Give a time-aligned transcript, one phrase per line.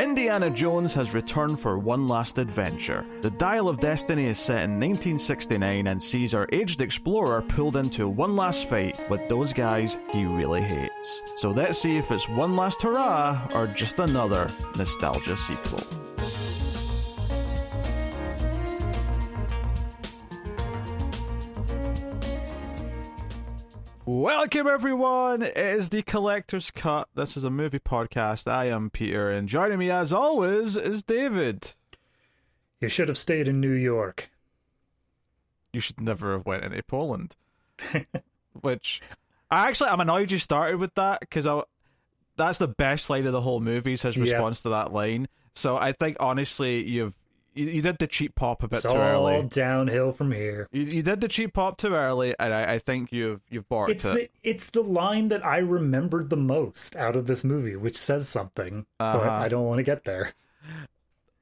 [0.00, 3.04] Indiana Jones has returned for one last adventure.
[3.20, 8.08] The Dial of Destiny is set in 1969 and sees our aged explorer pulled into
[8.08, 11.22] one last fight with those guys he really hates.
[11.36, 15.86] So let's see if it's one last hurrah or just another nostalgia sequel.
[24.40, 25.42] Welcome, everyone.
[25.42, 27.08] It is the Collector's Cut.
[27.14, 28.50] This is a movie podcast.
[28.50, 31.74] I am Peter, and joining me, as always, is David.
[32.80, 34.30] You should have stayed in New York.
[35.74, 37.36] You should never have went into Poland.
[38.62, 39.02] Which,
[39.50, 41.60] I actually, I'm annoyed you started with that because I.
[42.38, 43.92] That's the best line of the whole movie.
[43.92, 44.22] Is his Yeah.
[44.22, 45.28] response to that line.
[45.54, 47.14] So I think honestly, you've
[47.64, 49.46] you, you did the cheap pop a bit It's too all early.
[49.48, 50.68] downhill from here.
[50.72, 53.90] You, you did the cheap pop too early, and I, I think you've you've barked
[53.92, 54.14] It's it.
[54.14, 58.28] the it's the line that I remembered the most out of this movie, which says
[58.28, 59.30] something, but Uh-huh.
[59.30, 60.32] I don't want to get there.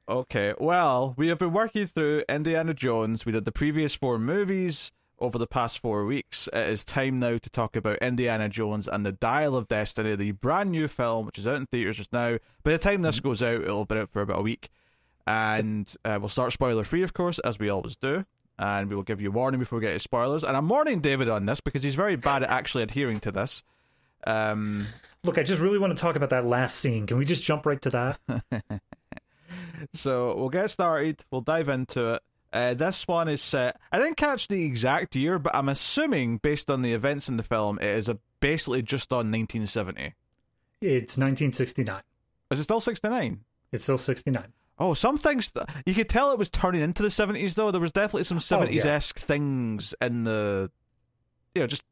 [0.08, 3.26] Okay, well, we have been working through Indiana Jones.
[3.26, 6.48] We did the previous four movies over the past four weeks.
[6.52, 10.30] It is time now to talk about Indiana Jones and the Dial of Destiny, the
[10.30, 12.38] brand new film, which is out in theaters just now.
[12.62, 14.70] By the time this goes out, it'll be out for about a week.
[15.28, 18.24] And uh, we'll start spoiler free, of course, as we always do.
[18.58, 20.42] And we will give you a warning before we get to spoilers.
[20.42, 23.62] And I'm warning David on this because he's very bad at actually adhering to this.
[24.26, 24.86] Um,
[25.24, 27.06] Look, I just really want to talk about that last scene.
[27.06, 28.80] Can we just jump right to that?
[29.94, 31.24] So we'll get started.
[31.30, 32.22] We'll dive into it.
[32.52, 33.78] Uh, this one is set.
[33.92, 37.42] I didn't catch the exact year, but I'm assuming based on the events in the
[37.42, 40.14] film, it is a, basically just on 1970.
[40.80, 42.00] It's 1969.
[42.50, 43.40] Is it still 69?
[43.72, 44.52] It's still 69.
[44.78, 45.52] Oh, some things
[45.86, 47.70] you could tell it was turning into the 70s though.
[47.70, 50.70] There was definitely some 70s esque things in the,
[51.54, 51.84] you know, just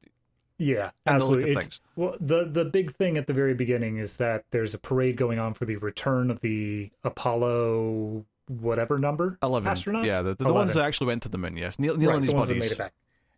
[0.58, 1.52] Yeah, absolutely.
[1.52, 5.16] It's well, the the big thing at the very beginning is that there's a parade
[5.16, 9.72] going on for the return of the Apollo whatever number 11.
[9.72, 10.06] astronauts.
[10.06, 11.56] Yeah, the, the, the ones that actually went to the moon.
[11.56, 12.90] Yes, Neil, Neil right, and his the ones that buddies.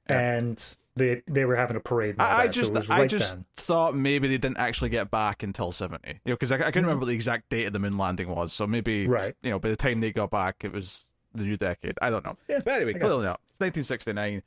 [0.09, 0.33] Made it back.
[0.33, 0.39] Yeah.
[0.39, 2.17] And they they were having a parade.
[2.19, 3.45] I, that, so just, it was I just then.
[3.57, 6.21] thought maybe they didn't actually get back until seventy.
[6.25, 8.53] You know, because I, I couldn't remember the exact date of the moon landing was.
[8.53, 9.13] So maybe, Mm-hmm.
[9.13, 9.35] Right.
[9.43, 11.05] you know, by the time they got back, it was
[11.35, 11.97] the new decade.
[12.03, 12.37] I don't know.
[12.49, 13.41] Yeah, but anyway, clearly not.
[13.53, 14.43] It's nineteen sixty-nine,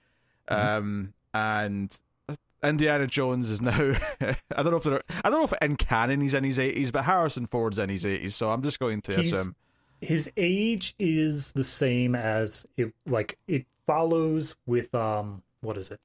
[0.50, 0.77] Mm-hmm.
[0.77, 1.97] um, and
[2.63, 3.71] Indiana Jones is now.
[4.21, 6.91] I don't know if they're, I don't know if in canon he's in his eighties,
[6.91, 8.35] but Harrison Ford's in his eighties.
[8.35, 9.55] So I'm just going to He's- assume.
[10.01, 15.99] his age is the same as it like it follows with um what is it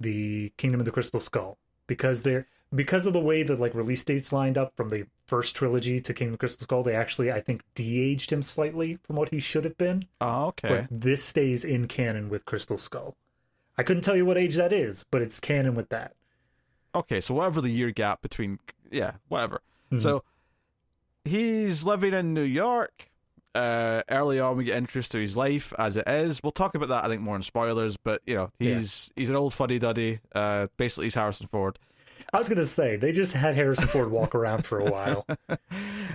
[0.00, 4.04] the kingdom of the crystal skull because they're because of the way that like release
[4.04, 7.40] dates lined up from the first trilogy to kingdom of crystal skull they actually i
[7.40, 10.68] think de-aged him slightly from what he should have been Oh, okay.
[10.68, 13.16] but this stays in canon with crystal skull
[13.76, 16.12] i couldn't tell you what age that is but it's canon with that
[16.94, 18.58] Okay, so whatever the year gap between,
[18.90, 19.60] yeah, whatever.
[19.92, 20.00] Mhm.
[20.00, 20.24] So
[21.24, 23.10] he's living in New York.
[23.58, 26.40] Uh, early on, we get introduced to his life as it is.
[26.42, 27.96] We'll talk about that, I think, more in spoilers.
[27.96, 28.76] But you know, Yeah.
[28.76, 30.20] he's he's an old fuddy duddy.
[30.34, 31.78] Uh, basically, he's Harrison Ford.
[32.32, 35.24] i was gonna say they just had harrison ford walk around for a while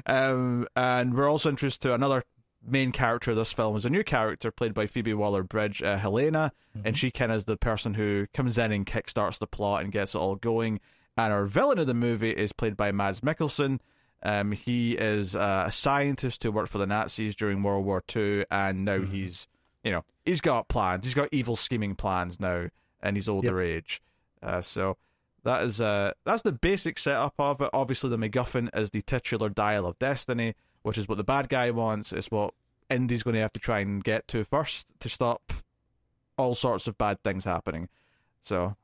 [0.05, 2.23] Um, and we're also introduced to another
[2.65, 6.51] main character of this film is a new character played by Phoebe Waller-Bridge, uh, Helena,
[6.83, 9.91] and she kind of is the person who comes in and kickstarts the plot and
[9.91, 10.79] gets it all going.
[11.17, 13.79] And our villain of the movie is played by Mads Mikkelsen.
[14.23, 18.45] Um, he is uh, a scientist who worked for the Nazis during World War Two,
[18.49, 19.47] and now he's,
[19.83, 21.05] you know, he's got plans.
[21.05, 22.69] He's got evil scheming plans now
[23.03, 24.01] in his older age.
[24.41, 24.97] Uh, so
[25.43, 27.69] that is uh that's the basic setup of it.
[27.73, 31.69] Obviously, the MacGuffin is the titular dial of destiny, which is what the bad guy
[31.71, 32.13] wants.
[32.13, 32.53] It's what
[32.89, 35.53] Indy's going to have to try and get to first to stop
[36.37, 37.89] all sorts of bad things happening.
[38.41, 38.75] So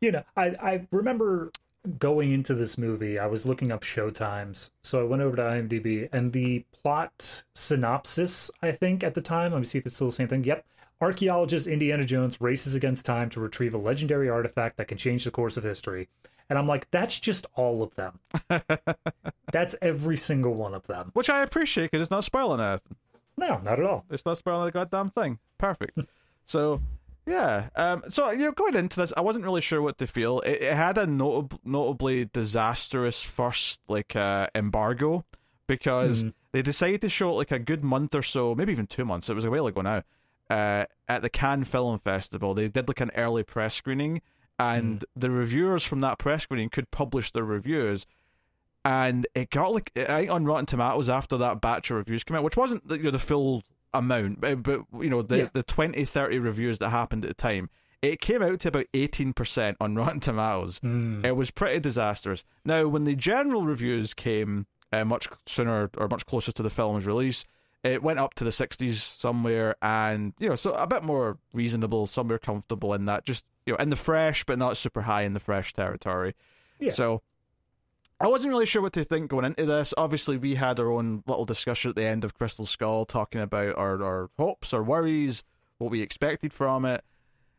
[0.00, 1.50] you know, I I remember
[1.98, 6.08] going into this movie, I was looking up showtimes, so I went over to IMDb,
[6.12, 10.08] and the plot synopsis, I think at the time, let me see if it's still
[10.08, 10.44] the same thing.
[10.44, 10.64] Yep.
[11.00, 15.30] Archaeologist Indiana Jones races against time to retrieve a legendary artifact that can change the
[15.30, 16.08] course of history.
[16.48, 18.20] And I'm like, that's just all of them.
[19.52, 21.10] that's every single one of them.
[21.14, 22.96] which I appreciate because it's not spoiling anything.
[23.36, 24.04] No, not at all.
[24.10, 25.38] It's not spoiling the goddamn thing.
[25.58, 25.98] Perfect.
[26.44, 26.80] so,
[27.26, 27.68] yeah.
[27.76, 28.04] Um.
[28.08, 30.40] So you know, going into this, I wasn't really sure what to feel.
[30.40, 35.24] It, it had a notab- notably disastrous first like uh, embargo
[35.66, 39.04] because they decided to show it like a good month or so, maybe even two
[39.04, 39.30] months.
[39.30, 40.02] It was a while ago now.
[40.50, 44.20] Uh, at the Cannes Film Festival, they did like an early press screening,
[44.58, 48.06] and the reviewers from that press screening could publish their reviews
[48.84, 52.36] and it got like I think on Rotten Tomatoes after that batch of reviews came
[52.36, 53.62] out, which wasn't you know, the full
[53.94, 55.48] amount, but, but you know the Yeah.
[55.52, 57.70] the 20, 30 reviews that happened at the time,
[58.02, 60.78] it came out to about eighteen percent on Rotten Tomatoes.
[60.80, 61.24] Hmm.
[61.24, 62.44] It was pretty disastrous.
[62.64, 67.06] Now, when the general reviews came uh, much sooner or much closer to the film's
[67.06, 67.44] release.
[67.82, 72.06] It went up to the 60s somewhere, and you know, so a bit more reasonable,
[72.06, 75.34] somewhere comfortable in that, just you know, in the fresh, but not super high in
[75.34, 76.34] the fresh territory.
[76.78, 76.92] Yeah.
[76.92, 77.20] So
[78.20, 79.92] I wasn't really sure what to think going into this.
[79.96, 83.76] Obviously, we had our own little discussion at the end of Crystal Skull, talking about
[83.76, 85.42] our our hopes, our worries,
[85.78, 87.04] what we expected from it,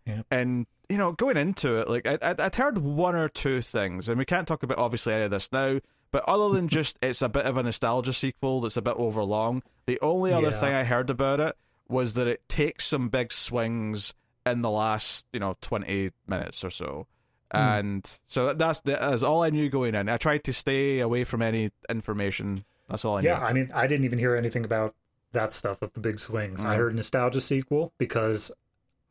[0.05, 0.21] Yeah.
[0.31, 4.07] and you know, going into it, like I, I I'd heard one or two things,
[4.07, 5.79] and we can't talk about obviously any of this now.
[6.11, 9.61] But other than just it's a bit of a nostalgia sequel that's a bit overlong,
[9.87, 10.59] the only other Yeah.
[10.59, 11.55] thing I heard about it
[11.89, 14.13] was that it takes some big swings
[14.45, 17.07] in the last, you know, 20 minutes or so.
[17.53, 17.57] Hmm.
[17.57, 20.09] And so that's that's all I knew going in.
[20.09, 22.65] I tried to stay away from any information.
[22.89, 23.39] That's all I Yeah, knew.
[23.39, 24.95] Yeah, I mean, I didn't even hear anything about
[25.31, 26.63] that stuff of the big swings.
[26.65, 26.77] I Mm.
[26.77, 28.51] heard nostalgia sequel because,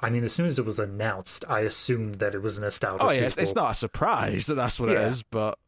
[0.01, 3.05] I mean, as soon as it was announced, I assumed that it was a nostalgia
[3.05, 3.23] Oh sequel.
[3.23, 5.07] yeah, it's, it's not a surprise that that's what it Yeah.
[5.09, 5.59] is, but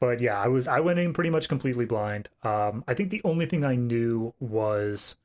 [0.00, 2.28] But yeah, I was I went in pretty much completely blind.
[2.42, 5.16] Um, I think the only thing I knew was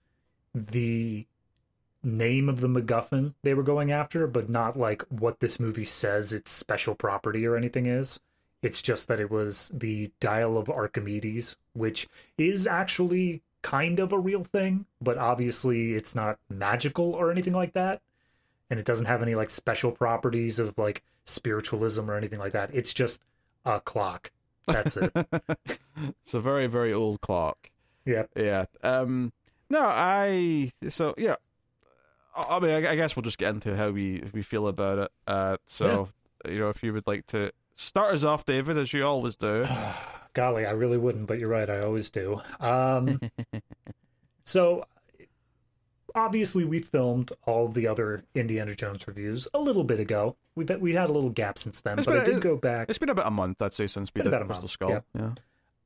[0.55, 1.27] the
[2.03, 6.33] name of the MacGuffin they were going after, but not like what this movie says
[6.33, 8.19] its special property or anything is.
[8.61, 12.07] It's just that it was the Dial of Archimedes, which
[12.37, 17.73] is actually kind of a real thing, but obviously it's not magical or anything like
[17.73, 18.01] that.
[18.69, 22.69] And it doesn't have any like special properties of like spiritualism or anything like that.
[22.73, 23.21] It's just
[23.65, 24.31] a clock.
[24.67, 25.11] That's it.
[26.23, 27.69] it's a very very old clock.
[28.05, 28.23] yeah.
[28.35, 28.65] Yeah.
[28.83, 29.33] Um.
[29.69, 30.71] No, I.
[30.89, 31.35] So yeah.
[32.35, 34.97] I I mean, I I guess we'll just get into how we we feel about
[34.99, 35.11] it.
[35.27, 35.57] Uh.
[35.67, 36.09] So
[36.47, 39.65] you know, if you would like to start us off, David, as you always do.
[40.33, 41.69] Golly, I really wouldn't, but you're right.
[41.69, 42.41] I always do.
[42.61, 43.19] Um,
[44.45, 44.85] so,
[46.15, 50.35] obviously, we filmed all the other Indiana Jones reviews a little bit ago.
[50.55, 52.55] We bet we had a little gap since then, It's but I been- did go
[52.55, 52.89] back.
[52.89, 54.71] It's been about a month, I'd say, since we Been did about a Crystal month,
[54.71, 54.89] Skull.
[55.15, 55.21] yeah.
[55.21, 55.29] Yeah.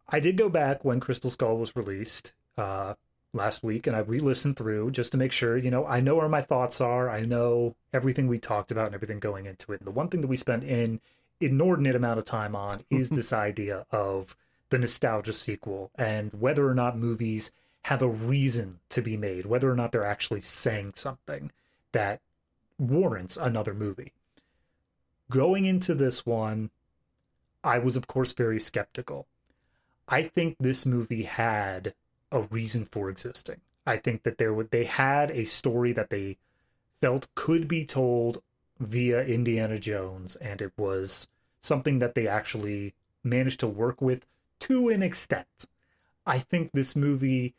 [0.08, 2.94] I did go back when Crystal Skull was released uh,
[3.36, 5.58] last week, and I re-listened through just to make sure.
[5.58, 7.10] You know, I know where my thoughts are.
[7.10, 9.82] I know everything we talked about and everything going into it.
[9.82, 11.02] And the one thing that we spent an
[11.40, 12.98] inordinate amount of time on mm-hmm.
[12.98, 14.36] is this idea of
[14.70, 17.52] the nostalgia sequel and whether or not movies
[17.84, 21.52] have a reason to be made, whether or not they're actually saying something
[21.92, 22.20] that
[22.80, 24.12] warrants another movie.
[25.30, 26.72] Going into this one,
[27.64, 29.28] I was, of course, very skeptical.
[30.08, 31.94] I think this movie had
[32.32, 33.62] a reason for existing.
[33.86, 36.38] I think that there would they had a story that they
[37.02, 38.42] felt could be told
[38.80, 41.28] via Indiana Jones, and it was
[41.62, 42.94] something that they actually
[43.24, 44.26] managed to work with
[44.60, 45.66] to an extent.
[46.26, 47.54] I think this movie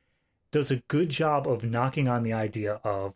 [0.51, 3.15] does a good job of knocking on the idea of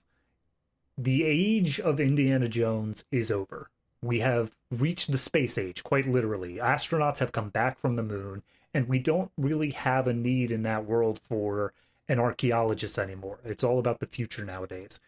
[0.97, 3.71] the age of Indiana Jones is over.
[4.03, 6.57] We have reached the space age, quite literally.
[6.57, 8.43] Astronauts have come back from the moon,
[8.73, 11.73] and we don't really have a need in that world for
[12.09, 13.39] an archaeologist anymore.
[13.45, 15.01] It's all about the future nowadays.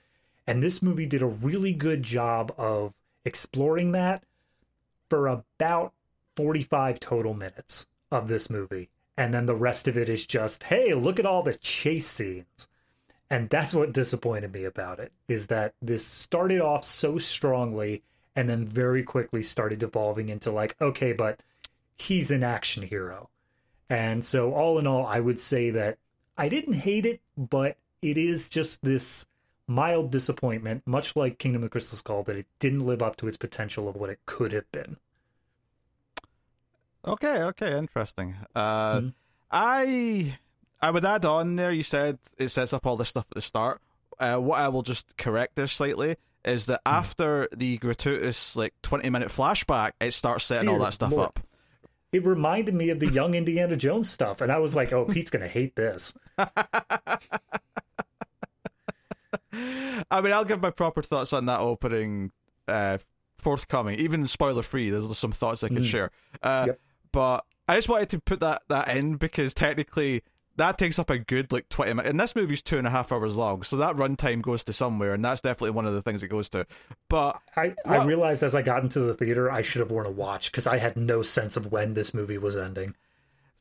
[0.47, 2.94] And this movie did a really good job of
[3.25, 4.25] exploring that
[5.09, 5.93] for about
[6.37, 8.88] 45 total minutes of this movie.
[9.17, 12.69] And then the rest of it is just, hey, look at all the chase scenes.
[13.31, 18.03] And that's what disappointed me about it is that this started off so strongly
[18.37, 21.43] and then very quickly started devolving into like, okay, but
[21.97, 23.29] he's an action hero.
[23.90, 25.99] And so all in all, I would say that
[26.38, 29.26] I didn't hate it, but it is just this
[29.66, 33.28] mild disappointment, much like Kingdom of the Crystal Skull, that it didn't live up to
[33.28, 34.97] its potential of what it could have been.
[37.06, 38.37] Okay, okay, interesting.
[38.54, 39.14] Uh, Mhm.
[39.50, 40.38] I
[40.80, 41.71] I would add on there.
[41.73, 43.80] You said it sets up all this stuff at the start.
[44.18, 46.95] Uh, what I will just correct there slightly is that Hmm.
[46.95, 51.26] after the gratuitous like twenty minute flashback, it starts setting all that stuff Lord.
[51.28, 51.40] up.
[52.12, 55.31] It reminded me of the young Indiana Jones stuff, and I was like, oh, Pete's
[55.31, 56.12] going to hate this.
[56.38, 57.19] I
[60.21, 62.33] mean, I'll give my proper thoughts on that opening
[62.69, 62.99] uh,
[63.38, 64.90] forthcoming, even spoiler free.
[64.90, 65.90] There's some thoughts I could Mm.
[65.90, 66.11] share,
[66.42, 66.81] uh, Yep.
[67.12, 70.23] but I just wanted to put that that in because technically
[70.56, 72.11] that takes up a good like twenty minutes.
[72.11, 75.14] And this movie's two and a half hours long, so that runtime goes to somewhere,
[75.14, 76.66] and that's definitely one of the things it goes to.
[77.09, 80.50] But I, realized as I got into the theater, I should have worn a watch
[80.50, 82.94] because I had no sense of when this movie was ending.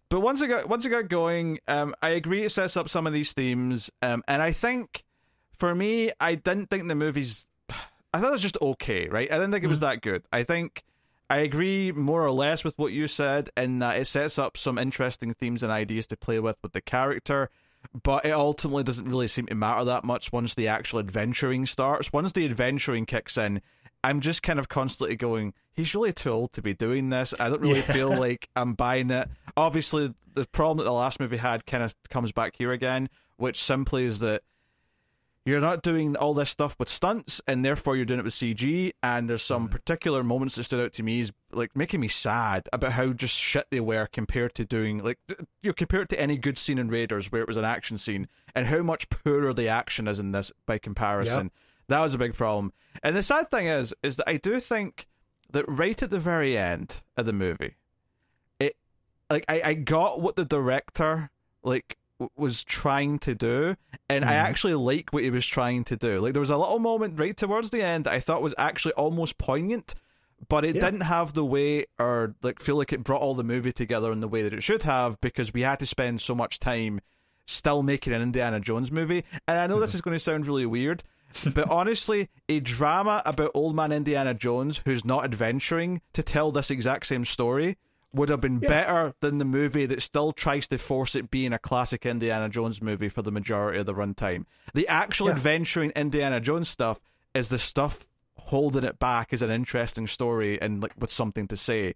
[0.10, 3.08] But once it got once it got going, um, I agree it sets up some
[3.08, 5.06] of these themes, um, and I think
[5.58, 7.48] for me, I didn't think the movie's.
[8.14, 9.32] I thought it was just okay, right?
[9.32, 10.24] I didn't think it was that good.
[10.34, 10.84] I think
[11.32, 14.78] I agree more or less with what you said in that it sets up some
[14.78, 17.50] interesting themes and ideas to play with with the character,
[18.04, 22.12] but it ultimately doesn't really seem to matter that much once the actual adventuring starts.
[22.14, 23.62] Once the adventuring kicks in,
[24.04, 27.34] I'm just kind of constantly going, he's really too old to be doing this.
[27.40, 27.94] I don't really Yeah.
[27.94, 29.30] feel like I'm buying it.
[29.56, 33.62] Obviously, the problem that the last movie had kind of comes back here again, which
[33.64, 34.44] simply is that
[35.46, 38.92] you're not doing all this stuff with stunts, and therefore you're doing it with CG.
[39.02, 39.72] And there's some mm-hmm.
[39.72, 43.36] particular moments that stood out to me is like making me sad about how just
[43.36, 46.90] shit they were compared to doing like you know, compared to any good scene in
[46.90, 50.32] Raiders where it was an action scene, and how much poorer the action is in
[50.32, 51.52] this by comparison.
[51.88, 52.72] That was a big problem.
[53.04, 55.08] And the sad thing is, is that I do think
[55.52, 57.76] that right at the very end of the movie,
[58.60, 58.78] it
[59.30, 61.32] like I, I got what the director
[61.64, 61.98] like
[62.36, 63.76] was trying to do,
[64.10, 64.44] and I Mhm.
[64.44, 66.20] actually like what he was trying to do.
[66.20, 68.94] Like there was a little moment right towards the end that I thought was actually
[68.94, 69.94] almost poignant,
[70.50, 70.82] but it Yeah.
[70.82, 74.20] didn't have the way or like feel like it brought all the movie together in
[74.20, 77.00] the way that it should have because we had to spend so much time
[77.46, 79.24] still making an Indiana Jones movie.
[79.48, 81.04] And I know this is going to sound really weird,
[81.54, 86.70] but honestly, a drama about old man Indiana Jones who's not adventuring to tell this
[86.72, 87.78] exact same story
[88.14, 88.68] would have been Yeah.
[88.70, 92.82] better than the movie that still tries to force it being a classic Indiana Jones
[92.82, 94.46] movie for the majority of the runtime.
[94.74, 95.36] The actual Yeah.
[95.36, 97.00] adventuring Indiana Jones stuff
[97.34, 101.56] is the stuff holding it back is an interesting story and like with something to
[101.56, 101.96] say.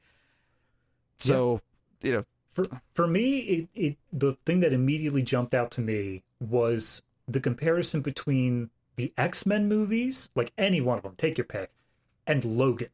[1.17, 1.61] So,
[2.01, 6.23] you know, for for me it, it the thing that immediately jumped out to me
[6.39, 11.71] was the comparison between the x-men movies like any one of them take your pick
[12.25, 12.87] and logan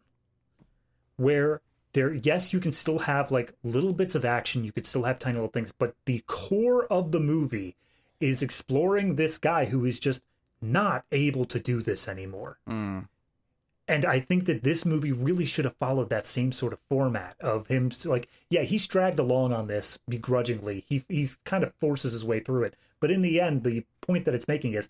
[1.18, 1.62] where
[1.94, 5.20] there yes you can still have like little bits of action you could still have
[5.20, 7.76] tiny little things but the core of the movie
[8.22, 10.22] is exploring this guy who is just
[10.62, 12.60] not able to do this anymore.
[12.70, 13.08] Mm,
[13.88, 17.36] and I think that this movie really should have followed that same sort of format
[17.42, 20.86] of him like yeah he's dragged along on this begrudgingly.
[20.88, 22.76] He he's kind of forces his way through it.
[23.00, 24.90] But in the end the point that it's making is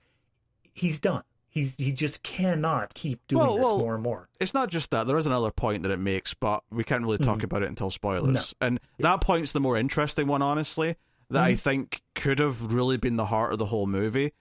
[0.73, 4.53] he's done he's he just cannot keep doing Well, this well, more and more it's
[4.55, 5.05] not just that.
[5.05, 7.91] There is another point that it makes, but we can't really talk about it until
[7.91, 8.55] spoilers.
[8.59, 8.65] No.
[8.67, 10.95] And that point's the more interesting one, honestly,
[11.29, 11.59] that I Mhm.
[11.59, 14.33] think could have really been the heart of the whole movie.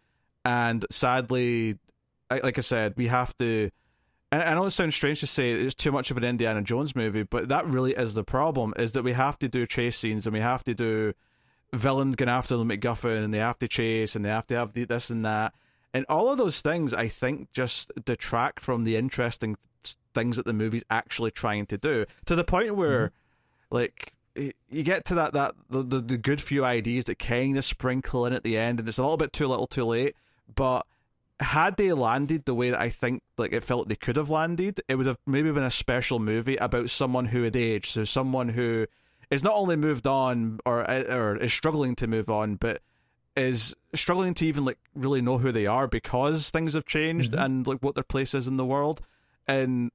[0.44, 1.78] And sadly,
[2.30, 3.70] I- like I said, we have to.
[4.32, 6.94] And I know it sounds strange to say it's too much of an Indiana Jones
[6.94, 10.24] movie, but that really is the problem: is that we have to do chase scenes
[10.26, 11.12] and we have to do
[11.72, 14.72] villains going after the MacGuffin, and they have to chase, and they have to have
[14.72, 15.52] this and that,
[15.92, 16.94] and all of those things.
[16.94, 19.56] I think just detract from the interesting
[20.14, 23.74] things that the movie's actually trying to do, to the point where, mm-hmm.
[23.76, 27.64] like, you get to that that the, the the good few ideas that kind of
[27.64, 30.14] sprinkle in at the end, and it's a little bit too little, too late,
[30.54, 30.86] but
[31.40, 34.80] had they landed the way that I think like it felt they could have landed,
[34.88, 38.50] it would have maybe been a special movie about someone who had aged, so someone
[38.50, 38.86] who
[39.30, 42.82] is not only moved on or or is struggling to move on, but
[43.40, 47.44] is struggling to even like really know who they are because things have changed Mhm.
[47.44, 49.00] and like what their place is in the world,
[49.46, 49.90] and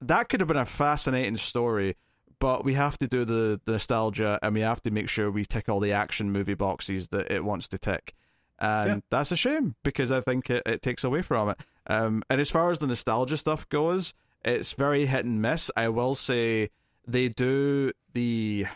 [0.00, 1.96] that could have been a fascinating story.
[2.38, 5.44] But we have to do the, the nostalgia, and we have to make sure we
[5.44, 8.14] tick all the action movie boxes that it wants to tick
[8.58, 9.00] and Yeah.
[9.10, 11.58] that's a shame because I think it, it takes away from it.
[11.86, 14.12] Um, and as far as the nostalgia stuff goes,
[14.44, 15.70] it's very hit and miss.
[15.76, 16.70] I will say
[17.06, 18.66] they do the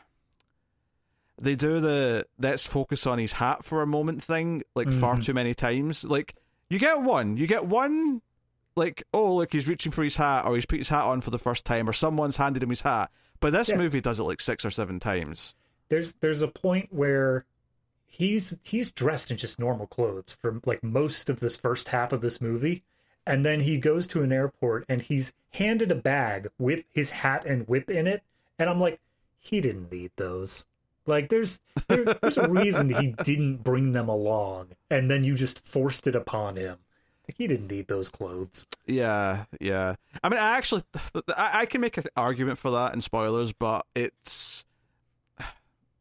[1.40, 5.24] they do the let's focus on his hat for a moment thing like far Mhm.
[5.24, 6.04] too many times.
[6.04, 6.34] Like
[6.70, 8.22] you get one, you get one.
[8.74, 11.30] Like oh look, he's reaching for his hat, or he's put his hat on for
[11.30, 13.10] the first time, or someone's handed him his hat.
[13.40, 13.76] But this Yeah.
[13.76, 15.54] movie does it like six or seven times.
[15.88, 17.44] there's there's a point where
[18.06, 22.20] he's he's dressed in just normal clothes for like most of this first half of
[22.20, 22.82] this movie
[23.26, 27.44] and then he goes to an airport and he's handed a bag with his hat
[27.44, 28.22] and whip in it
[28.58, 28.98] and i'm like
[29.38, 30.66] he didn't need those
[31.06, 35.64] like there's there, there's a reason he didn't bring them along and then you just
[35.64, 36.78] forced it upon him
[37.28, 39.96] like he didn't need those clothes Yeah, yeah.
[40.22, 40.82] I mean, I actually,
[41.36, 44.64] I, I can make an argument for that in spoilers, but it's,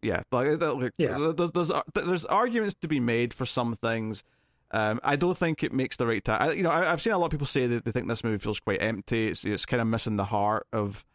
[0.02, 1.34] yeah, like, like Yeah.
[1.36, 4.24] There's, there's there's arguments to be made for some things.
[4.72, 6.42] Um, I don't think it makes the right time.
[6.42, 8.24] I, you know, I, I've seen a lot of people say that they think this
[8.24, 9.28] movie feels quite empty.
[9.28, 11.06] It's it's kind of missing the heart of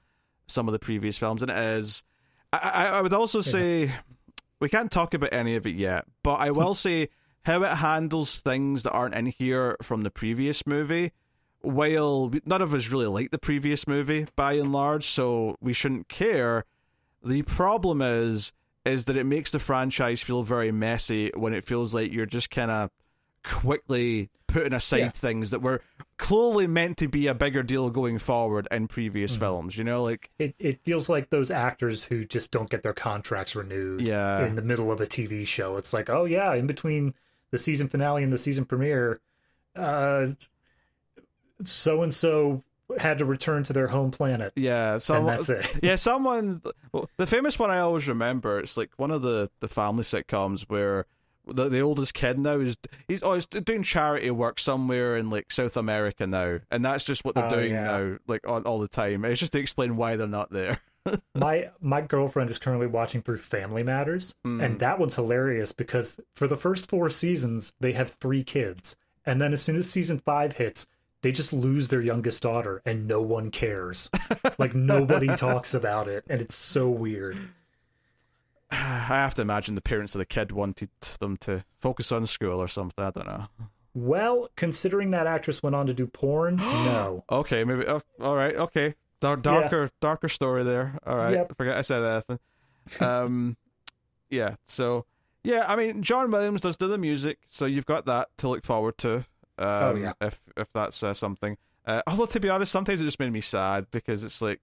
[0.46, 2.02] some of the previous films, and it is.
[2.52, 3.92] I, I, would also say
[4.58, 7.08] we can't talk about any of it yet, but I will say
[7.42, 11.12] how it handles things that aren't in here from the previous movie.
[11.62, 16.08] While none of us really like the previous movie by and large, so we shouldn't
[16.08, 16.64] care.
[17.22, 18.52] The problem is
[18.84, 22.50] is that it makes the franchise feel very messy when it feels like you're just
[22.50, 22.90] kind of
[23.44, 25.10] quickly putting aside Yeah.
[25.10, 25.80] things that were
[26.16, 29.40] clearly meant to be a bigger deal going forward in previous Mm-hmm.
[29.40, 29.78] films.
[29.78, 33.54] You know, like it, it feels like those actors who just don't get their contracts
[33.54, 34.44] renewed Yeah.
[34.44, 35.76] in the middle of a TV show.
[35.76, 37.14] It's like, oh yeah, in between
[37.50, 39.20] the season finale and the season premiere,
[39.76, 40.26] uh,
[41.64, 42.62] so and so
[42.98, 44.52] had to return to their home planet.
[44.56, 45.66] Yeah, someone, that's it.
[45.82, 46.60] yeah, someone.
[46.92, 48.58] Well, the famous one I always remember.
[48.58, 51.06] It's like one of the the family sitcoms where
[51.52, 52.76] the the oldest kid now is
[53.08, 57.24] he's oh he's doing charity work somewhere in like South America now, and that's just
[57.24, 57.82] what they're Oh, doing yeah.
[57.84, 59.24] now, like all, all the time.
[59.24, 60.80] It's just to explain why they're not there.
[61.34, 64.60] my my girlfriend is currently watching through Family Matters, Hmm.
[64.60, 69.40] and that one's hilarious because for the first four seasons they have three kids, and
[69.40, 70.86] then as soon as season five hits,
[71.22, 74.10] they just lose their youngest daughter, and no one cares.
[74.58, 77.36] like nobody talks about it, and it's so weird.
[78.72, 78.76] I
[79.08, 82.68] have to imagine the parents of the kid wanted them to focus on school or
[82.68, 83.04] something.
[83.04, 83.46] I don't know.
[83.94, 87.24] Well, considering that actress went on to do porn, no.
[87.30, 87.86] Okay, maybe.
[87.86, 88.54] Oh, all right.
[88.54, 88.94] Okay.
[89.20, 90.98] Dar- darker, darker story there.
[91.06, 91.32] All right.
[91.34, 91.56] Yep.
[91.56, 92.38] Forget I said anything.
[93.00, 93.56] Um,
[94.30, 94.54] yeah.
[94.66, 95.04] So
[95.44, 98.64] yeah, I mean, John Williams does do the music, so you've got that to look
[98.64, 99.16] forward to.
[99.16, 99.24] Um,
[99.58, 100.12] Oh, yeah.
[100.20, 101.56] If if that's uh, something.
[101.86, 104.60] Uh, although to be honest, sometimes it just made me sad because it's like.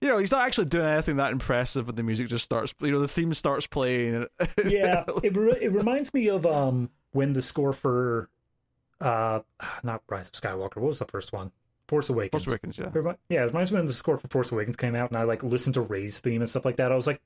[0.00, 2.74] You know, he's not actually doing anything that impressive, but the music just starts.
[2.80, 4.26] You know, the theme starts playing.
[4.64, 8.28] yeah, it re- it reminds me of um when the score for
[9.00, 9.40] uh
[9.82, 10.76] not Rise of Skywalker.
[10.76, 11.52] What was the first one?
[11.86, 12.44] Force Awakens.
[12.44, 13.12] Force Awakens, yeah.
[13.28, 15.42] Yeah, it reminds me when the score for Force Awakens came out, and I like
[15.42, 16.92] listened to Rey's theme and stuff like that.
[16.92, 17.20] I was like,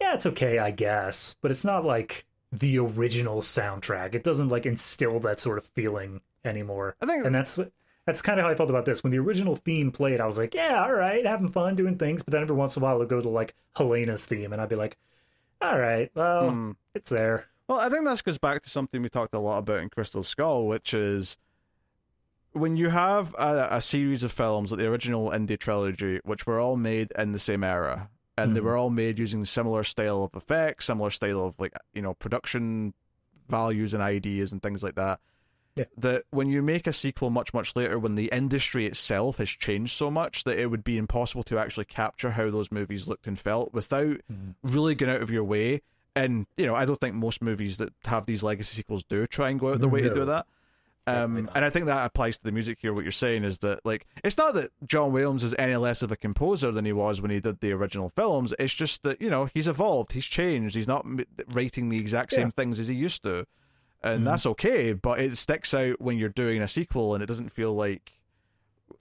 [0.00, 4.14] yeah, it's okay, I guess, but it's not like the original soundtrack.
[4.14, 6.96] It doesn't like instill that sort of feeling anymore.
[7.00, 7.58] I think And that's
[8.06, 9.02] that's kind of how I felt about this.
[9.02, 12.22] When the original theme played, I was like, yeah, all right, having fun doing things.
[12.22, 14.68] But then every once in a while, it'll go to like Helena's theme, and I'd
[14.68, 14.96] be like,
[15.60, 16.70] all right, well, Hmm.
[16.94, 17.46] it's there.
[17.68, 20.22] Well, I think this goes back to something we talked a lot about in Crystal
[20.24, 21.36] Skull, which is
[22.52, 26.58] when you have a, a series of films like the original indie trilogy, which were
[26.58, 28.64] all made in the same era, and they Mhm.
[28.64, 32.92] were all made using similar style of effects, similar style of like you know production
[33.48, 35.20] values and ideas and things like that.
[35.80, 35.84] Yeah.
[35.98, 39.92] That when you make a sequel much much later, when the industry itself has changed
[39.96, 43.38] so much that it would be impossible to actually capture how those movies looked and
[43.38, 44.54] felt without Mhm.
[44.62, 45.82] really going out of your way.
[46.16, 49.48] And you know, I don't think most movies that have these legacy sequels do try
[49.50, 50.46] and go out of their way to do that.
[51.06, 52.92] Um, and I think that applies to the music here.
[52.92, 56.12] What you're saying is that like it's not that John Williams is any less of
[56.12, 58.54] a composer than he was when he did the original films.
[58.58, 61.04] It's just that you know he's evolved, he's changed, he's not
[61.48, 62.50] writing the exact same Yeah.
[62.50, 63.46] things as he used to,
[64.02, 64.24] and Mhm.
[64.24, 64.92] that's okay.
[64.92, 68.12] But it sticks out when you're doing a sequel, and it doesn't feel like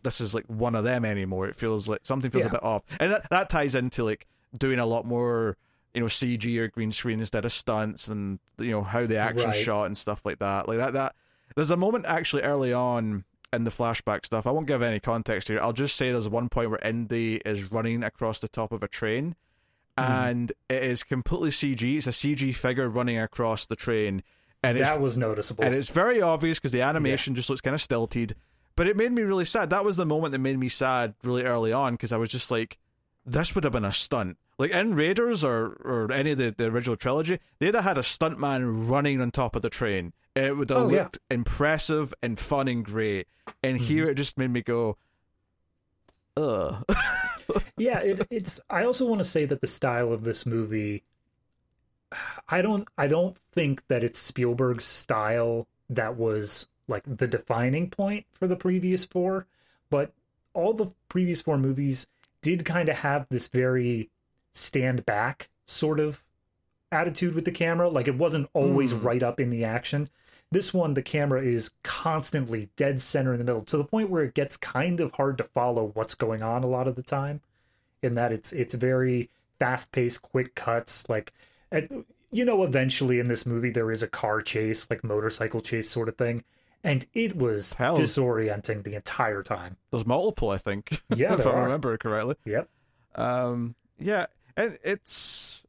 [0.03, 1.47] this is like one of them anymore.
[1.47, 4.79] It feels like something feels a bit off, and that that ties into like doing
[4.79, 5.57] a lot more.
[5.95, 9.49] You know, CG or green screen instead of stunts, and you know how the action
[9.49, 9.65] Right.
[9.65, 10.67] shot and stuff like that.
[10.67, 11.15] Like that, that
[11.55, 14.45] there's a moment actually early on in the flashback stuff.
[14.45, 15.59] I won't give any context here.
[15.59, 18.87] I'll just say there's one point where Indy is running across the top of a
[18.87, 19.35] train,
[19.97, 20.03] Mhm.
[20.03, 21.97] and it is completely CG.
[21.97, 24.21] It's a CG figure running across the train,
[24.63, 25.63] and that was noticeable.
[25.63, 28.35] and it's very obvious because the animation just looks kind of stilted.
[28.75, 29.69] But it made me really sad.
[29.71, 32.49] That was the moment that made me sad really early on because I was just
[32.49, 32.77] like,
[33.25, 34.37] this would have been a stunt.
[34.57, 38.01] Like in Raiders or, or any of the, the original trilogy, they'd have had a
[38.01, 40.13] stuntman running on top of the train.
[40.35, 41.03] And it would have Oh, yeah.
[41.03, 43.27] looked impressive and fun and great.
[43.63, 43.85] And Mm-hmm.
[43.85, 44.97] here it just made me go,
[46.37, 46.83] ugh.
[47.77, 51.03] yeah it, it's i also want to say that the style of this movie
[52.49, 58.25] i don't i don't think that it's spielberg's style that was like the defining point
[58.33, 59.45] for the previous four
[59.89, 60.13] but
[60.53, 62.07] all the previous four movies
[62.41, 64.09] did kind of have this very
[64.53, 66.23] stand back sort of
[66.91, 69.01] attitude with the camera like it wasn't always Hmm.
[69.03, 70.09] right up in the action
[70.51, 74.23] this one the camera is constantly dead center in the middle to the point where
[74.23, 77.41] it gets kind of hard to follow what's going on a lot of the time
[78.01, 81.33] in that it's it's very fast paced quick cuts like
[81.71, 85.89] and, you know eventually in this movie there is a car chase like motorcycle chase
[85.89, 86.43] sort of thing
[86.83, 87.97] and it was Hell.
[87.97, 91.01] disorienting the entire time There's multiple, I think.
[91.15, 91.63] Yeah, if I are.
[91.63, 92.35] remember correctly.
[92.45, 92.69] yep
[93.15, 95.63] Um, yeah, and it's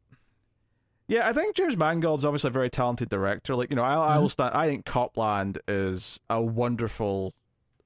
[1.08, 1.28] yeah.
[1.28, 3.56] I think James Mangold's obviously a very talented director.
[3.56, 4.54] Like you know, I, I will stand.
[4.54, 7.34] I think Cop Land is a wonderful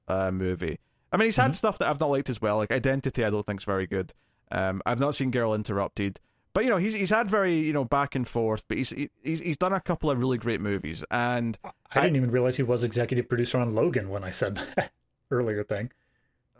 [0.07, 0.79] uh, movie.
[1.11, 2.57] I mean, he's had stuff that I've not liked as well.
[2.57, 4.13] Like Identity, I don't think's very good.
[4.51, 6.19] Um, I've not seen Girl Interrupted,
[6.55, 8.63] but you know, he's he's had very you know back and forth.
[8.67, 8.89] But he's
[9.21, 11.55] he's he's done a couple of really great movies, and
[11.91, 14.91] i didn't even realize he was executive producer on logan when i said that
[15.31, 15.91] earlier thing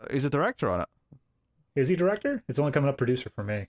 [0.00, 0.88] uh, he's a director on it.
[1.74, 3.66] is he director it's only coming up producer for me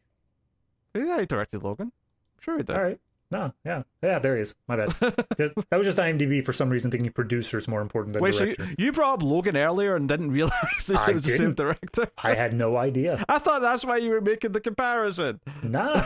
[0.93, 1.91] Yeah, he directed Logan.
[2.39, 2.75] Sure, he did.
[2.75, 2.99] all right
[3.31, 6.89] no yeah yeah there he is my bad that was just imdb for some reason
[6.89, 10.31] thinking producer's more important than Wait, so you, you brought up Logan earlier and didn't
[10.31, 12.07] realize that it was the same director?
[12.17, 15.39] i had no idea I thought that's why you were making the comparison.
[15.63, 16.03] Nah,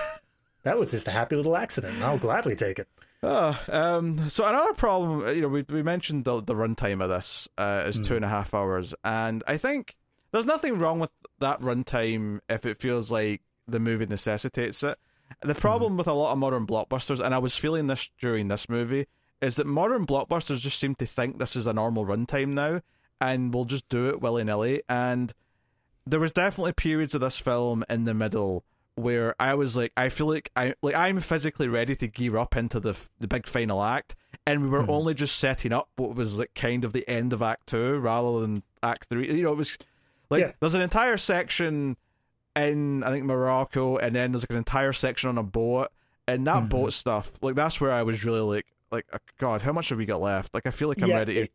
[0.63, 2.01] that was just a happy little accident.
[2.01, 2.87] I'll gladly take it.
[3.23, 7.09] Oh, um, so another problem, uh, you know, we we mentioned the the runtime of
[7.09, 9.95] this uh, is two and a half hours, and I think
[10.31, 14.97] there's nothing wrong with that runtime if it feels like the movie necessitates it.
[15.41, 18.67] The problem with a lot of modern blockbusters, and I was feeling this during this
[18.69, 19.07] movie,
[19.41, 22.81] is that modern blockbusters just seem to think this is a normal runtime now,
[23.19, 24.83] and we'll just do it willy nilly.
[24.89, 25.33] And
[26.05, 28.63] there was definitely periods of this film in the middle
[28.95, 32.55] where I was like, I feel like I like I'm physically ready to gear up
[32.57, 34.15] into the the big final act,
[34.45, 34.89] and we were Mhm.
[34.89, 38.41] only just setting up what was like kind of the end of Act Two rather
[38.41, 39.31] than Act Three.
[39.33, 39.77] You know, it was
[40.29, 40.51] like Yeah.
[40.59, 41.95] there's an entire section
[42.55, 45.89] in I think Morocco, and then there's like an entire section on a boat,
[46.27, 46.69] and that Mhm.
[46.69, 49.97] boat stuff, like that's where I was really like, like uh, God, how much have
[49.97, 50.53] we got left?
[50.53, 51.51] Like I feel like I'm Yeah, ready to it-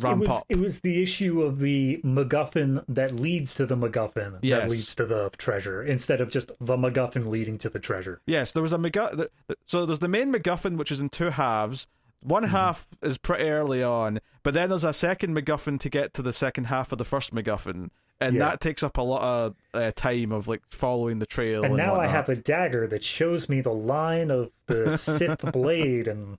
[0.00, 0.44] ramp it was, up.
[0.48, 4.62] It was the issue of the MacGuffin that leads to the MacGuffin Yes.
[4.62, 8.20] that leads to the treasure, instead of just the MacGuffin leading to the treasure.
[8.26, 9.28] Yes, there was a MacGuffin.
[9.66, 11.88] So there's the main MacGuffin, which is in two halves.
[12.20, 12.52] One Mm-hmm.
[12.52, 16.32] half is pretty early on, but then there's a second MacGuffin to get to the
[16.32, 18.50] second half of the first MacGuffin, and Yeah.
[18.50, 21.62] that takes up a lot of uh, time of like following the trail.
[21.64, 25.52] And And, now I have a dagger that shows me the line of the Sith
[25.52, 26.38] blade, and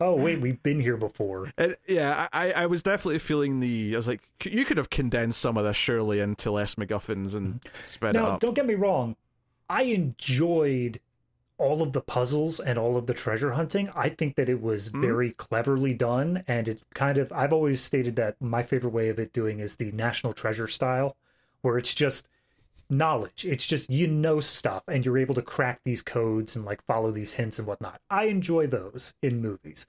[0.00, 1.52] oh wait, we've been here before.
[1.58, 3.94] And, yeah, I, I was definitely feeling the.
[3.94, 7.34] I was like, c- you could have condensed some of this surely into less MacGuffins
[7.34, 8.40] and sped it Now, up.
[8.40, 9.14] don't get me wrong,
[9.68, 11.00] I enjoyed
[11.60, 13.90] all of the puzzles and all of the treasure hunting.
[13.94, 15.00] I think that it was Hmm.
[15.00, 17.30] very cleverly done, and it kind of.
[17.32, 21.16] I've always stated that my favorite way of it doing is the National Treasure style,
[21.62, 22.26] where it's just
[22.88, 23.44] knowledge.
[23.44, 27.10] It's just you know stuff, and you're able to crack these codes and like follow
[27.10, 28.00] these hints and whatnot.
[28.10, 29.86] I enjoy those in movies.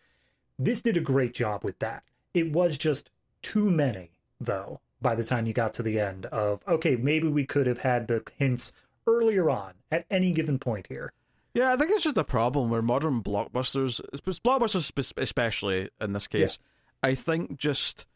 [0.59, 2.03] This did a great job with that.
[2.33, 3.09] It was just
[3.41, 7.45] too many, though, by the time you got to the end of, okay, maybe we
[7.45, 8.71] could have had the hints
[9.07, 11.11] earlier on at any given point here.
[11.53, 16.59] Yeah, I think it's just a problem where modern blockbusters, blockbusters especially in this case,
[17.03, 18.07] I think just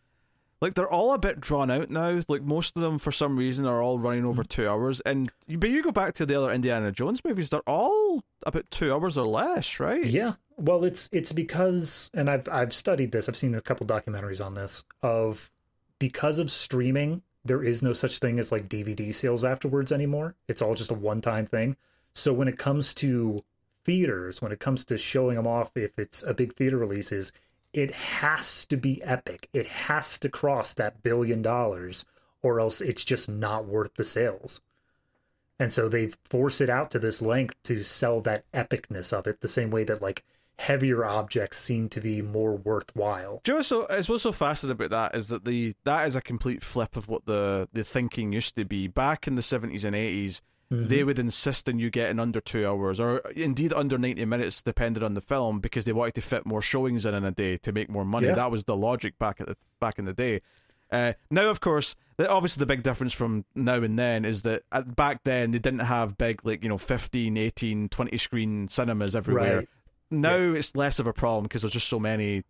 [0.61, 2.21] like they're all a bit drawn out now.
[2.27, 4.61] Like most of them, for some reason, are all running over mm-hmm.
[4.61, 5.01] two hours.
[5.01, 8.69] And you- but you go back to the other Indiana Jones movies, they're all about
[8.71, 10.05] two hours or less, right?
[10.05, 10.33] Yeah.
[10.57, 13.27] Well, it's it's because and I've I've studied this.
[13.27, 15.51] I've seen a couple documentaries on this of
[15.99, 20.35] because of streaming, there is no such thing as like DVD sales afterwards anymore.
[20.47, 21.75] It's all just a one-time thing.
[22.15, 23.43] So when it comes to
[23.83, 27.31] theaters, when it comes to showing them off if it's a big theater releases,
[27.73, 29.49] it has to be epic.
[29.53, 32.05] It has to cross that billion dollars
[32.41, 34.61] or else it's just not worth the sales.
[35.59, 39.41] And so they force it out to this length to sell that epicness of it,
[39.41, 40.23] the same way that like
[40.57, 43.41] heavier objects seem to be more worthwhile.
[43.43, 46.15] Do you know what's so what's so fascinating about that is that the that is
[46.15, 49.83] a complete flip of what the the thinking used to be back in the seventies
[49.83, 49.95] and
[50.71, 54.61] 80s They would insist on you getting under two hours, or indeed under ninety minutes,
[54.61, 57.57] depending on the film, because they wanted to fit more showings in in a day
[57.57, 58.27] to make more money.
[58.27, 58.35] Yeah.
[58.35, 60.41] That was the logic back at the back in the day.
[60.91, 64.63] Uh, now, of course, the, obviously the big difference from now and then is that
[64.71, 69.15] at, back then they didn't have big, like, you know, 15, 18, 20 screen cinemas
[69.15, 69.57] everywhere.
[69.57, 69.69] Right.
[70.11, 72.43] Now it's less of a problem because there's just so many.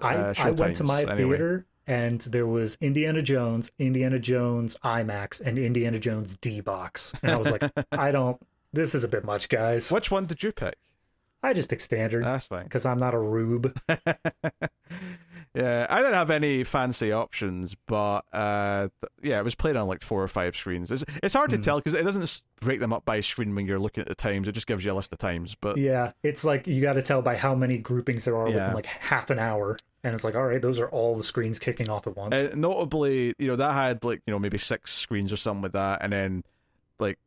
[0.00, 1.16] I, uh, I went to my anyway.
[1.16, 7.14] theater and there was Indiana Jones, Indiana Jones IMAX, and Indiana Jones D box.
[7.22, 8.40] And I was like, I don't,
[8.72, 9.90] this is a bit much, guys.
[9.90, 10.74] Which one did you pick?
[11.42, 12.64] I just picked standard That's fine.
[12.64, 13.76] because I'm not a rube.
[15.54, 19.88] yeah, I didn't have any fancy options, but uh, th- yeah, it was played on
[19.88, 20.90] like four or five screens.
[20.92, 21.62] It's, it's hard to Hmm.
[21.62, 24.46] tell because it doesn't break them up by screen when you're looking at the times.
[24.48, 25.56] It just gives you a list of times.
[25.60, 28.54] But yeah, it's like you got to tell by how many groupings there are Yeah.
[28.54, 29.78] within like half an hour.
[30.04, 32.34] And it's like, all right, those are all the screens kicking off at once.
[32.34, 35.72] uh, notably, you know, that had like you know maybe six screens or something like
[35.72, 36.44] that, and then
[36.98, 37.18] like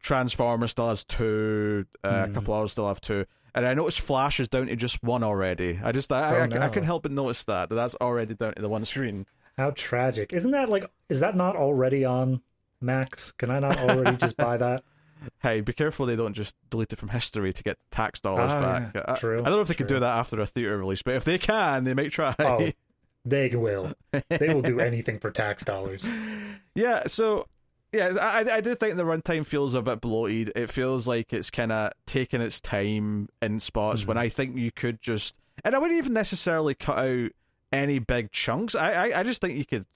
[0.00, 2.34] Transformers still has two, uh, a Hmm.
[2.34, 3.24] couple others still have two.
[3.54, 5.80] And I noticed Flash is down to just one already.
[5.82, 6.68] I just I, Oh, I, I no.
[6.68, 9.26] couldn't help but notice that that that's already down to the one screen.
[9.56, 10.32] How tragic.
[10.32, 12.42] Isn't that like, is that not already on
[12.80, 13.30] Max?
[13.32, 14.82] Can I not already just buy that?
[15.42, 18.60] Hey, be careful they don't just delete it from history to get tax dollars Ah,
[18.60, 18.92] back.
[18.94, 19.02] yeah.
[19.08, 21.14] I, True, I don't know if they could do that after a theater release, but
[21.14, 22.34] if they can, they might try.
[22.38, 22.70] Oh,
[23.24, 23.94] they will.
[24.28, 26.06] They will do anything for tax dollars.
[26.74, 27.46] yeah, so
[27.92, 30.52] yeah, I I do think the runtime feels a bit bloated.
[30.56, 34.20] It feels like it's kind of taking its time in spots when Mhm.
[34.20, 37.30] I think you could just, and I wouldn't even necessarily cut out
[37.72, 38.74] any big chunks.
[38.74, 39.86] I I, I just think you could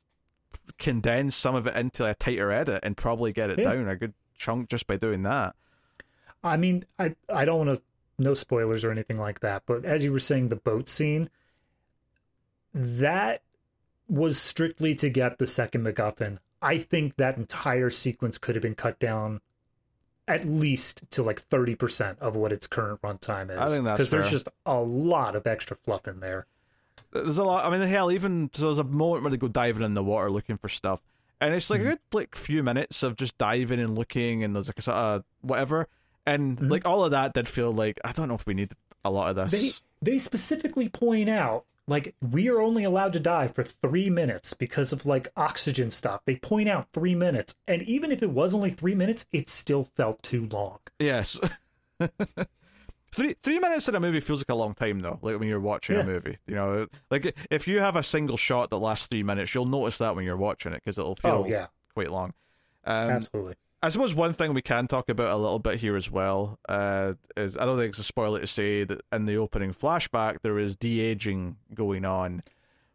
[0.79, 3.73] condense some of it into a tighter edit and probably get it Yeah.
[3.75, 5.55] down a good chunk just by doing that.
[6.43, 7.83] I mean, I I don't want to
[8.19, 11.31] no spoilers or anything like that, but as you were saying, the boat scene,
[12.75, 13.43] that
[14.09, 16.39] was strictly to get the second MacGuffin.
[16.61, 19.41] I think that entire sequence could have been cut down
[20.27, 23.59] at least to like thirty percent of what its current runtime is.
[23.59, 26.47] I think that's because there's just a lot of extra fluff in there.
[27.13, 27.65] There's a lot.
[27.65, 30.31] I mean, hell, even so there's a moment where they go diving in the water
[30.31, 31.01] looking for stuff,
[31.41, 31.85] and it's like Mhm.
[31.87, 34.97] a good like few minutes of just diving and looking, and there's like a sort
[34.97, 35.89] of whatever,
[36.27, 36.71] and Mhm.
[36.71, 38.73] like all of that did feel like I don't know if we need
[39.05, 39.51] a lot of this.
[40.01, 44.53] They they specifically point out like we are only allowed to dive for three minutes
[44.53, 46.21] because of like oxygen stuff.
[46.27, 49.85] They point out three minutes, and even if it was only three minutes, it still
[49.85, 50.81] felt too long.
[50.99, 51.41] Yes.
[53.13, 55.19] three three minutes in a movie feels like a long time though.
[55.23, 56.03] Like when you're watching Yeah.
[56.03, 59.55] a movie, you know, like if you have a single shot that lasts three minutes,
[59.55, 62.33] you'll notice that when you're watching it because it'll feel Oh yeah, quite long.
[62.85, 63.55] Um, absolutely.
[63.83, 67.15] I suppose one thing we can talk about a little bit here as well uh,
[67.37, 70.59] is I don't think it's a spoiler to say that in the opening flashback there
[70.59, 72.43] is de aging going on.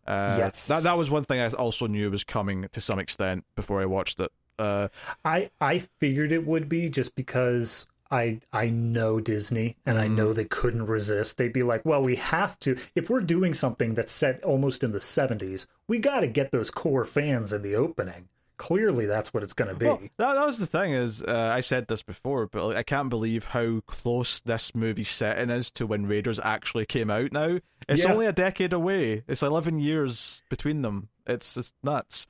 [0.06, 0.68] Uh, Yes.
[0.68, 3.86] that that was one thing I also knew was coming to some extent before I
[3.86, 4.32] watched it.
[4.60, 4.90] Uh,
[5.24, 10.32] I I figured it would be just because I I know Disney and I know
[10.34, 11.38] they couldn't resist.
[11.38, 14.92] They'd be like, "Well, we have to if we're doing something that's set almost in
[14.92, 19.42] the 70s, we got to get those core fans in the opening." Clearly, that's what
[19.42, 19.88] it's going to be.
[19.88, 22.84] Well, that, that was the thing is uh, I said this before, but like, I
[22.84, 27.32] can't believe how close this movie's setting is to when Raiders actually came out.
[27.32, 27.58] Now
[27.90, 28.14] it's Yeah.
[28.14, 29.24] only a decade away.
[29.28, 31.10] It's eleven years between them.
[31.26, 32.28] It's it's nuts.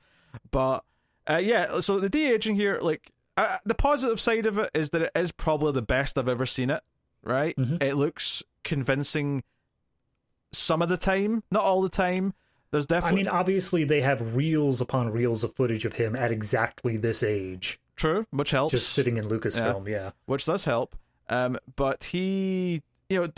[0.50, 0.82] But
[1.28, 4.90] uh, yeah, so the de aging here, like uh, the positive side of it is
[4.90, 6.82] that it is probably the best I've ever seen it.
[7.22, 7.56] Right?
[7.56, 7.82] Mhm.
[7.82, 9.42] It looks convincing
[10.52, 12.34] some of the time, not all the time.
[12.70, 13.20] There's definitely.
[13.20, 17.22] I mean, obviously, they have reels upon reels of footage of him at exactly this
[17.22, 18.72] age, true, which helps.
[18.72, 19.88] just sitting in Lucasfilm.
[19.88, 20.10] Yeah.
[20.26, 20.96] which does help.
[21.28, 23.28] Um, but he, you know,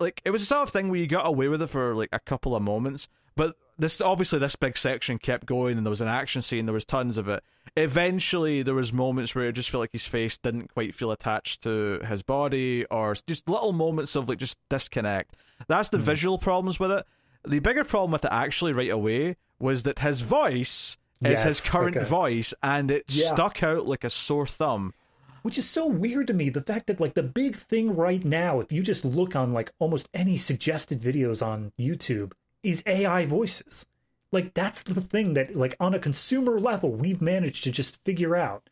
[0.00, 2.08] like it was a sort of thing where you got away with it for like
[2.12, 3.08] a couple of moments.
[3.36, 6.66] But this obviously this big section kept going, and there was an action scene.
[6.66, 7.42] There was tons of it.
[7.76, 11.62] Eventually, there was moments where it just felt like his face didn't quite feel attached
[11.62, 15.34] to his body, or just little moments of like just disconnect.
[15.68, 16.04] That's the hmm.
[16.04, 17.06] visual problems with it.
[17.46, 21.96] The bigger problem with it actually right away was that his voice is his current
[21.96, 22.06] okay.
[22.06, 23.28] voice, and it Yeah.
[23.28, 24.94] stuck out like a sore thumb.
[25.42, 26.48] Which is so weird to me.
[26.48, 29.72] The fact that, like, the big thing right now, if you just look on, like,
[29.78, 32.32] almost any suggested videos on YouTube,
[32.64, 33.86] is AI voices.
[34.32, 38.34] Like, that's the thing that, like, on a consumer level, we've managed to just figure
[38.34, 38.68] out.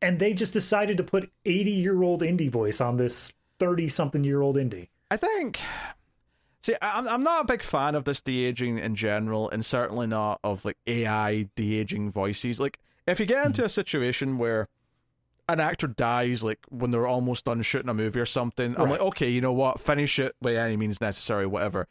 [0.00, 4.24] And they just decided to put 80 year old indie voice on this 30 something
[4.24, 4.88] year old indie.
[5.10, 5.60] I think.
[6.62, 10.06] See, I'm I'm not a big fan of this de aging in general, and certainly
[10.06, 12.58] not of like AI de aging voices.
[12.58, 13.66] Like, if you get into mm-hmm.
[13.66, 14.68] a situation where
[15.48, 19.00] an actor dies, like when they're almost done shooting a movie or something, I'm like,
[19.00, 21.86] okay, you know what, finish it by any means necessary, whatever.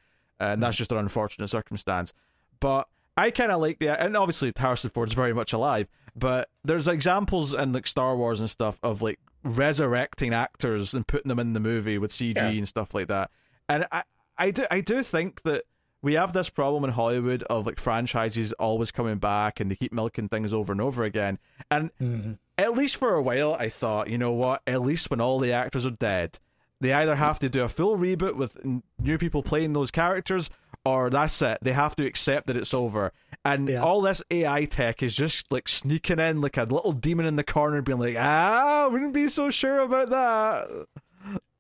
[0.52, 0.64] And Hmm.
[0.64, 2.14] that's just an unfortunate circumstance.
[2.60, 5.88] But I kind of like the, and obviously Harrison Ford's very much alive.
[6.16, 11.30] But there's examples in like Star Wars and stuff of like resurrecting actors and putting
[11.30, 12.48] them in the movie with CG Yeah.
[12.50, 13.30] and stuff like that.
[13.70, 14.04] And I,
[14.38, 15.64] I do, I do think that
[16.02, 19.94] we have this problem in Hollywood of like franchises always coming back and they keep
[19.94, 21.40] milking things over and over again.
[21.72, 22.38] And Mhm.
[22.58, 24.62] at least for a while, I thought, you know what?
[24.68, 26.40] At least when all the actors are dead,
[26.84, 30.50] they either have to do a full reboot with n- new people playing those characters,
[30.86, 31.58] or that's it.
[31.62, 33.12] They have to accept that it's over.
[33.46, 33.82] And Yeah.
[33.82, 37.44] all this AI tech is just like sneaking in like a little demon in the
[37.44, 40.86] corner, being like, ah, wouldn't be so sure about that.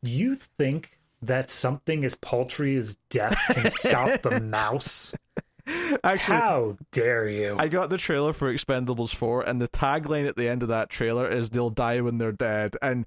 [0.01, 5.13] You think that something as paltry as death can stop the mouse?
[6.03, 7.55] Actually, How dare you?
[7.57, 10.89] I got the trailer for Expendables 4, and the tagline at the end of that
[10.89, 13.05] trailer is "They'll die when they're dead," and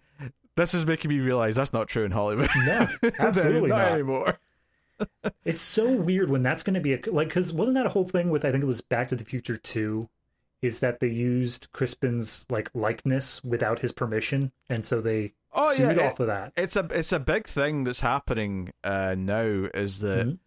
[0.56, 2.50] this is making me realize that's not true in Hollywood.
[2.64, 2.88] No,
[3.18, 3.92] absolutely not not.
[3.92, 4.38] anymore.
[5.44, 8.06] It's so weird when that's going to be a like because wasn't that a whole
[8.06, 10.08] thing with I think it was Back to the Future two,
[10.62, 15.96] is that they used Crispin's like likeness without his permission, and so they Oh sued
[15.98, 16.52] yeah, off of that.
[16.56, 19.68] it's a it's a big thing that's happening uh, now.
[19.74, 20.38] Is that Mhm.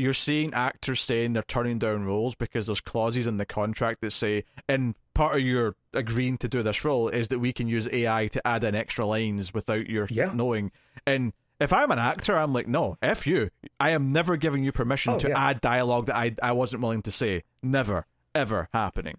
[0.00, 4.10] You're seeing actors saying they're turning down roles because there's clauses in the contract that
[4.12, 7.86] say, and part of your agreeing to do this role is that we can use
[7.92, 10.32] AI to add in extra lines without your Yeah.
[10.32, 10.72] knowing.
[11.06, 13.50] And if I'm an actor, I'm like, no, f you.
[13.78, 15.48] I am never giving you permission Oh, to yeah.
[15.50, 17.42] add dialogue that I I wasn't willing to say.
[17.62, 19.18] Never, ever happening.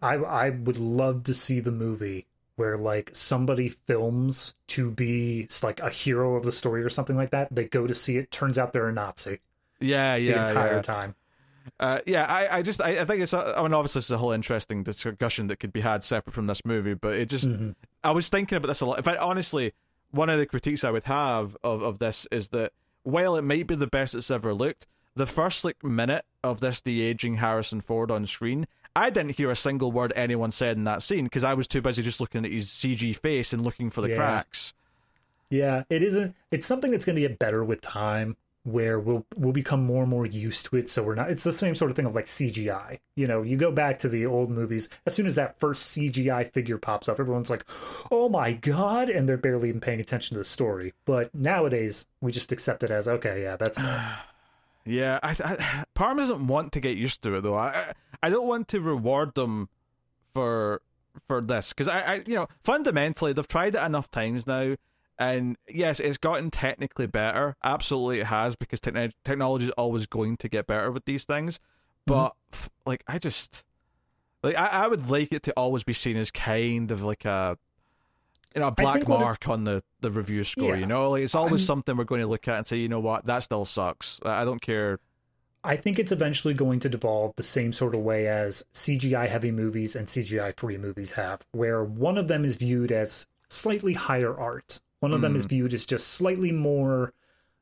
[0.00, 5.80] I I would love to see the movie where like somebody films to be like
[5.80, 7.54] a hero of the story or something like that.
[7.54, 9.40] They go to see it, turns out they're a Nazi
[9.80, 10.82] Yeah, yeah, the entire yeah.
[10.82, 11.14] time.
[11.80, 14.18] Uh, yeah, I, I just, I, I think it's, a, I mean, obviously it's a
[14.18, 17.74] whole interesting discussion that could be had separate from this movie, but it just, Mhm.
[18.04, 18.98] I was thinking about this a lot.
[18.98, 19.72] In fact, honestly,
[20.12, 23.66] one of the critiques I would have of, of this is that while it might
[23.66, 24.86] be the best it's ever looked,
[25.16, 29.50] the first like minute of this de aging Harrison Ford on screen, I didn't hear
[29.50, 32.44] a single word anyone said in that scene because I was too busy just looking
[32.46, 34.16] at his CG face and looking for the Yeah.
[34.16, 34.72] cracks.
[35.50, 36.34] Yeah, it isn't.
[36.50, 38.36] It's something that's going to get better with time.
[38.66, 41.52] Where we'll we'll become more and more used to it so we're not it's the
[41.52, 42.98] same sort of thing of like CGI.
[43.14, 46.52] You know, you go back to the old movies, as soon as that first CGI
[46.52, 47.64] figure pops up, everyone's like,
[48.10, 50.94] "Oh my god," and they're barely even paying attention to the story.
[51.04, 53.78] But nowadays, we just accept it as, "Okay, yeah, that's
[54.84, 57.56] Yeah, I, I Parm doesn't want to get used to it though.
[57.56, 59.68] I I don't want to reward them
[60.34, 60.82] for
[61.28, 64.76] for this because I, I you know fundamentally they've tried it enough times now,
[65.18, 67.56] and yes, it's gotten technically better.
[67.64, 71.58] Absolutely, it has because techn- technology is always going to get better with these things.
[71.58, 72.14] Mm-hmm.
[72.14, 73.64] But f like I just
[74.42, 77.58] like I, I would like it to always be seen as kind of like a
[78.54, 80.74] you know a black what it- mark on the the review score.
[80.74, 80.80] Yeah.
[80.80, 82.88] You know, like it's always I'm- something we're going to look at and say, you
[82.88, 84.20] know what, that still sucks.
[84.24, 85.00] I I don't care.
[85.64, 89.50] I think it's eventually going to devolve the same sort of way as CGI heavy
[89.50, 94.38] movies and CGI free movies have, where one of them is viewed as slightly higher
[94.38, 94.80] art.
[95.00, 95.36] One of them Hmm.
[95.36, 97.12] is viewed as just slightly more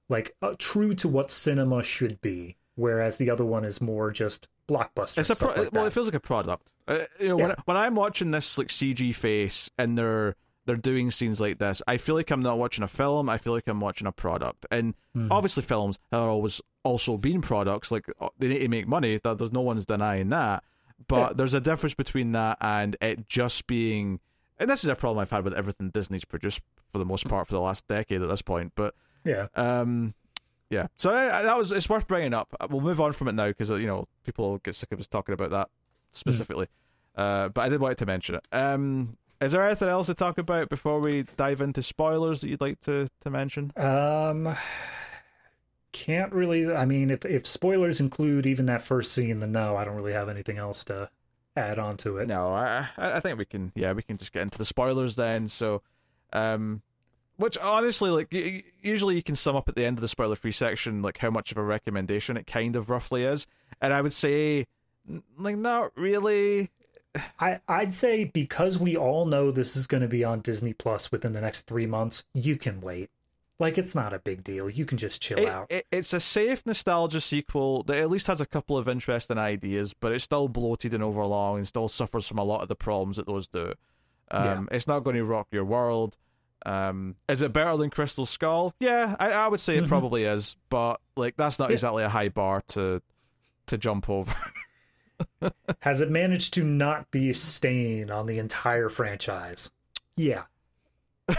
[0.08, 4.48] like uh, true to what cinema should be, whereas the other one is more just
[4.68, 5.18] blockbuster.
[5.18, 6.70] It's a pro- like well, it feels like a product.
[6.86, 7.54] Uh, you know, when Yeah.
[7.64, 11.96] when I'm watching this like CG face and they're they're doing scenes like this, I
[11.98, 13.28] feel like I'm not watching a film.
[13.28, 14.64] I feel like I'm watching a product.
[14.70, 15.30] And Hmm.
[15.30, 17.90] obviously, films have always also been products.
[17.90, 19.18] Like uh, they need to make money.
[19.22, 20.62] That there's no one's denying that.
[21.08, 21.32] But Yeah.
[21.36, 24.20] there's a difference between that and it just being.
[24.58, 26.60] And this is a problem I've had with everything Disney's produced
[26.92, 28.72] for the most part for the last decade at this point.
[28.76, 29.48] But yeah.
[29.54, 30.14] um,
[30.70, 30.86] yeah.
[30.96, 32.54] So I, I- that was it's worth bringing up.
[32.70, 35.32] We'll move on from it now because you know people get sick of us talking
[35.32, 35.68] about that
[36.12, 36.68] specifically.
[37.16, 38.44] Uh, but I did want to mention it.
[38.52, 42.60] Um, is there anything else to talk about before we dive into spoilers that you'd
[42.60, 43.72] like to to mention?
[43.76, 44.56] Um,
[45.92, 46.72] can't really.
[46.72, 50.12] I mean, if if spoilers include even that first scene, then no, I don't really
[50.12, 51.08] have anything else to
[51.56, 52.28] add on to it.
[52.28, 53.72] No, I I think we can.
[53.74, 55.48] Yeah, we can just get into the spoilers then.
[55.48, 55.82] So,
[56.32, 56.82] um,
[57.36, 58.32] which honestly, like
[58.82, 61.30] usually you can sum up at the end of the spoiler free section like how
[61.30, 63.46] much of a recommendation it kind of roughly is,
[63.80, 64.66] and I would say
[65.38, 66.70] like not really.
[67.38, 71.12] I I'd say because we all know this is going to be on Disney Plus
[71.12, 73.08] within the next three months, you can wait.
[73.60, 74.68] Like it's not a big deal.
[74.68, 75.66] You can just chill It, out.
[75.70, 79.94] it, it's a safe nostalgia sequel that at least has a couple of interesting ideas,
[79.94, 83.16] but it's still bloated and overlong and still suffers from a lot of the problems
[83.16, 83.72] that those do.
[84.30, 86.16] Um, It's not going to rock your world.
[86.66, 88.74] Um, is it better than Crystal Skull?
[88.80, 89.88] Yeah, I, I would say it Mhm.
[89.88, 91.74] probably is, but like that's not Yeah.
[91.74, 93.02] exactly a high bar to
[93.66, 94.34] to jump over.
[95.80, 99.70] Has it managed to not be a stain on the entire franchise?
[100.16, 100.42] Yeah.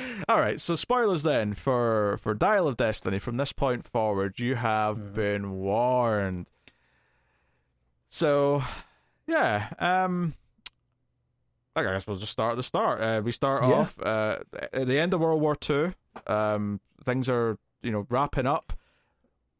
[0.28, 3.18] All right, so spoilers then for for Dial of Destiny.
[3.18, 5.14] From this point forward, you have Mhm.
[5.14, 6.48] been warned.
[8.08, 8.62] So,
[9.26, 10.34] yeah, um,
[11.74, 13.00] I guess we'll just start at the start.
[13.00, 13.74] Uh, we start Yeah.
[13.74, 14.38] off uh,
[14.72, 15.92] at the end of World War Two.
[16.26, 18.72] Um, things are you know wrapping up.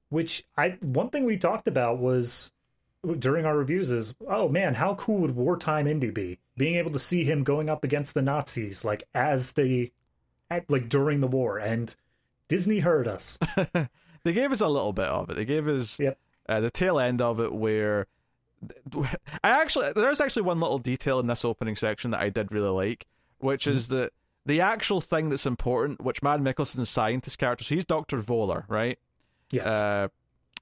[0.09, 2.53] Which I one thing we talked about was
[3.19, 6.39] during our reviews is oh man, how cool would wartime Indy be?
[6.57, 9.93] Being able to see him going up against the Nazis like as they
[10.51, 11.95] at like during the war and
[12.49, 13.39] Disney heard us.
[14.25, 15.37] they gave us a little bit of it.
[15.37, 16.19] They gave us Yep.
[16.49, 18.07] uh, the tail end of it where
[19.45, 22.71] I actually there's actually one little detail in this opening section that I did really
[22.71, 23.07] like,
[23.39, 24.13] which is that
[24.47, 28.99] the actual thing that's important, which Mads Mikkelsen's scientist character, so he's Doctor Voller, right?
[29.51, 29.67] Yes.
[29.67, 30.09] Uh,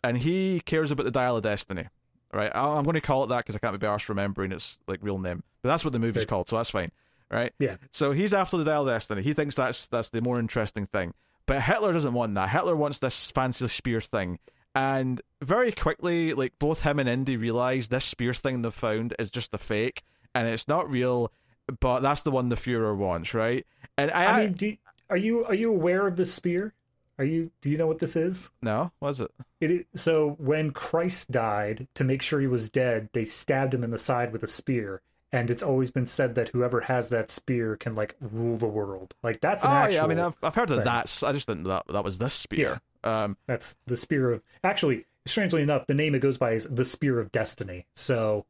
[0.02, 1.86] and he cares about the Dial of Destiny,
[2.32, 2.50] right?
[2.54, 5.00] I- I'm going to call it that because I can't be arsed remembering its like
[5.02, 6.28] real name, but that's what the movie's Right.
[6.28, 6.90] called, so that's fine,
[7.34, 7.52] right?
[7.58, 7.76] Yeah.
[7.92, 9.22] So he's after the Dial Destiny.
[9.22, 11.12] He thinks that's that's the more interesting thing,
[11.46, 12.48] but Hitler doesn't want that.
[12.48, 14.38] Hitler wants this fancy spear thing,
[14.74, 19.30] and very quickly, like both him and Indy realize this spear thing they've found is
[19.30, 20.02] just a fake,
[20.34, 21.32] and it's not real.
[21.80, 23.66] But that's the one the Führer wants, right?
[23.96, 24.76] And I, I mean, do,
[25.10, 26.74] are you are you aware of the spear?
[27.18, 28.50] Are you do you know what this is?
[28.60, 29.30] no, was it?
[29.60, 33.84] It is, so when Christ died to make sure he was dead, they stabbed him
[33.84, 35.00] in the side with a spear.
[35.34, 39.16] And it's always been said that whoever has that spear can like rule the world.
[39.20, 39.94] Like that's an oh actual.
[39.96, 41.22] yeah, I mean I've I've heard of that.
[41.24, 42.80] I just didn't know that that was this spear.
[43.02, 44.42] Um, That's the spear of.
[44.62, 47.86] Actually, strangely enough, the name it goes by is the spear of destiny.
[47.94, 48.46] So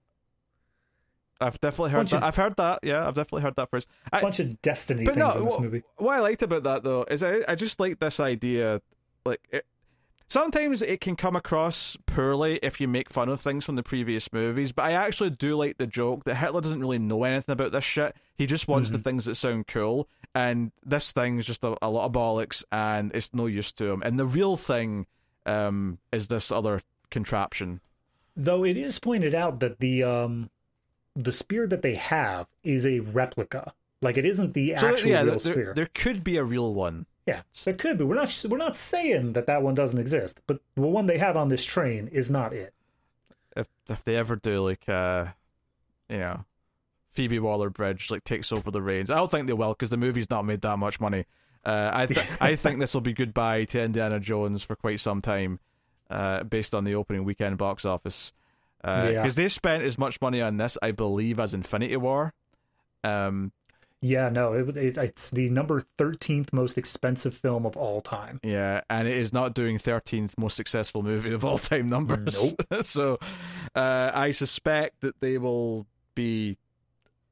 [1.41, 2.19] I've definitely heard Bunch that.
[2.19, 2.81] of- I've heard that.
[2.83, 3.87] Yeah, I've definitely heard that phrase.
[4.13, 5.83] I, a bunch of destiny things no, in this wha- movie.
[5.97, 8.83] what I liked about that though is I I just like this idea.
[9.25, 9.65] Like it,
[10.29, 14.33] sometimes it can come across poorly if you make fun of things from the previous
[14.33, 17.73] movies, but I actually do like the joke that Hitler doesn't really know anything about
[17.73, 18.17] this shit.
[18.37, 22.07] He just wants the things that sound cool, and this thing's just a, a lot
[22.07, 24.03] of bollocks, and it's no use to him.
[24.05, 25.07] And the real thing
[25.47, 27.81] um, is this other contraption.
[28.37, 30.51] Though it is pointed out that the um
[31.15, 33.73] the spear that they have is a replica.
[34.03, 35.73] Like it isn't the So actual yeah, real there, spear.
[35.77, 37.07] there could be a real one.
[37.27, 38.05] Yeah, there could be.
[38.05, 41.37] We're not we're not saying that that one doesn't exist, but the one they have
[41.37, 42.75] on this train is not it.
[43.57, 45.27] If if they ever do like uh,
[46.11, 46.45] you know,
[47.13, 49.97] Phoebe Waller Bridge like takes over the reins, I don't think they will because the
[49.97, 51.25] movie's not made that much money.
[51.65, 55.23] Uh, I th- I think this will be goodbye to Indiana Jones for quite some
[55.23, 55.61] time,
[56.11, 58.35] uh, based on the opening weekend box office.
[58.83, 59.29] Because uh, Yeah.
[59.31, 62.35] they spent as much money on this, I believe, as Infinity War.
[63.03, 63.53] Um,
[64.05, 68.39] Yeah, no, it, it, it's the number thirteenth most expensive film of all time.
[68.43, 72.55] Yeah, and it is not doing 13th most successful movie of all time numbers.
[72.71, 72.83] Nope.
[72.85, 73.19] so
[73.75, 76.59] uh, I suspect that they will be,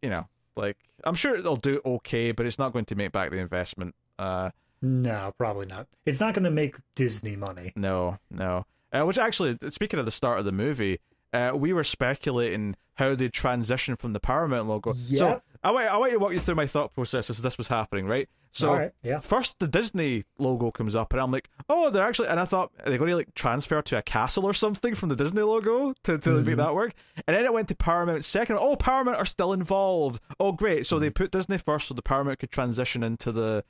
[0.00, 3.30] you know, like, I'm sure they'll do okay, but it's not going to make back
[3.30, 3.94] the investment.
[4.18, 4.48] Uh,
[4.80, 5.88] No, probably not.
[6.06, 7.74] It's not going to make Disney money.
[7.76, 8.64] no, no.
[8.94, 11.00] Uh, which actually, speaking of the start of the movie,
[11.34, 14.94] uh, we were speculating how they transition from the Paramount logo.
[14.94, 15.44] So Yep.
[15.64, 17.68] I want, I want you to walk you through my thought process as this was
[17.68, 18.28] happening, right?
[18.54, 19.20] So right, yeah.
[19.20, 22.28] first the Disney logo comes up, and I'm like, oh, they're actually.
[22.28, 25.08] And I thought are they going to like transfer to a castle or something from
[25.08, 26.46] the Disney logo to to Mm-hmm.
[26.46, 26.92] make that work?
[27.26, 28.58] And then it went to Paramount second.
[28.60, 30.20] Oh, Paramount are still involved.
[30.38, 30.84] Oh, great.
[30.86, 31.12] So they Mm-hmm.
[31.14, 33.64] put Disney first, so the Paramount could transition into the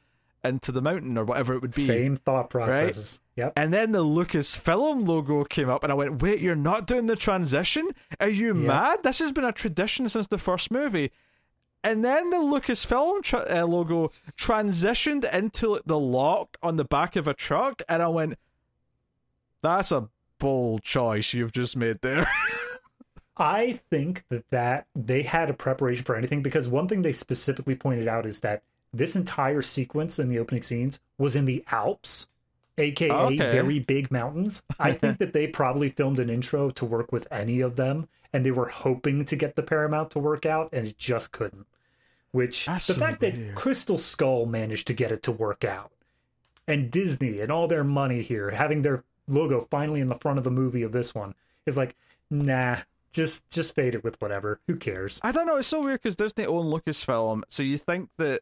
[0.45, 1.86] into the mountain or whatever it would be.
[1.86, 3.20] Same thought processes.
[3.36, 3.53] Yep.
[3.55, 7.14] And then the Lucasfilm logo came up, and I went, "Wait, you're not doing the
[7.14, 7.88] transition?
[8.18, 9.05] Are you mad?
[9.05, 11.12] This has been a tradition since the first movie."
[11.85, 17.26] And then the Lucasfilm tra- uh, logo transitioned into the lock on the back of
[17.26, 18.39] a truck, and I went,
[19.62, 20.09] "That's a
[20.39, 22.28] bold choice you've just made there."
[23.37, 27.74] I think that that they had a preparation for anything because one thing they specifically
[27.74, 28.62] pointed out is that
[28.93, 32.28] this entire sequence in the opening scenes was in the Alps,
[32.76, 33.37] aka Okay.
[33.51, 34.62] very big mountains.
[34.78, 38.45] I think that they probably filmed an intro to work with any of them, and
[38.45, 41.66] they were hoping to get the Paramount to work out, and it just couldn't.
[42.33, 43.55] Which That's the so fact that.
[43.55, 45.93] Crystal Skull managed to get it to work out,
[46.66, 50.45] and Disney and all their money here having their logo finally in the front of
[50.45, 51.35] the movie of this one
[51.66, 51.95] is like,
[52.30, 52.76] nah,
[53.12, 54.61] just just fade it with whatever.
[54.66, 55.20] Who cares?
[55.22, 55.57] I don't know.
[55.57, 58.41] It's so weird because Disney own Lucasfilm, so you think that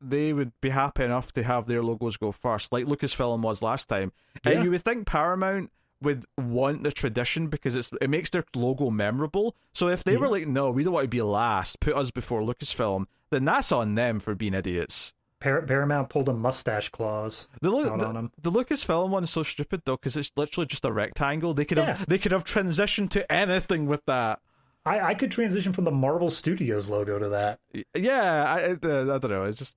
[0.00, 3.88] they would be happy enough to have their logos go first, like Lucasfilm was last
[3.88, 4.12] time.
[4.44, 4.52] Yeah.
[4.52, 5.70] And you would think Paramount
[6.02, 9.54] would want the tradition because it's it makes their logo memorable.
[9.74, 12.40] So if they were like, no, we don't want to be last, put us before
[12.42, 15.12] Lucasfilm, then that's on them for being idiots.
[15.40, 18.30] Par- Paramount pulled a mustache clause The, on the, them.
[18.42, 21.54] the Lucasfilm one's so stupid though because it's literally just a rectangle.
[21.54, 24.40] They could have they could have transitioned to anything with that.
[24.84, 27.58] I, I could transition from the Marvel Studios logo to that.
[27.94, 29.76] yeah I, I, uh, I don't know it's just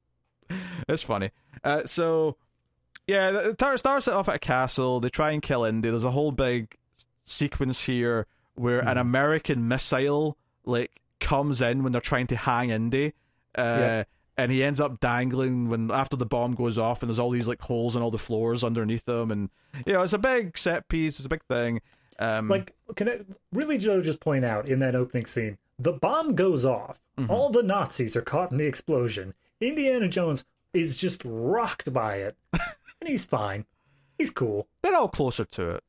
[0.87, 1.31] it's funny
[1.63, 2.35] uh, so
[3.07, 6.05] yeah it tar- starts it off at a castle they try and kill indy there's
[6.05, 6.75] a whole big
[7.23, 8.25] sequence here
[8.55, 13.13] where an american missile like comes in when they're trying to hang indy
[13.57, 14.03] uh, Yeah.
[14.37, 17.47] and he ends up dangling when after the bomb goes off and there's all these
[17.47, 19.49] like holes in all the floors underneath them and
[19.85, 21.81] you know it's a big set piece it's a big thing
[22.19, 26.35] um Like, can I really, Joe, just point out in that opening scene, the bomb
[26.35, 27.01] goes off.
[27.17, 27.31] Mm-hmm.
[27.31, 29.33] All the Nazis are caught in the explosion.
[29.59, 30.45] Indiana Jones
[30.75, 32.37] is just rocked by it,
[33.03, 33.65] and he's fine.
[34.17, 34.67] He's cool.
[34.81, 35.83] they're all closer to it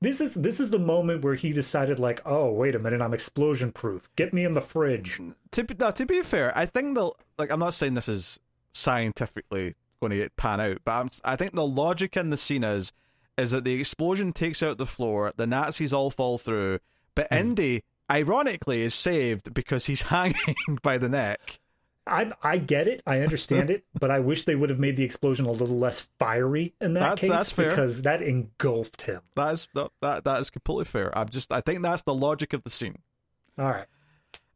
[0.00, 3.12] This is this is the moment where he decided, like, oh, wait a minute, I'm
[3.12, 4.08] explosion proof.
[4.16, 5.20] Get me in the fridge.
[5.50, 8.40] to be, no, to be fair, I think the like I'm not saying this is
[8.72, 12.92] scientifically going to pan out, but I'm, I think the logic in the scene is
[13.36, 16.78] is that the explosion takes out the floor, the Nazis all fall through,
[17.14, 17.48] but mm-hmm.
[17.48, 21.60] Indy ironically is saved because he's hanging by the neck.
[22.06, 25.04] I I get it, I understand it, but I wish they would have made the
[25.04, 27.70] explosion a little less fiery in that That's- case that's fair.
[27.70, 29.22] because that engulfed him.
[29.36, 31.16] That is that that, that is completely fair.
[31.16, 32.98] I'm just I think that's the logic of the scene.
[33.58, 33.86] All right.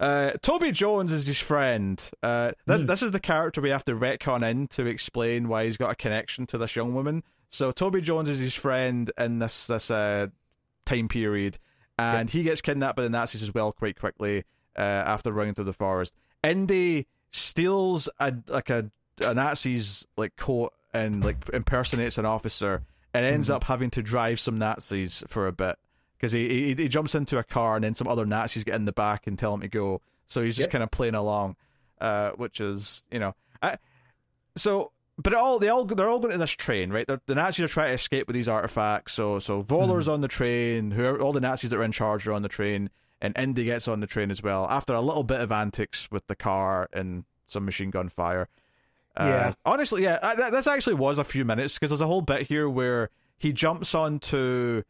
[0.00, 2.00] Uh, Toby Jones is his friend.
[2.22, 5.76] Uh, this this is the character we have to retcon in to explain why he's
[5.76, 7.22] got a connection to this young woman.
[7.50, 10.28] So Toby Jones is his friend in this this uh,
[10.84, 11.58] time period,
[11.98, 14.44] and he gets kidnapped by the Nazis as well quite quickly
[14.76, 16.14] uh, after running through the forest.
[16.44, 18.90] Indy steals a like a,
[19.24, 22.82] a Nazi's like coat and like impersonates an officer,
[23.14, 25.76] and ends up having to drive some Nazis for a bit
[26.16, 28.84] because he, he he jumps into a car and then some other Nazis get in
[28.84, 30.00] the back and tell him to go.
[30.26, 30.72] So he's just Yep.
[30.72, 31.56] kind of playing along,
[32.00, 33.78] uh, which is you know, I,
[34.56, 37.06] so but all they all they're all going to this train, right?
[37.06, 39.12] They're, the Nazis are trying to escape with these artifacts.
[39.14, 40.90] So so Voller's on the train.
[40.90, 42.90] Who all the Nazis that are in charge are on the train,
[43.20, 46.26] and Indy gets on the train as well after a little bit of antics with
[46.26, 48.48] the car and some machine gun fire.
[49.16, 49.54] Uh, Yeah.
[49.64, 52.68] honestly, yeah, that, this actually was a few minutes because there's a whole bit here
[52.68, 54.82] where he jumps onto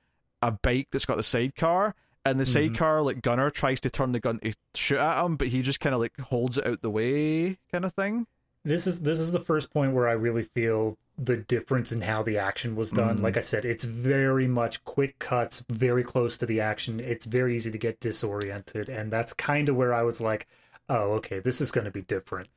[0.43, 4.20] a bike that's got the sidecar, and the sidecar like gunner tries to turn the
[4.20, 6.91] gun to shoot at him, but he just kind of like holds it out the
[6.91, 8.26] way, kind of thing.
[8.64, 12.23] this is this is the first point where I really feel the difference in how
[12.23, 13.19] the action was done.
[13.19, 13.23] Mhm.
[13.23, 17.01] Like I said, it's very much quick cuts, very close to the action.
[17.01, 20.47] It's very easy to get disoriented, and that's kind of where I was like,
[20.89, 22.49] "Oh, okay, this is going to be different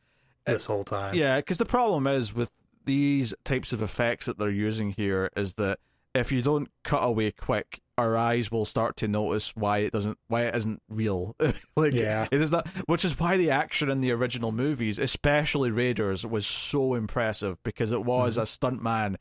[0.46, 2.52] this whole time." Yeah, because the problem is with
[2.86, 5.80] these types of effects that they're using here is that
[6.14, 10.18] if you don't cut away quick, our eyes will start to notice why it doesn't,
[10.28, 11.36] why it isn't real.
[11.76, 12.28] like, Yeah.
[12.32, 16.46] it is that, which is why the action in the original movies, especially Raiders, was
[16.46, 19.18] so impressive because it was a stunt man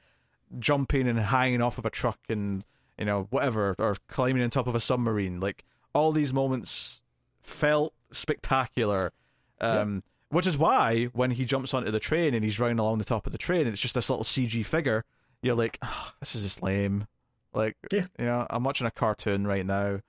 [0.59, 2.64] jumping and hanging off of a truck and
[2.99, 5.41] you know whatever, or climbing on top of a submarine.
[5.41, 5.64] Like
[5.95, 7.03] all these moments
[7.43, 9.12] felt spectacular.
[9.61, 13.05] Um, Which is why when he jumps onto the train and he's running along the
[13.05, 15.05] top of the train, and it's just this little CG figure.
[15.43, 17.07] You're like, oh, this is just lame.
[17.53, 18.07] Like, Yeah.
[18.18, 20.01] you know, I'm watching a cartoon right now.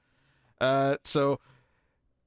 [0.60, 1.40] Uh, so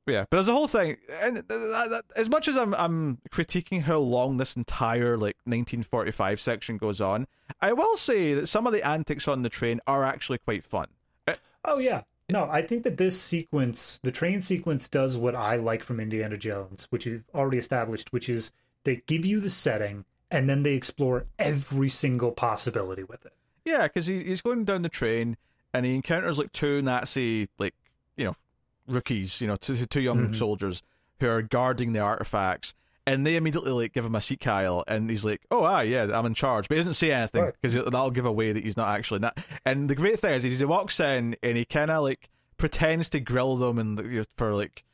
[0.07, 3.19] yeah, but there's a whole thing, and th- th- th- as much as I'm I'm
[3.31, 7.27] critiquing how long this entire like 1945 section goes on,
[7.63, 10.89] I will say that some of the antics on the train are actually quite fun.
[11.65, 12.03] Oh yeah.
[12.29, 16.37] No, I think that this sequence, the train sequence, does what I like from Indiana
[16.37, 18.51] Jones, which you've already established, which is
[18.85, 23.33] they give you the setting and then they explore every single possibility with it.
[23.65, 25.37] Yeah, because he, he's going down the train
[25.73, 27.75] and he encounters like two Nazi like
[28.17, 28.37] you know
[28.87, 30.35] rookies, you know, two, two young Mhm.
[30.35, 30.83] soldiers
[31.21, 32.75] who are guarding the artifacts,
[33.07, 36.09] and they immediately like give him a Sieg Heil, and he's like, "Oh, ah, yeah,
[36.13, 37.55] I'm in charge," but he doesn't say anything Right.
[37.61, 39.39] because that'll give away that he's not actually that.
[39.65, 43.09] And the great thing is, is he walks in and he kind of like pretends
[43.11, 44.85] to grill them and you know, for like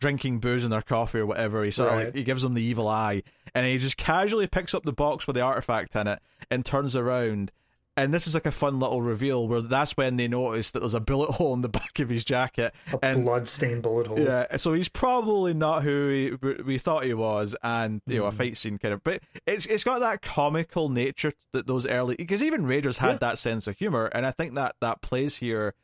[0.00, 1.64] drinking booze in their coffee or whatever.
[1.64, 3.22] He sort of like he gives them the evil eye,
[3.54, 6.20] and he just casually picks up the box with the artifact in it
[6.50, 7.52] and turns around.
[7.96, 10.94] And this is like a fun little reveal where that's when they notice that there's
[10.94, 12.74] a bullet hole in the back of his jacket.
[12.92, 14.18] A And blood-stained bullet hole.
[14.18, 16.08] yeah, so he's probably not who
[16.42, 18.34] he, we thought he was, and you know a Mhm.
[18.36, 19.04] fight scene kind of.
[19.04, 23.18] But it's it's got that comical nature that those early because even Raiders had Yeah.
[23.18, 25.74] that sense of humor, and I think that that plays here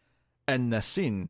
[0.48, 1.28] in this scene.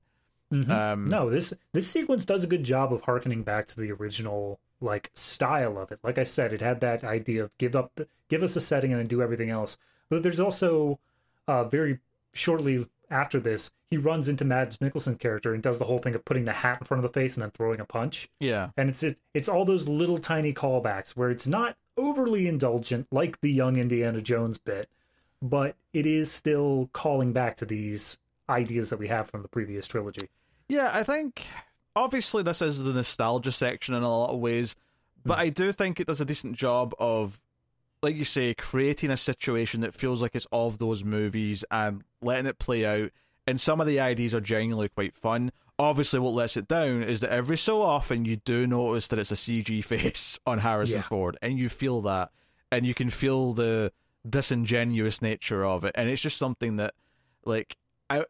[0.53, 0.68] Mhm.
[0.68, 4.59] Um, no, this this sequence does a good job of harkening back to the original
[4.80, 6.01] like style of it.
[6.03, 8.92] Like I said, it had that idea of give up, the, give us a setting,
[8.92, 9.76] and then do everything else.
[10.09, 10.98] But there's also
[11.46, 12.01] uh, very
[12.32, 16.24] shortly after this, he runs into Mads Mikkelsen's character and does the whole thing of
[16.24, 18.28] putting the hat in front of the face and then throwing a punch.
[18.38, 23.09] Yeah, And it's it, it's all those little tiny callbacks where it's not overly indulgent
[23.11, 24.88] like the young Indiana Jones bit,
[25.42, 29.86] but it is still calling back to these ideas that we have from the previous
[29.86, 30.28] trilogy.
[30.70, 30.90] Yeah.
[30.92, 31.42] I think
[31.94, 34.76] obviously this is the nostalgia section in a lot of ways,
[35.24, 35.40] but Hmm.
[35.40, 37.40] I do think it does a decent job of.
[38.02, 42.46] Like you say, creating a situation that feels like it's of those movies and letting
[42.46, 43.10] it play out
[43.46, 45.52] and some of the ideas are genuinely quite fun.
[45.78, 49.32] Obviously, what lets it down is that every so often you do notice that it's
[49.32, 51.08] a CG face on Harrison Yeah.
[51.08, 52.30] Ford, and you feel that,
[52.72, 53.92] and you can feel the
[54.26, 56.94] disingenuous nature of it, and it's just something that,
[57.44, 57.76] like,
[58.08, 58.24] I.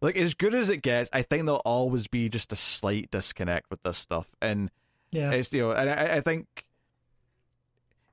[0.00, 3.68] Like as good as it gets, I think there'll always be just a slight disconnect
[3.70, 4.70] with this stuff, and
[5.10, 5.30] Yeah.
[5.32, 6.64] it's you know, and I, I think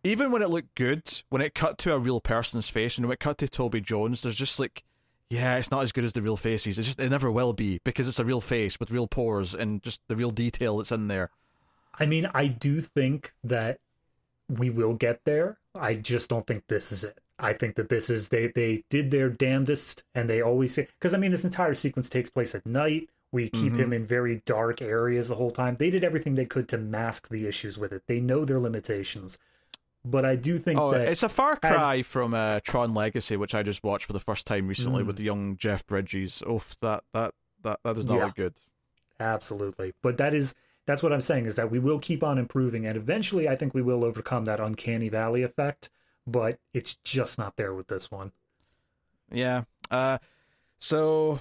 [0.04, 3.14] even when it looked good, when it cut to a real person's face, and when
[3.14, 4.84] it cut to Toby Jones, there's just like,
[5.30, 6.78] yeah, it's not as good as the real faces.
[6.78, 9.82] It's just it never will be because it's a real face with real pores and
[9.82, 11.32] just the real detail that's in there.
[12.00, 13.80] I mean, I do think that
[14.48, 15.58] we will get there.
[15.74, 17.20] I just don't think this is it.
[17.38, 21.14] I think that this is they they did their damnedest, and they always say because
[21.14, 23.10] I mean this entire sequence takes place at night.
[23.32, 23.78] We keep Mhm.
[23.80, 25.76] him in very dark areas the whole time.
[25.76, 28.04] They did everything they could to mask the issues with it.
[28.08, 29.38] They know their limitations,
[30.06, 33.54] but I do think Oh, that it's a far cry from uh, Tron Legacy, which
[33.54, 35.08] I just watched for the first time recently Mm.
[35.08, 36.42] with the young Jeff Bridges.
[36.48, 37.34] Oh, that that
[37.64, 38.26] that that does not Yeah.
[38.28, 38.54] look good.
[39.20, 39.94] Absolutely.
[40.02, 40.56] But that is
[40.86, 43.74] that's what I'm saying is that we will keep on improving and eventually I think
[43.74, 45.90] we will overcome that uncanny valley effect,
[46.28, 48.32] but it's just not there with this one.
[49.32, 49.64] Yeah.
[49.92, 50.18] Uh,
[50.80, 51.40] so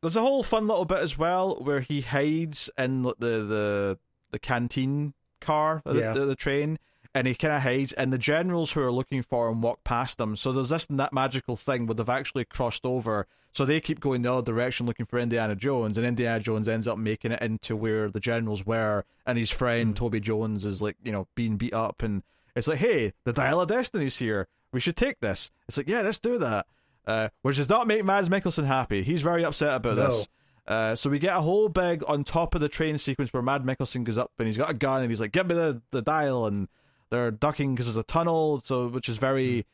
[0.00, 3.98] there's a whole fun little bit as well where he hides in the the
[4.30, 6.12] the canteen car, of the, Yeah.
[6.14, 6.78] the, the train,
[7.14, 10.20] and he kind of hides, and the generals who are looking for him walk past
[10.20, 10.36] him.
[10.36, 13.26] So there's this that magical thing where they've actually crossed over.
[13.52, 16.86] So they keep going the other direction looking for Indiana Jones, and Indiana Jones ends
[16.86, 19.96] up making it into where the generals were, and his friend Mm.
[19.98, 22.22] Toby Jones is like, you know, being beat up, and
[22.56, 24.48] it's like, hey, the Dial of Destiny's here.
[24.72, 25.50] We should take this.
[25.68, 26.66] It's like, yeah, let's do that.
[27.06, 29.02] Uh, which does not make Mads Mikkelsen happy.
[29.02, 30.04] He's very upset about No.
[30.06, 30.28] this.
[30.68, 33.64] Uh, so we get a whole big on top of the train sequence where Mads
[33.64, 36.02] Mikkelsen goes up and he's got a gun and he's like, "Give me the, the
[36.02, 36.68] dial," and
[37.10, 38.60] they're ducking because there's a tunnel.
[38.60, 39.66] So which is very,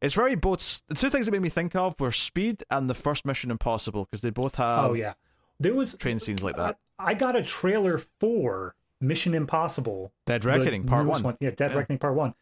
[0.00, 0.80] it's very both.
[0.88, 4.04] The two things that made me think of were Speed and the first Mission Impossible
[4.04, 5.14] because they both have oh yeah.
[5.58, 6.78] There was train scenes like that.
[6.98, 10.12] I, I got a trailer for Mission Impossible.
[10.26, 11.36] Dead Reckoning Part newest One.
[11.40, 11.78] Yeah, Dead Yeah.
[11.78, 12.34] Reckoning Part 1.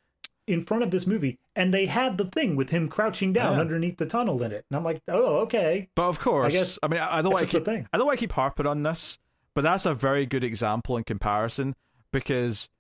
[0.47, 3.61] in front of this movie, and they had the thing with him crouching down Yeah.
[3.61, 5.91] underneath the tunnel in it, and I'm like, oh, okay.
[5.95, 7.87] But of course, I, guess mean, I, I don't want to the keep, thing.
[7.93, 9.19] I don't want to keep harping on this,
[9.53, 11.75] but that's a very good example in comparison
[12.13, 12.71] because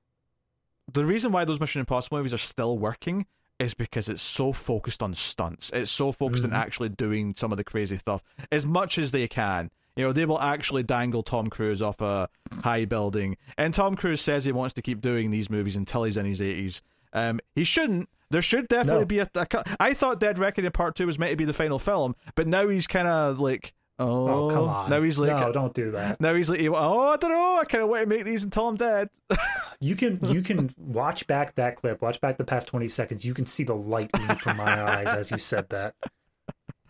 [0.90, 3.26] the reason why those Mission Impossible movies are still working
[3.58, 5.70] is because it's so focused on stunts.
[5.74, 6.50] It's so focused Mhm.
[6.50, 9.70] on actually doing some of the crazy stuff as much as they can.
[9.98, 12.28] You know, they will actually dangle Tom Cruise off a
[12.62, 16.16] high building, and Tom Cruise says he wants to keep doing these movies until he's
[16.16, 16.82] in his eighties.
[17.12, 18.08] Um, he shouldn't.
[18.30, 19.06] There should definitely No.
[19.06, 19.64] be a, a.
[19.80, 22.68] I thought Dead Reckoning Part Two was meant to be the final film, but now
[22.68, 24.88] he's kind of like, oh, Oh, come on.
[24.90, 26.20] Now he's like, no, don't do that.
[26.20, 27.58] now he's like, oh, I don't know.
[27.60, 29.08] I kind of want to make these until I'm dead.
[29.80, 33.24] You can you can watch back that clip, watch back the past twenty seconds.
[33.24, 35.94] You can see the light leave from my eyes as you said that.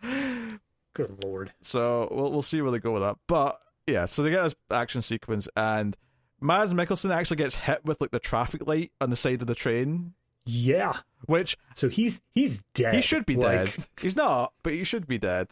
[0.99, 1.53] Good lord.
[1.62, 3.16] So we'll we'll see where they go with that.
[3.26, 5.96] But yeah, so they get this action sequence, and
[6.40, 9.55] Mads Mikkelsen actually gets hit with like the traffic light on the side of the
[9.55, 10.12] train,
[10.44, 10.92] Yeah.
[11.26, 12.94] which So he's he's dead.
[12.94, 13.86] he should be Like, dead.
[14.01, 15.49] He's not, but he should be dead.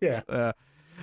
[0.00, 0.20] Yeah.
[0.28, 0.52] Uh,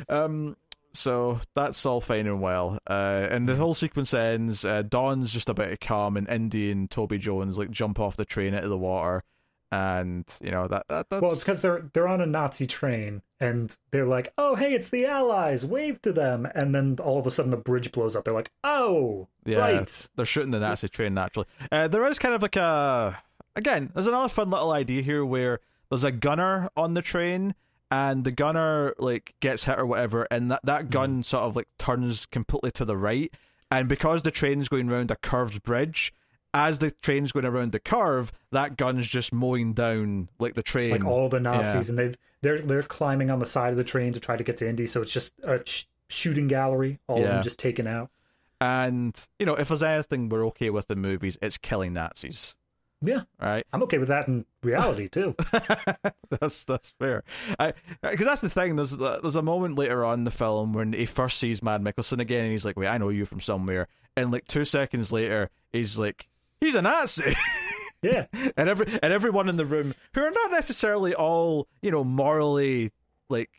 [0.08, 0.56] um.
[0.92, 2.80] So that's all fine and well.
[2.90, 4.66] Uh, and the whole sequence ends.
[4.66, 8.26] Uh, Dawn's just about to come, and Indy and Toby Jones like jump off the
[8.26, 9.24] train into the water,
[9.72, 13.22] and you know that, that that's Well, it's because they're they're on a Nazi train
[13.40, 15.66] and they're like, "Oh, hey, it's the Allies!
[15.66, 18.24] Wave to them!" And then all of a sudden, the bridge blows up.
[18.24, 21.48] They're like, "Oh, Yeah, right." they're shooting the Nazi train naturally.
[21.72, 23.22] Uh, there is kind of like a
[23.56, 23.92] again.
[23.94, 25.60] There's another fun little idea here where
[25.90, 27.54] there's a gunner on the train,
[27.92, 31.68] and the gunner like gets hit or whatever, and that that gun sort of like
[31.78, 33.32] turns completely to the right,
[33.70, 36.14] and because the train's going around a curved bridge.
[36.54, 40.92] As the train's going around the curve, that gun's just mowing down like the train.
[40.92, 44.14] Like all the Nazis, and they've they're they're climbing on the side of the train
[44.14, 44.88] to try to get to Indy.
[44.88, 47.00] So it's just a sh- shooting gallery.
[47.08, 48.10] All of them just taken out.
[48.60, 52.56] and you know, if there's anything we're okay with in movies, it's killing Nazis,
[53.02, 53.64] Yeah, right?
[53.72, 55.36] I'm okay with that in reality too.
[56.30, 57.24] that's that's fair.
[58.02, 58.76] Because that's the thing.
[58.76, 62.20] There's there's a moment later on in the film when he first sees Mads Mikkelsen
[62.20, 63.88] again, and he's like, "Wait, I know you from somewhere."
[64.18, 66.28] And like two seconds later, he's like,
[66.60, 67.36] "He's a Nazi."
[68.02, 72.06] Yeah, and every and everyone in the room who are not necessarily all you know
[72.06, 72.94] morally
[73.30, 73.50] like.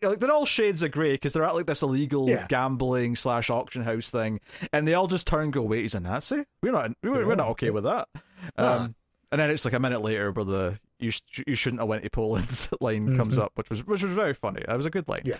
[0.00, 2.46] Like they're all shades of grey because they're at like this illegal Yeah.
[2.48, 4.38] gambling slash auction house thing,
[4.72, 6.44] and they all just turn and go, "Wait, he's a Nazi?
[6.62, 8.06] We're not, we're, we're not okay with that."
[8.56, 8.72] Nah.
[8.84, 8.94] Um,
[9.32, 12.04] and then it's like a minute later where the "you sh- you shouldn't have went
[12.04, 13.42] to Poland" line comes Mhm.
[13.42, 14.62] up, which was which was very funny.
[14.68, 15.22] That was a good line.
[15.24, 15.38] Yeah.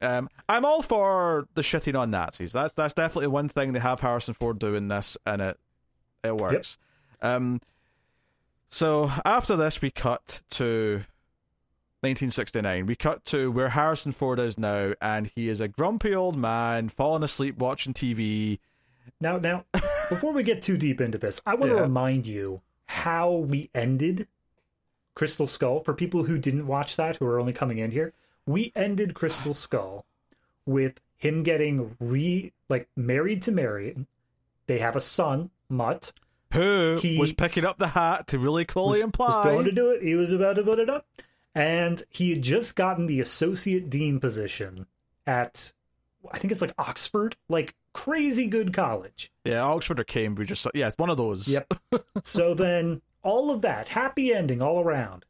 [0.00, 2.52] Um, I'm all for the shitting on Nazis.
[2.52, 5.58] That's that's definitely one thing they have Harrison Ford doing this, and it
[6.24, 6.78] it works.
[7.20, 7.60] Um,
[8.68, 11.04] so after this, we cut to
[12.00, 12.86] 1969.
[12.86, 16.88] We cut to where Harrison Ford is now, and he is a grumpy old man
[16.88, 18.58] falling asleep watching TV.
[19.20, 19.64] Now, now,
[20.08, 21.76] before we get too deep into this, I want Yeah.
[21.78, 24.26] to remind you how we ended
[25.14, 25.80] Crystal Skull.
[25.80, 28.12] For people who didn't watch that, who are only coming in here,
[28.46, 30.04] we ended Crystal Skull
[30.66, 34.06] with him getting re like married to Marion.
[34.66, 36.12] They have a son, Mutt.
[36.52, 39.72] Who He- was picking up the hat to really clearly Was, imply was going to
[39.72, 40.02] do it.
[40.02, 41.06] He was about to put it up,
[41.54, 44.86] and he had just gotten the associate dean position
[45.26, 45.72] at,
[46.30, 49.32] I think it's like Oxford, like crazy good college.
[49.44, 50.70] Yeah, Oxford or Cambridge or so.
[50.74, 51.48] Yeah, it's one of those.
[51.48, 51.72] Yep.
[52.22, 55.24] so then all of that happy ending all around.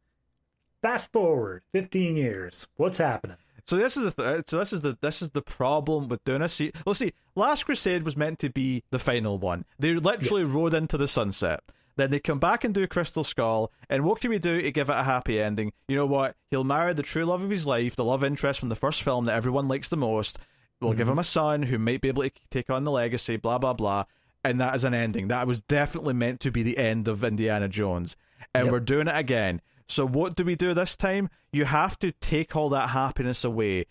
[0.82, 2.66] Fast forward 15 years.
[2.76, 3.36] What's happening?
[3.66, 6.42] So this is the th- so this is the this is the problem with doing
[6.42, 9.64] a se- Well, see, Last Crusade was meant to be the final one.
[9.78, 11.60] They literally rode into the sunset.
[11.96, 14.88] Then they come back and do Crystal Skull, and what can we do to give
[14.88, 15.72] it a happy ending?
[15.88, 16.36] You know what?
[16.50, 19.26] He'll marry the true love of his life, the love interest from the first film
[19.26, 20.38] that everyone likes the most.
[20.80, 21.12] We'll give mm-hmm.
[21.12, 24.04] him a son who might be able to take on the legacy, blah blah blah.
[24.44, 25.28] And that is an ending.
[25.28, 28.16] That was definitely meant to be the end of Indiana Jones.
[28.52, 28.72] And Yep.
[28.72, 29.60] we're doing it again.
[29.88, 31.28] So what do we do this time?
[31.52, 33.86] You have to take all that happiness away.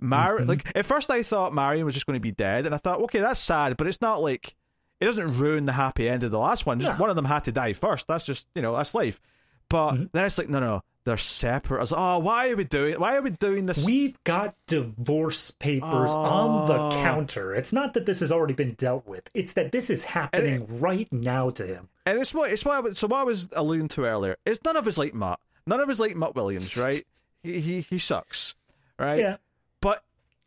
[0.00, 0.48] Mar- Mhm.
[0.48, 3.00] like at first I thought Marion was just going to be dead, and I thought,
[3.02, 4.56] okay, that's sad, but it's not like
[5.00, 6.80] it doesn't ruin the happy end of the last one.
[6.80, 6.98] Just No.
[7.00, 8.06] one of them had to die first.
[8.08, 9.20] That's just you know that's life.
[9.68, 10.10] But Mhm.
[10.12, 11.78] then it's like no, no, they're separate.
[11.78, 13.00] I was like, oh, why are we doing?
[13.00, 13.84] Why are we doing this?
[13.84, 16.90] We've got divorce papers on the Oh.
[16.92, 17.54] counter.
[17.54, 19.28] It's not that this has already been dealt with.
[19.34, 21.88] It's that this is happening right now to him.
[22.06, 24.36] And it's what it's was, so what I was alluding to earlier.
[24.44, 25.40] It's none of us like Mutt.
[25.66, 27.06] None of us like Mutt Williams, right?
[27.42, 28.54] he he he sucks,
[28.98, 29.18] right?
[29.18, 29.36] Yeah.
[29.80, 30.04] But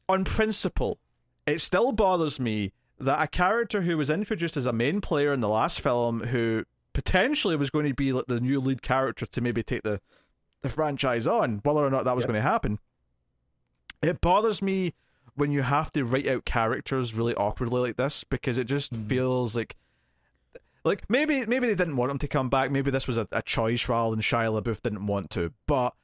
[0.08, 0.97] on principle,
[1.45, 5.41] it still bothers me that a character who was introduced as a main player in
[5.41, 9.41] the last film, who potentially was going to be like the new lead character to
[9.41, 9.99] maybe take the
[10.66, 12.28] the franchise on, whether or not that was Yep.
[12.30, 12.80] going to happen.
[14.01, 14.93] It bothers me
[15.36, 19.09] when you have to write out characters really awkwardly like this because it just Mhm.
[19.09, 19.76] feels like
[20.84, 22.70] Like maybe maybe they didn't want him to come back.
[22.70, 25.51] Maybe this was a, a choice rather than Shia LaBeouf didn't want to.
[25.66, 25.95] But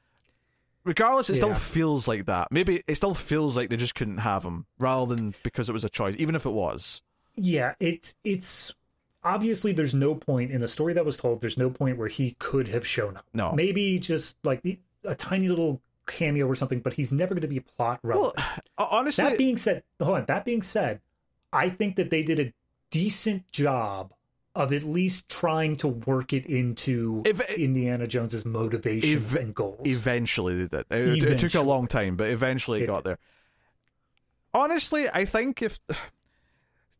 [0.83, 2.47] regardless, it still feels like that.
[2.49, 5.83] Maybe it still feels like they just couldn't have him rather than because it was
[5.83, 7.03] a choice, even if it was.
[7.35, 8.73] Yeah, it's it's
[9.23, 11.41] obviously there's no point in the story that was told.
[11.41, 13.25] There's no point where he could have shown up.
[13.33, 13.51] No.
[13.53, 17.47] maybe just like the, a tiny little cameo or something, but he's never going to
[17.47, 18.45] be plot Well, relevant.
[18.77, 20.25] honestly, that being said, hold on.
[20.25, 21.01] That being said,
[21.53, 22.53] I think that they did a
[22.89, 24.13] decent job
[24.53, 29.79] of at least trying to work it into If- Indiana Jones's motivations Ev- and goals.
[29.85, 30.85] Eventually, they did.
[30.91, 33.03] It, it took a long time, but eventually it, It got did.
[33.05, 33.19] there.
[34.53, 35.79] Honestly, I think if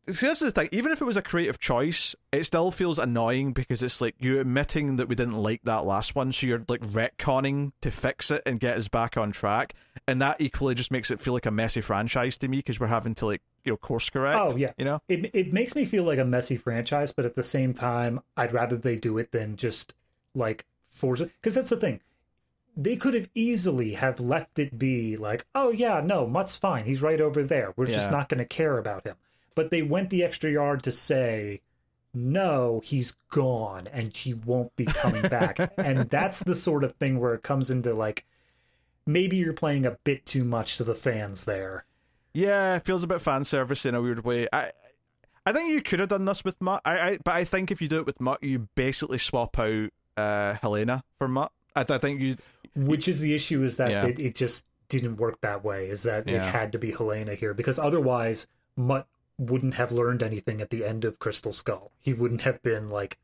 [0.08, 0.68] see, this is the thing.
[0.72, 4.40] Even if it was a creative choice, it still feels annoying because it's like you're
[4.40, 8.42] admitting that we didn't like that last one, so you're like retconning to fix it
[8.46, 9.74] and get us back on track,
[10.06, 12.86] and that equally just makes it feel like a messy franchise to me because we're
[12.86, 14.38] having to like you know course correct.
[14.38, 14.72] Oh, yeah.
[14.76, 15.00] you know.
[15.08, 18.52] it it makes me feel like a messy franchise, but at the same time, I'd
[18.52, 19.94] rather they do it than just
[20.34, 21.30] like force it.
[21.40, 22.00] Because that's the thing.
[22.74, 26.86] They could have easily have left it be like, oh yeah, no, Mutt's fine.
[26.86, 27.74] He's right over there.
[27.76, 29.16] We're just not going to care about him.
[29.54, 31.60] But they went the extra yard to say,
[32.14, 35.58] no, he's gone and he won't be coming back.
[35.78, 38.24] and that's the sort of thing where it comes into like,
[39.06, 41.84] maybe you're playing a bit too much to the fans there.
[42.34, 44.48] Yeah, it feels a bit fan service in a weird way.
[44.52, 44.72] I
[45.44, 46.80] I think you could have done this with Mutt.
[46.84, 49.90] I, I but I think if you do it with Mutt, you basically swap out
[50.16, 51.52] uh, Helena for Mutt.
[51.76, 52.36] I, I think you
[52.74, 54.06] which is the issue is that Yeah.
[54.06, 57.54] it, it just didn't work that way is that it had to be helena here
[57.54, 58.46] because otherwise
[58.76, 59.06] mutt
[59.38, 63.18] wouldn't have learned anything at the end of crystal skull he wouldn't have been like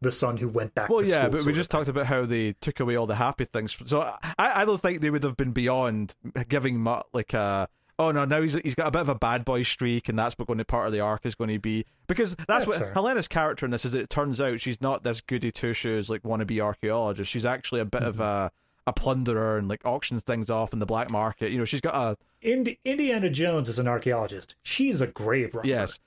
[0.00, 0.96] the son who went back to school.
[0.96, 3.76] Well, yeah, but we just talked about how they took away all the happy things.
[3.86, 6.16] So I, I don't think they would have been beyond
[6.48, 7.68] giving Mutt like a.
[8.00, 8.24] Oh no!
[8.24, 10.58] Now he's he's got a bit of a bad boy streak, and that's what going
[10.58, 12.92] to part of the arc is going to be because that's, That's what fair.
[12.94, 13.94] Helena's character in this is.
[13.94, 17.30] It turns out she's not this goody two shoes like wannabe archaeologist.
[17.30, 18.22] She's actually a bit of Mm-hmm.
[18.22, 18.50] a
[18.86, 21.52] a plunderer and like auctions things off in the black market.
[21.52, 25.68] You know, she's got a Indi- indiana jones is an archaeologist she's a grave robber
[25.68, 26.00] yes,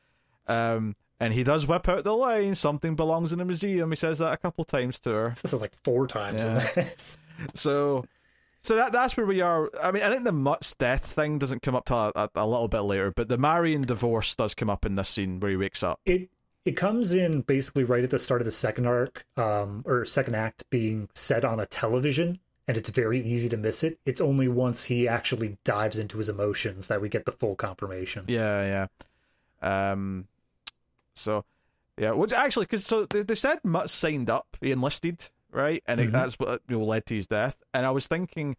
[0.48, 2.56] um, and he does whip out the line.
[2.56, 3.90] Something belongs in a museum.
[3.92, 5.34] He says that a couple times to her.
[5.42, 7.18] this is like four times in this
[7.54, 8.04] So,
[8.62, 9.70] so that that's where we are.
[9.82, 12.46] I mean, I think the Mutt's death thing doesn't come up till a, a, a
[12.46, 15.58] little bit later, but the Marion divorce does come up in this scene where he
[15.58, 16.00] wakes up.
[16.06, 16.30] it
[16.66, 20.36] it comes in basically right at the start of the second arc um or second
[20.36, 24.48] act being set on a television and it's very easy to miss it it's only
[24.48, 28.88] once he actually dives into his emotions that we get the full confirmation Yeah,
[29.64, 29.92] yeah.
[29.92, 30.28] Um,
[31.14, 31.46] so
[31.98, 36.00] yeah, which actually, because so they, they said Mutt signed up, he enlisted, right, and
[36.02, 36.12] it, Mhm.
[36.12, 37.56] that's what you know, led to his death.
[37.74, 38.58] And I was thinking,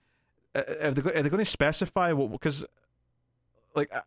[0.55, 2.31] uh, are they, are they going to specify what?
[2.33, 2.65] Because,
[3.75, 3.93] like.
[3.95, 4.03] I-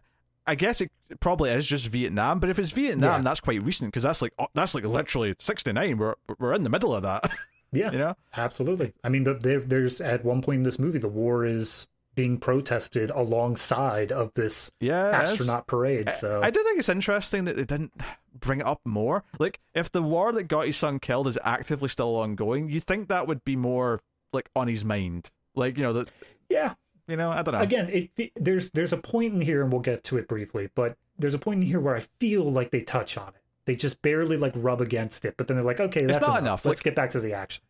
[0.47, 0.89] I guess it
[1.19, 3.21] probably is just Vietnam, but if it's Vietnam, Yeah.
[3.21, 5.99] that's quite recent because that's like oh, that's like literally sixty nine.
[5.99, 7.29] We're we're in the middle of that,
[7.71, 8.15] yeah you know.
[8.35, 12.37] absolutely i mean there, there's at one point in this movie the war is being
[12.37, 15.11] protested alongside of this is.
[15.11, 17.93] astronaut parade so I do think it's interesting that they didn't
[18.39, 19.23] bring it up more.
[19.37, 23.07] Like, if the war that got his son killed is actively still ongoing, you think
[23.09, 24.01] that would be more
[24.33, 25.29] like on his mind.
[25.55, 26.11] Like, you know that
[26.49, 26.73] yeah
[27.07, 27.61] you know I don't know.
[27.61, 30.69] again it, it- there's there's a point in here and we'll get to it briefly
[30.75, 33.38] but there's a point in here where i feel like they touch on it
[33.69, 36.41] they just barely like rub against it but then they're like okay that's not enough,
[36.41, 37.63] enough, let's like- get back to the action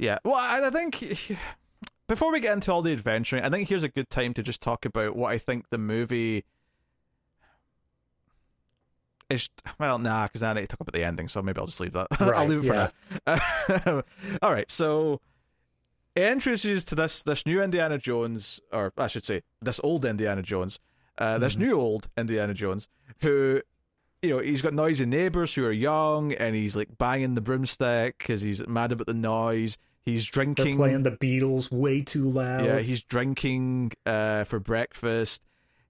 [0.00, 0.18] Yeah.
[0.24, 1.36] Well, I, I think
[2.08, 4.60] before we get into all the adventuring, I think here's a good time to just
[4.62, 6.44] talk about what I think the movie
[9.30, 9.50] is.
[9.78, 11.92] Well, nah, because I need to talk about the ending, so maybe I'll just leave
[11.92, 12.06] that.
[12.20, 12.92] I'll leave it for
[13.26, 14.02] now.
[14.42, 15.20] all right, so
[16.14, 20.42] it introduces to this this new Indiana Jones, or I should say, this old Indiana
[20.42, 20.78] Jones,
[21.18, 21.58] uh, this Mhm.
[21.60, 22.88] new old Indiana Jones,
[23.20, 23.60] who
[24.22, 28.18] you know, he's got noisy neighbors who are young, and he's like banging the broomstick
[28.18, 29.76] because he's mad about the noise.
[30.04, 30.76] He's they're drinking.
[30.76, 35.42] playing the beatles way too loud yeah, he's drinking uh, for breakfast.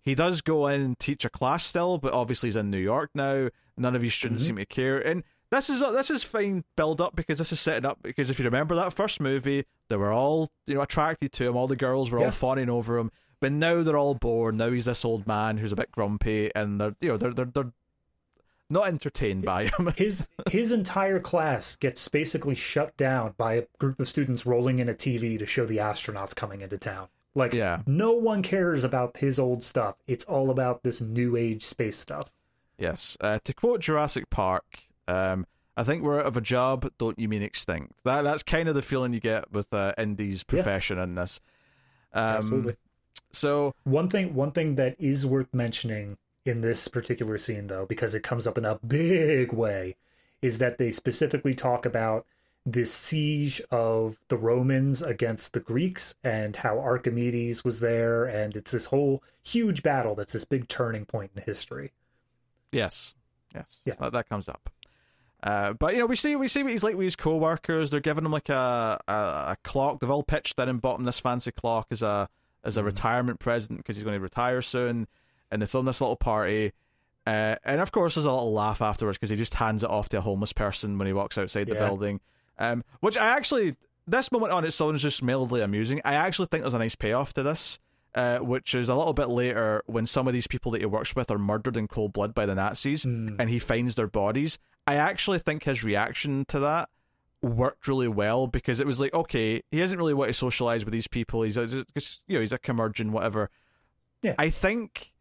[0.02, 3.10] He does go in and teach a class still, but obviously he's in New York
[3.14, 3.48] now.
[3.76, 4.46] None of his students Mhm.
[4.46, 7.86] seem to care, and this is this is fine build up because this is setting
[7.88, 7.98] up.
[8.02, 11.56] Because if you remember that first movie, they were all you know attracted to him.
[11.56, 12.30] All the girls were all Yeah.
[12.30, 14.56] fawning over him, but now they're all bored.
[14.56, 17.44] Now he's this old man who's a bit grumpy, and they're you know they're they're
[17.54, 17.72] they're
[18.70, 19.92] not entertained by him.
[19.96, 24.88] his his entire class gets basically shut down by a group of students rolling in
[24.88, 27.08] a TV to show the astronauts coming into town.
[27.34, 27.82] Like Yeah.
[27.86, 29.96] no one cares about his old stuff.
[30.06, 32.32] It's all about this new age space stuff.
[32.78, 33.16] Yes.
[33.20, 35.46] Uh, to quote Jurassic Park, um,
[35.76, 36.90] I think we're out of a job.
[36.98, 37.92] Don't you mean extinct?
[38.04, 40.54] That that's kind of the feeling you get with uh, Indy's Yeah.
[40.62, 41.40] profession in this.
[42.12, 42.74] Um, Absolutely.
[43.32, 46.16] So One thing one thing that is worth mentioning
[46.48, 49.96] in this particular scene though, because it comes up in a big way,
[50.42, 52.26] is that they specifically talk about
[52.66, 58.72] this siege of the Romans against the Greeks and how Archimedes was there, and it's
[58.72, 61.92] this whole huge battle that's this big turning point in history.
[62.72, 63.14] Yes,
[63.54, 63.96] yes, Yes.
[64.00, 64.68] That, that comes up.
[65.42, 67.90] Uh, but you know, we see we see what he's like with his co-workers.
[67.90, 70.00] They're giving him like a, a a clock.
[70.00, 72.28] They've all pitched in and bought him this fancy clock as a
[72.64, 72.86] as a Mhm.
[72.86, 75.06] retirement present because he's going to retire soon.
[75.50, 76.72] And they throw this little party.
[77.26, 80.08] Uh, and of course, there's a little laugh afterwards because he just hands it off
[80.10, 81.86] to a homeless person when he walks outside the Yeah.
[81.86, 82.20] building.
[82.58, 83.76] Um, which I actually,
[84.06, 86.00] this moment on its own is just mildly amusing.
[86.04, 87.78] I actually think there's a nice payoff to this,
[88.14, 91.14] uh, which is a little bit later when some of these people that he works
[91.14, 93.36] with are murdered in cold blood by the Nazis Mm.
[93.38, 94.58] and he finds their bodies.
[94.86, 96.88] I actually think his reaction to that
[97.42, 100.92] worked really well because it was like, okay, he doesn't really want to socialize with
[100.92, 101.42] these people.
[101.42, 101.66] He's a,
[102.26, 103.50] you know, he's a curmudgeon, whatever.
[104.22, 104.34] Yeah.
[104.38, 105.12] I think,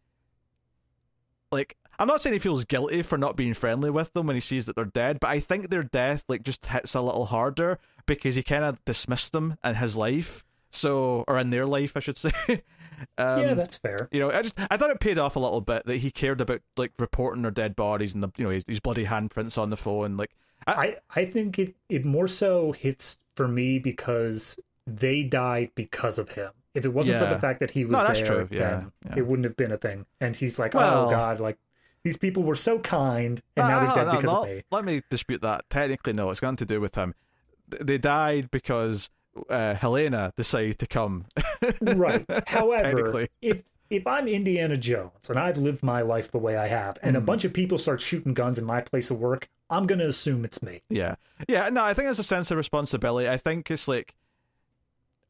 [1.51, 4.39] like, I'm not saying he feels guilty for not being friendly with them when he
[4.39, 7.79] sees that they're dead, but I think their death like just hits a little harder
[8.05, 11.99] because he kind of dismissed them in his life, so or in their life, I
[11.99, 12.31] should say.
[13.17, 14.09] um, yeah, that's fair.
[14.11, 16.41] you know, I just I thought it paid off a little bit that he cared
[16.41, 19.69] about like reporting their dead bodies and the you know his, his bloody handprints on
[19.69, 20.17] the phone.
[20.17, 20.35] Like,
[20.67, 26.31] I, I think it, it more so hits for me because they died because of
[26.31, 26.51] him.
[26.77, 28.47] If it wasn't for the fact that he was No, there.
[28.51, 29.13] Yeah, then yeah.
[29.17, 30.05] it wouldn't have been a thing.
[30.21, 31.57] And he's like, Well- oh God, like
[32.03, 34.63] these people were so kind and now they're dead no, because of me.
[34.71, 35.69] Let me dispute that.
[35.69, 37.15] Technically, no, it's got nothing to do with him.
[37.67, 39.09] They died because
[39.49, 41.25] uh, Helena decided to come.
[41.81, 42.23] right.
[42.47, 46.97] However, if if I'm Indiana Jones and I've lived my life the way I have,
[47.01, 47.25] and a Hmm.
[47.25, 50.61] bunch of people start shooting guns in my place of work, I'm gonna assume it's
[50.61, 50.81] me.
[50.89, 51.15] Yeah.
[51.47, 53.27] Yeah, no, I think there's a sense of responsibility.
[53.29, 54.13] I think it's like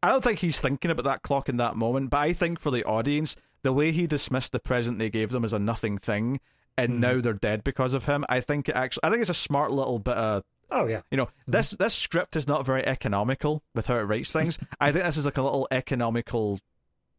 [0.07, 2.71] I don't think he's thinking about that clock in that moment, but I think for
[2.71, 6.39] the audience, the way he dismissed the present they gave them as a nothing thing
[6.77, 6.99] and Mhm.
[6.99, 9.71] now they're dead because of him, I think it actually I think it's a smart
[9.71, 11.01] little bit of Oh yeah.
[11.11, 14.59] you know, this this script is not very economical with how it writes things.
[14.79, 16.59] I think this is like a little economical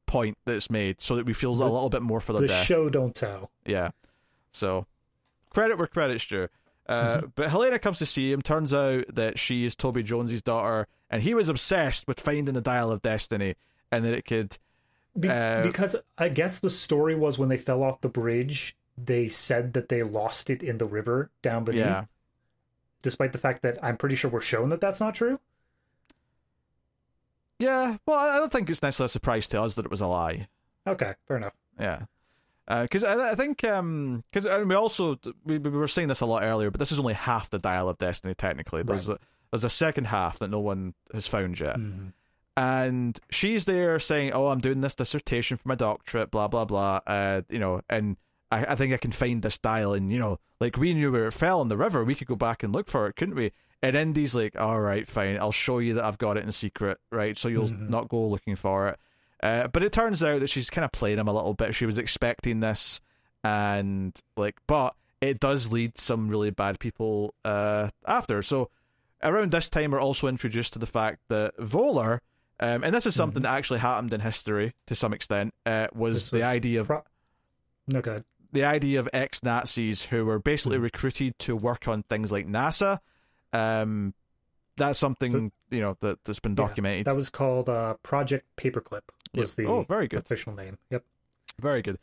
[0.07, 2.64] point that's made so that we feel a little bit more for the, The death.
[2.66, 3.51] show don't tell.
[3.66, 3.91] Yeah.
[4.53, 4.86] So
[5.51, 6.49] credit where credit's due.
[6.89, 7.26] Uh, Mm-hmm.
[7.34, 8.41] But Helena comes to see him.
[8.43, 12.61] Turns out that she is Toby Jones's daughter, and he was obsessed with finding the
[12.61, 13.55] Dial of Destiny,
[13.93, 14.57] and that it could.
[15.18, 19.28] Be- Uh, because I guess the story was when they fell off the bridge, they
[19.28, 21.80] said that they lost it in the river down beneath.
[21.80, 22.05] Yeah.
[23.03, 25.39] Despite the fact that I'm pretty sure we're shown that that's not true.
[27.59, 27.97] Yeah.
[28.07, 30.49] Well, I don't think it's necessarily a surprise to us that it was a lie.
[30.86, 31.55] Okay, fair enough.
[31.78, 32.03] Yeah.
[32.69, 36.71] Because I, I think because we also we, we were saying this a lot earlier,
[36.71, 38.35] but this is only half the Dial of Destiny.
[38.35, 39.19] Technically, there's a,
[39.51, 41.77] there's a second half that no one has found yet.
[41.77, 42.12] Mhm.
[42.57, 47.01] and she's there saying, "Oh, I'm doing this dissertation for my doctorate, blah blah blah."
[47.07, 48.16] Uh, you know, and
[48.51, 51.27] I, I think I can find this dial, and you know, like we knew where
[51.29, 53.53] it fell in the river, we could go back and look for it, couldn't we?
[53.81, 56.99] And Indy's like, "All right, fine, I'll show you that I've got it in secret,
[57.12, 57.39] right?
[57.39, 57.89] So you'll Mhm.
[57.89, 58.99] not go looking for it."
[59.43, 61.74] Uh, but it turns out that she's kind of played him a little bit.
[61.74, 63.01] She was expecting this,
[63.45, 68.43] and like, but it does lead some really bad people uh, after.
[68.43, 68.70] So
[69.22, 72.20] around this time, we're also introduced to the fact that Voller,
[72.61, 76.30] um, and this is something that actually happened in history to some extent, uh, was,
[76.30, 77.03] the idea of pro-
[77.86, 78.24] no good.
[78.53, 80.82] the idea of ex Nazis who were basically Mhm.
[80.82, 82.99] recruited to work on things like NASA.
[83.53, 84.14] Um,
[84.76, 87.07] that's something So- you know that that's been Yeah, documented.
[87.07, 89.03] That was called uh, Project Paperclip.
[89.35, 89.66] Was Yep.
[89.66, 90.20] the Oh, very good.
[90.20, 90.79] official name?
[90.91, 91.05] Yep.
[91.61, 91.99] Very good.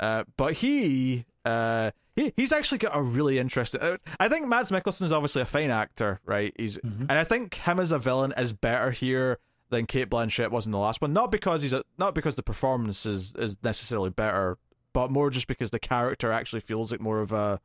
[0.00, 3.80] Uh, but he, uh, he, he's actually got a really interesting.
[3.80, 6.52] Uh, I think Mads Mikkelsen is obviously a fine actor, right?
[6.56, 7.02] He's, Mhm.
[7.08, 9.38] and I think him as a villain is better here
[9.70, 11.12] than Cate Blanchett was in the last one.
[11.12, 14.58] Not because he's a, not because the performance is is necessarily better,
[14.92, 17.60] but more just because the character actually feels like more of a.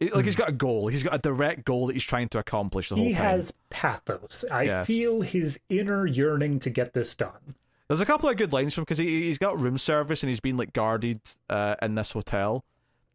[0.00, 0.88] Like he's got a goal.
[0.88, 3.22] He's got a direct goal that he's trying to accomplish the whole He time.
[3.24, 4.44] has pathos.
[4.50, 4.86] I Yes.
[4.86, 7.54] feel his inner yearning to get this done.
[7.88, 10.40] There's a couple of good lines from because he he's got room service and he's
[10.40, 12.64] been like guarded uh, in this hotel.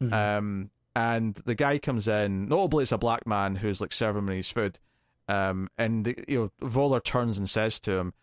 [0.02, 0.14] Mhm.
[0.14, 2.48] Um, and the guy comes in.
[2.48, 4.80] Notably, it's a black man who's like serving him his food.
[5.28, 8.14] Um, and you know, Voller turns and says to him,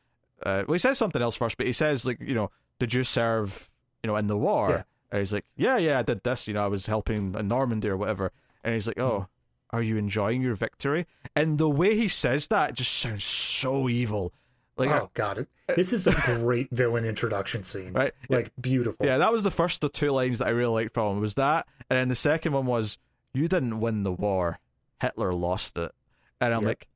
[0.44, 3.04] uh, well, he says something else first, but he says like, you know, did you
[3.04, 3.70] serve,
[4.02, 4.70] you know, in the war?
[4.70, 4.82] Yeah.
[5.10, 6.46] And he's like, yeah, yeah, I did this.
[6.46, 8.30] You know, I was helping in Normandy or whatever.
[8.62, 9.28] And he's like, oh,
[9.70, 11.06] are you enjoying your victory?
[11.34, 14.32] And the way he says that just sounds so evil.
[14.78, 15.48] Like, oh, got it.
[15.76, 17.92] This is a great villain introduction scene.
[17.92, 18.12] right?
[18.30, 19.04] Like beautiful.
[19.04, 21.20] Yeah, that was the first of two lines that I really liked from him.
[21.20, 22.96] Was that, and then the second one was,
[23.34, 24.60] "You didn't win the war,
[25.02, 25.92] Hitler lost it,"
[26.40, 26.68] and I'm Yep.
[26.68, 26.88] like,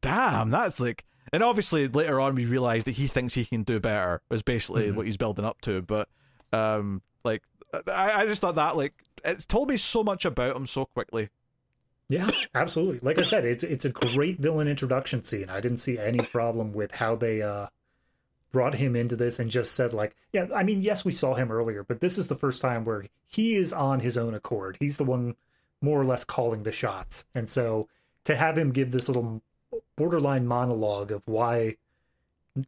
[0.00, 1.04] "Damn, that's like."
[1.34, 4.22] And obviously later on we realized that he thinks he can do better.
[4.30, 4.94] Was basically Mhm.
[4.94, 5.82] what he's building up to.
[5.82, 6.08] But
[6.52, 7.42] um, like
[7.88, 11.28] I, I just thought that like it's told me so much about him so quickly.
[12.08, 13.00] Yeah, absolutely.
[13.02, 15.48] Like I said, it's it's a great villain introduction scene.
[15.48, 17.68] I didn't see any problem with how they uh
[18.52, 21.50] brought him into this and just said like, yeah, I mean, yes, we saw him
[21.50, 24.76] earlier, but this is the first time where he is on his own accord.
[24.78, 25.34] He's the one
[25.80, 27.24] more or less calling the shots.
[27.34, 27.88] And so
[28.24, 29.42] to have him give this little
[29.96, 31.76] borderline monologue of why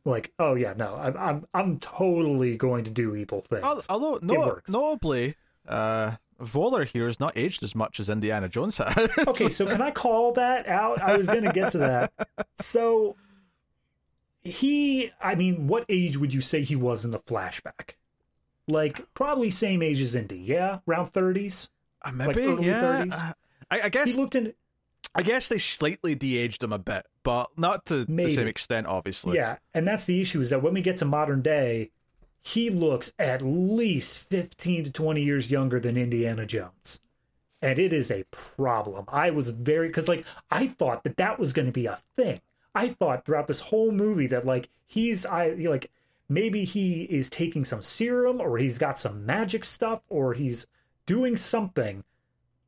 [0.04, 3.62] like, oh yeah, no, I'm I'm I'm totally going to do evil things.
[3.88, 4.34] Although no,
[4.68, 5.36] notably,
[5.68, 9.10] uh Voller here is not aged as much as Indiana Jones has.
[9.26, 11.00] okay, so can I call that out?
[11.00, 12.12] I was going to get to that.
[12.58, 13.16] So
[14.42, 17.94] he, I mean, what age would you say he was in the flashback?
[18.68, 21.70] Like probably same age as Indy, yeah, around thirties,
[22.02, 23.04] uh, maybe like yeah.
[23.04, 23.12] 30s.
[23.12, 23.32] Uh,
[23.70, 24.54] I, I, guess he looked in.
[25.14, 28.28] I guess they slightly de-aged him a bit, but not to maybe.
[28.28, 29.36] the same extent, obviously.
[29.36, 31.90] Yeah, and that's the issue is that when we get to modern day,
[32.46, 37.00] he looks at least 15 to 20 years younger than Indiana Jones.
[37.60, 39.04] And it is a problem.
[39.08, 42.40] I was very, because like, I thought that that was going to be a thing.
[42.72, 45.90] I thought throughout this whole movie that like, he's, I like,
[46.28, 50.68] maybe he is taking some serum or he's got some magic stuff or he's
[51.04, 52.04] doing something.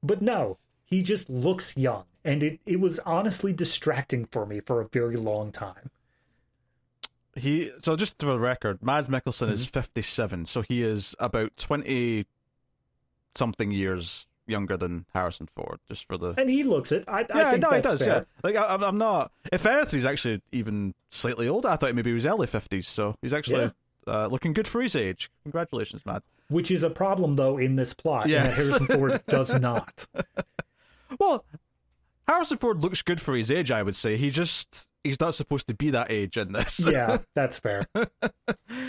[0.02, 2.02] But no, he just looks young.
[2.24, 5.90] And it, it was honestly distracting for me for a very long time.
[7.34, 9.52] He so just for the record, Mads Mikkelsen mm-hmm.
[9.52, 12.26] is fifty seven, so he is about twenty
[13.34, 15.78] something years younger than Harrison Ford.
[15.88, 17.04] Just for the and he looks it.
[17.06, 18.04] I, yeah, I think no, that's he does.
[18.04, 18.14] Fair.
[18.14, 19.30] Yeah, like I, am not.
[19.52, 21.68] If anything, he's actually even slightly older.
[21.68, 23.70] I thought maybe he was early fifties, so he's actually
[24.06, 24.24] yeah.
[24.24, 25.30] uh, looking good for his age.
[25.44, 26.24] Congratulations, Mads.
[26.48, 28.28] Which is a problem though in this plot.
[28.28, 30.06] Yeah, Harrison Ford does not.
[31.18, 31.44] Well,
[32.28, 34.18] Harrison Ford looks good for his age, I would say.
[34.18, 36.84] He just he's not supposed to be that age in this.
[36.86, 37.86] yeah, that's fair.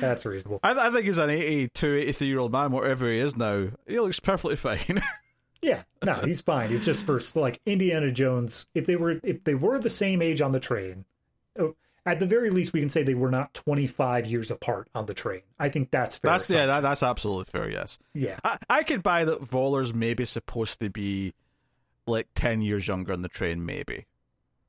[0.02, 0.60] that's reasonable.
[0.62, 3.70] I, I, think he's an 82, 83 year old man, whatever he is now.
[3.88, 5.02] He looks perfectly fine.
[5.62, 6.74] yeah, no, he's fine.
[6.74, 8.68] It's just for like Indiana Jones.
[8.76, 11.06] If they were if they were the same age on the train,
[11.58, 11.76] oh,
[12.06, 15.14] at the very least, we can say they were not 25 years apart on the
[15.14, 15.42] train.
[15.58, 16.32] I think that's fair.
[16.32, 17.70] That's yeah, that, that's absolutely fair.
[17.70, 18.00] Yes.
[18.14, 21.34] Yeah, I, I could buy that Voller's maybe supposed to be
[22.08, 24.06] like 10 years younger on the train, maybe.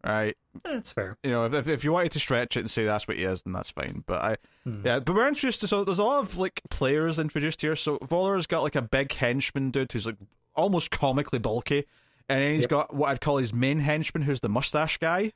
[0.04, 0.36] Right?
[0.64, 1.18] That's fair.
[1.22, 3.42] You know, if, if you wanted to stretch it and say that's what he is,
[3.42, 4.02] then that's fine.
[4.06, 4.86] But I, hmm.
[4.86, 7.76] yeah, but we're introduced to, so there's a lot of like players introduced here.
[7.76, 10.16] So Voller's got like a big henchman dude who's like
[10.54, 11.86] almost comically bulky.
[12.28, 12.70] And then he's yep.
[12.70, 15.32] got what I'd call his main henchman, who's the mustache guy.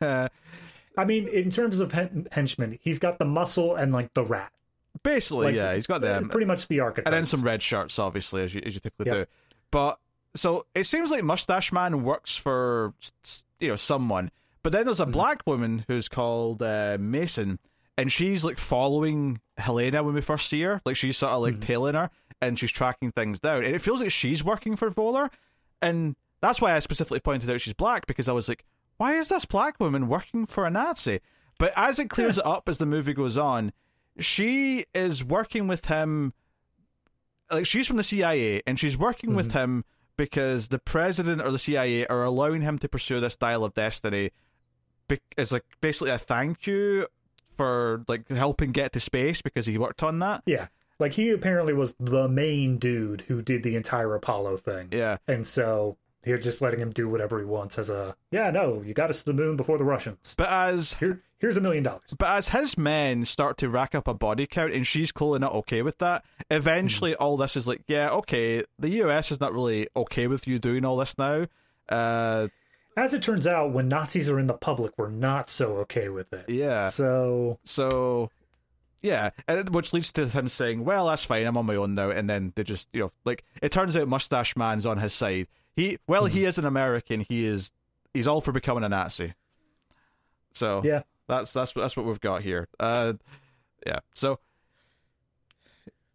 [0.00, 4.50] I mean, in terms of hen- henchman, he's got the muscle and like the rat.
[5.02, 6.28] Basically, like, yeah, he's got them.
[6.28, 7.08] Pretty much the archetypes.
[7.08, 9.28] And then some red shirts, obviously, as you as you typically yep.
[9.28, 9.32] do.
[9.70, 9.98] But
[10.38, 12.94] so it seems like Mustache Man works for
[13.60, 14.30] you know someone,
[14.62, 15.12] but then there's a mm-hmm.
[15.12, 17.58] black woman who's called uh, Mason,
[17.96, 20.80] and she's like following Helena when we first see her.
[20.84, 21.62] Like she's sort of like mm-hmm.
[21.62, 22.10] tailing her,
[22.40, 25.30] and she's tracking things down, and it feels like she's working for Voller,
[25.80, 28.64] and that's why I specifically pointed out she's black because I was like,
[28.96, 31.20] why is this black woman working for a Nazi?
[31.58, 33.72] But as it clears it up as the movie goes on,
[34.18, 36.32] she is working with him.
[37.50, 39.36] Like she's from the CIA, and she's working mm-hmm.
[39.36, 39.84] with him
[40.18, 44.32] because the president or the CIA are allowing him to pursue this dial of destiny
[45.38, 47.06] as like basically a thank you
[47.56, 50.42] for like helping get to space because he worked on that.
[50.44, 50.66] Yeah.
[50.98, 54.88] Like he apparently was the main dude who did the entire Apollo thing.
[54.90, 55.16] Yeah.
[55.26, 58.92] And so they're just letting him do whatever he wants as a yeah, no, you
[58.92, 60.34] got us to the moon before the Russians.
[60.36, 62.14] But as here here's a million dollars.
[62.18, 65.52] But as his men start to rack up a body count and she's clearly not
[65.54, 67.16] okay with that, eventually mm.
[67.20, 70.84] all this is like, yeah, okay, the US is not really okay with you doing
[70.84, 71.46] all this now.
[71.88, 72.48] Uh,
[72.96, 76.32] as it turns out, when Nazis are in the public, we're not so okay with
[76.32, 76.48] it.
[76.48, 76.86] Yeah.
[76.86, 78.30] So so
[79.00, 81.46] yeah, and which leads to him saying, "Well, that's fine.
[81.46, 84.08] I'm on my own now." And then they just, you know, like it turns out
[84.08, 85.46] Mustache Man's on his side.
[85.76, 86.34] He, well, mm-hmm.
[86.34, 87.20] he is an American.
[87.20, 87.70] He is,
[88.12, 89.34] he's all for becoming a Nazi.
[90.52, 92.68] So yeah, that's that's that's what we've got here.
[92.80, 93.14] Uh,
[93.86, 94.00] yeah.
[94.14, 94.40] So,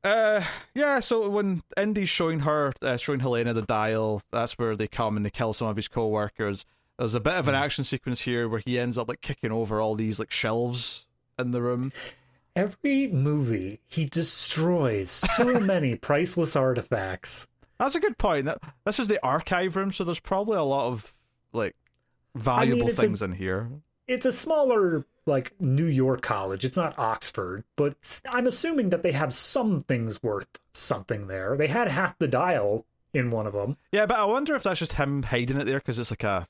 [0.03, 0.43] uh,
[0.73, 0.99] yeah.
[0.99, 5.25] So when Indy's showing her, uh, showing Helena the dial, that's where they come and
[5.25, 6.65] they kill some of his co-workers.
[6.97, 7.61] There's a bit of an mm.
[7.61, 11.07] action sequence here where he ends up like kicking over all these like shelves
[11.39, 11.91] in the room.
[12.55, 17.47] Every movie, he destroys so many priceless artifacts.
[17.79, 18.47] That's a good point.
[18.85, 21.15] This is the archive room, so there's probably a lot of
[21.51, 21.75] like
[22.35, 23.69] valuable I mean, things a, in here
[24.07, 26.65] it's a smaller like New York college.
[26.65, 31.55] It's not Oxford, but I'm assuming that they have some things worth something there.
[31.55, 33.77] They had half the dial in one of them.
[33.91, 36.47] Yeah, but I wonder if that's just him hiding it there because it's like a.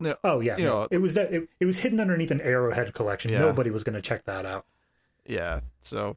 [0.00, 2.30] You know, oh yeah, you no, know, it was that it, it was hidden underneath
[2.30, 3.32] an Arrowhead collection.
[3.32, 3.38] Yeah.
[3.38, 4.66] Nobody was going to check that out.
[5.24, 6.16] Yeah, so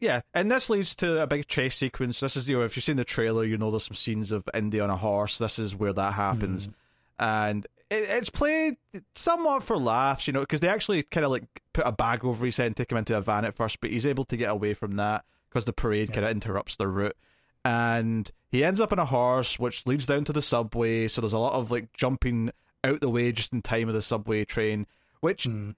[0.00, 2.18] yeah, and this leads to a big chase sequence.
[2.20, 4.48] This is you know if you've seen the trailer, you know there's some scenes of
[4.54, 5.36] Indy on a horse.
[5.38, 6.72] This is where that happens, Mm.
[7.18, 8.74] and it, it's played
[9.14, 12.44] somewhat for laughs, you know, because they actually kind of like put a bag over
[12.44, 14.50] his head and take him into a van at first, but he's able to get
[14.50, 16.14] away from that because the parade Yeah.
[16.14, 17.16] kind of interrupts their route,
[17.64, 21.08] and he ends up on a horse, which leads down to the subway.
[21.08, 22.50] So there's a lot of like jumping
[22.84, 24.86] out the way just in time of the subway train,
[25.20, 25.74] which Mm.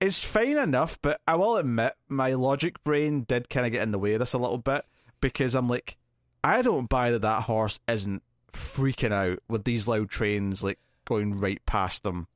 [0.00, 3.90] is fine enough, but I will admit my logic brain did kind of get in
[3.92, 4.84] the way of this a little bit
[5.20, 5.96] because I'm like,
[6.42, 11.40] I don't buy that that horse isn't freaking out with these loud trains like going
[11.40, 12.26] right past them.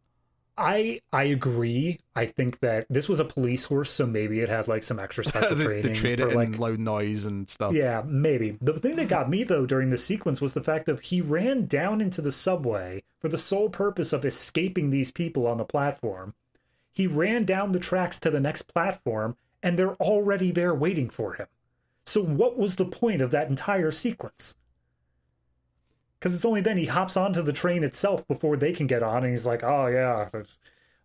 [0.61, 1.99] I I agree.
[2.15, 5.25] I think that this was a police horse, so maybe it had like some extra
[5.27, 7.73] special they, training they trade for it like in loud noise and stuff.
[7.73, 8.59] Yeah, maybe.
[8.61, 11.67] The thing that got me though during the sequence was the fact that he ran
[11.67, 16.35] down into the subway for the sole purpose of escaping these people on the platform.
[16.93, 21.35] He ran down the tracks to the next platform and they're already there waiting for
[21.35, 21.47] him.
[22.05, 24.57] So what was the point of that entire sequence?
[26.21, 29.25] Cuz it's only then he hops onto the train itself before they can get on
[29.25, 30.59] and he's like, "Oh yeah, I've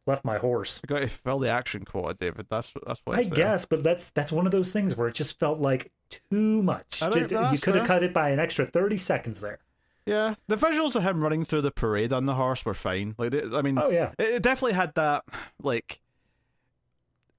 [0.06, 2.48] left my horse." I got to fill the action quota, David.
[2.50, 3.32] That's that's what I there.
[3.32, 7.02] guess, but that's that's one of those things where it just felt like too much.
[7.02, 9.60] I think Ju- you could have cut it by an extra thirty seconds there.
[10.06, 13.16] Yeah, the visuals of him running through the parade on the horse were fine.
[13.18, 15.24] Like, they, I mean, Oh yeah, it, it definitely had that
[15.64, 16.00] like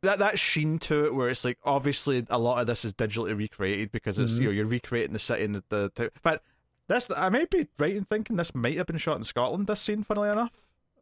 [0.03, 3.37] that that sheen to it where it's like obviously a lot of this is digitally
[3.37, 4.39] recreated because it's Mhm.
[4.41, 6.43] you know you're recreating the city and the, the, the but
[6.89, 9.81] this I might be right in thinking this might have been shot in Scotland this
[9.81, 10.53] scene funnily enough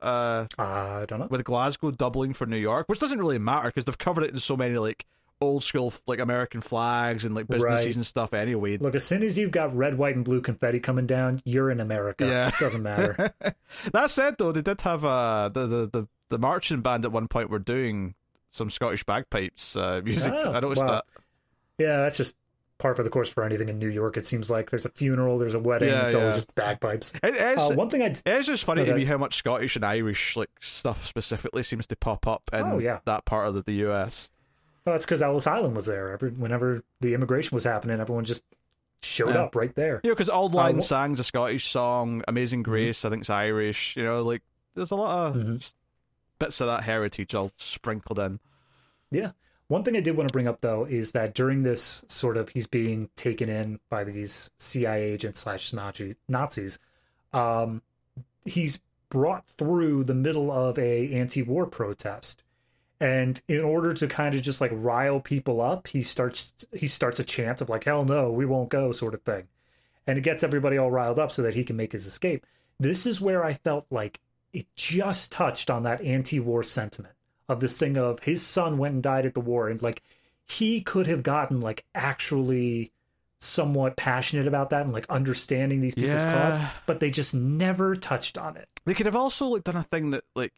[0.03, 1.29] uh I don't know.
[1.31, 4.39] with Glasgow doubling for New York which doesn't really matter because they've covered it in
[4.39, 5.07] so many like
[5.41, 7.97] old school like American flags and like businesses Right.
[7.97, 11.07] and stuff anyway Look, as soon as you've got red, white, and blue confetti coming
[11.07, 12.25] down, you're in America.
[12.25, 12.49] Yeah.
[12.49, 13.35] It doesn't matter.
[13.93, 17.29] that said, though, they did have uh, the, the the the marching band at one
[17.29, 18.15] point were doing
[18.51, 20.33] some Scottish bagpipes uh, music.
[20.35, 20.93] Oh, I noticed wow.
[20.93, 21.05] that.
[21.79, 22.37] yeah, that's just
[22.79, 24.17] par for the course for anything in New York.
[24.17, 27.13] It seems like there's a funeral, there's a wedding, Yeah, it's always just bagpipes.
[27.23, 27.61] It is.
[27.61, 30.51] Uh, one thing I it's just funny to me how much Scottish and Irish like
[30.61, 32.99] stuff specifically seems to pop up in Oh, yeah.
[33.07, 34.31] that part of the, the US.
[34.85, 36.13] well, that's because Ellis Island was there.
[36.13, 38.43] Every, whenever the immigration was happening, everyone just
[39.03, 39.45] showed Yeah.
[39.45, 40.01] up right there.
[40.03, 42.71] Know, because Auld Lang wha- Sang's a Scottish song, Amazing Mm-hmm.
[42.73, 43.97] Grace, I think, it's Irish.
[43.97, 44.43] You know, like
[44.75, 45.75] there's a lot of Mhm.
[46.41, 48.41] bits of that heritage all sprinkled in.
[49.11, 49.31] Yeah.
[49.69, 52.51] One thing I did want to bring up though is that during this sort of
[52.51, 56.79] he's being taken in by these CIA agents slash Nazi Nazis,
[57.33, 57.83] um,
[58.45, 62.43] he's brought through the middle of a anti-war protest,
[63.01, 67.19] and in order to kind of just like rile people up, he starts he starts
[67.19, 69.49] a chant of like "Hell no, we won't go" sort of thing,
[70.07, 72.47] and it gets everybody all riled up so that he can make his escape.
[72.79, 74.21] This is where I felt like
[74.53, 77.14] it just touched on that anti-war sentiment
[77.49, 80.03] of this thing of his son went and died at the war and like
[80.47, 82.93] he could have gotten like actually
[83.41, 88.39] somewhat passionate about that and like understanding these people's cause but they just never touched
[88.39, 88.69] on it.
[88.87, 90.53] They could have also like done a thing that like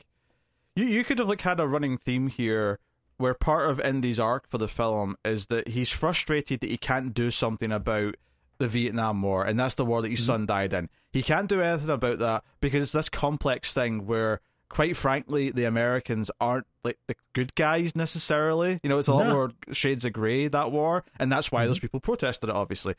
[0.74, 2.78] you you could have like had a running theme here
[3.16, 7.14] where part of Indy's arc for the film is that he's frustrated that he can't
[7.14, 8.16] do something about
[8.59, 10.26] the Vietnam War and that's the war that his mm-hmm.
[10.26, 10.89] son died in.
[11.12, 15.64] He can't do anything about that because it's this complex thing where quite frankly the
[15.64, 18.81] Americans aren't like the good guys necessarily.
[18.83, 19.33] You know, it's a lot No.
[19.35, 22.95] more shades of grey that war and that's why those people protested it obviously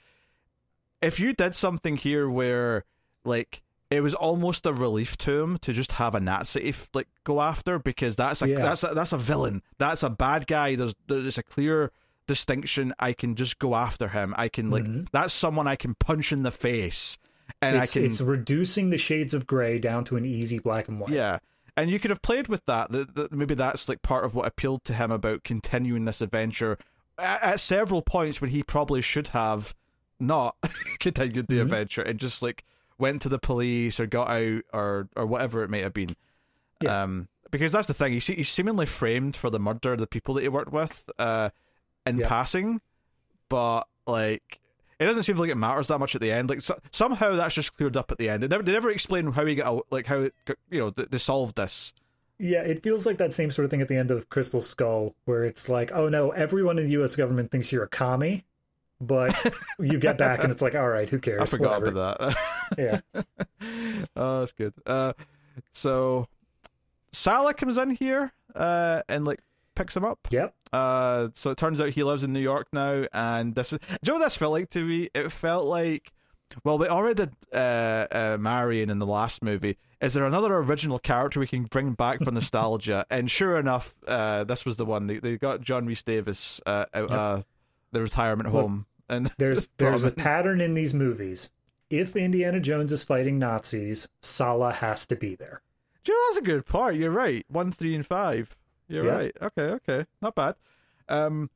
[1.02, 2.84] if you did something here where
[3.24, 7.42] like it was almost a relief to him to just have a Nazi like go
[7.42, 8.56] after because that's a Yeah.
[8.62, 11.92] that's a, that's a villain that's a bad guy there's there's a clear
[12.28, 15.08] distinction I can just go after him I can like Mhm.
[15.12, 17.18] that's someone I can punch in the face
[17.62, 20.88] and it's, I can it's reducing the shades of gray down to an easy black
[20.90, 21.40] and white yeah.
[21.78, 22.92] And you could have played with that.
[22.92, 26.78] That, that maybe that's like part of what appealed to him about continuing this adventure
[27.20, 29.74] at, at several points when he probably should have
[30.20, 30.56] not
[31.00, 31.62] continued the Mhm.
[31.62, 32.64] adventure and just like
[32.98, 36.16] went to the police or got out or or whatever it may have been.
[36.82, 37.04] Yeah.
[37.04, 38.12] Um, because that's the thing.
[38.14, 41.50] He's, he's seemingly framed for the murder of the people that he worked with uh,
[42.06, 42.28] in Yeah.
[42.28, 42.82] passing,
[43.50, 44.60] but like
[45.00, 46.50] it doesn't seem like it matters that much at the end.
[46.50, 48.44] Like so, somehow that's just cleared up at the end.
[48.44, 50.34] They never they never explain how he got out, like how it,
[50.70, 51.94] you know they, they solved this.
[52.40, 55.16] Yeah, it feels like that same sort of thing at the end of Crystal Skull,
[55.26, 57.16] where it's like, oh no, everyone in the U.S.
[57.16, 58.46] government thinks you're a commie,
[59.02, 59.36] but
[59.80, 61.42] you get back and it's like, all right, who cares?
[61.42, 62.00] I forgot Whatever.
[62.00, 62.38] about that.
[62.78, 63.00] Yeah,
[64.16, 64.74] oh, that's good.
[64.86, 65.14] Uh,
[65.72, 66.28] so
[67.14, 69.40] Sallah comes in here uh, and like
[69.78, 70.20] picks him up.
[70.32, 70.54] yep.
[70.74, 73.80] Uh, so it turns out he lives in New York now, and this is.
[73.80, 75.10] Do you know what this felt like to me?
[75.14, 76.12] It felt like,
[76.64, 79.78] well, we already did uh, uh, Marion in the last movie.
[80.02, 83.06] Is there another original character we can bring back for nostalgia?
[83.10, 85.08] and sure enough, uh, this was the one.
[85.08, 87.12] They, they got John Rhys Davies uh, out Yep.
[87.12, 87.42] uh,
[87.94, 88.86] the retirement Look, home.
[89.10, 91.50] And There's there's a pattern in these movies.
[91.90, 95.62] If Indiana Jones is fighting Nazis, Sallah has to be there.
[96.04, 96.96] Joe, that's a good part.
[96.96, 97.46] You're right.
[97.48, 98.56] One, three, and five.
[98.88, 99.12] You're Yeah.
[99.12, 99.38] right.
[99.42, 100.56] Okay, okay, not bad.
[101.10, 101.50] Um,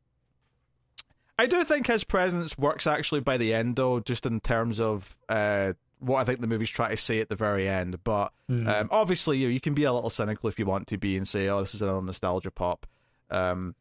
[1.40, 5.18] I do think his presence works actually by the end, though, just in terms of
[5.30, 8.04] uh, what I think the movie's trying to say at the very end.
[8.04, 8.68] But Mhm.
[8.68, 11.28] um, obviously, you, you can be a little cynical if you want to be and
[11.28, 12.86] say, "Oh, this is another nostalgia pop."
[13.30, 13.76] Um,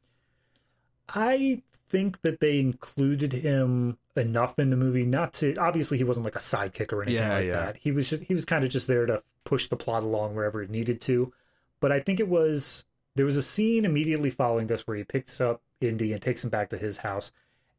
[1.08, 6.24] I think that they included him enough in the movie not to obviously he wasn't
[6.24, 7.52] like a sidekick or anything Yeah, like yeah.
[7.52, 7.76] that.
[7.78, 10.62] He was just he was kind of just there to push the plot along wherever
[10.62, 11.32] it needed to.
[11.80, 12.84] But I think it was
[13.16, 16.50] there was a scene immediately following this where he picks up Indy and takes him
[16.50, 17.32] back to his house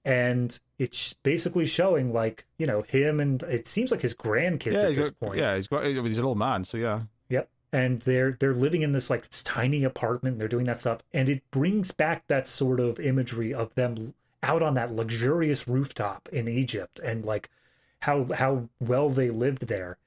[0.04, 4.90] and it's basically showing like, you know, him and it seems like his grandkids yeah,
[4.90, 5.40] at this got, point.
[5.40, 5.86] yeah, he's got.
[5.86, 7.02] He's an old man, so yeah.
[7.30, 7.50] Yep.
[7.72, 10.40] And they're they're living in this like this tiny apartment.
[10.40, 14.14] They're doing that stuff, and it brings back that sort of imagery of them
[14.44, 17.50] out on that luxurious rooftop in Egypt, and like
[18.02, 19.98] how how well they lived there.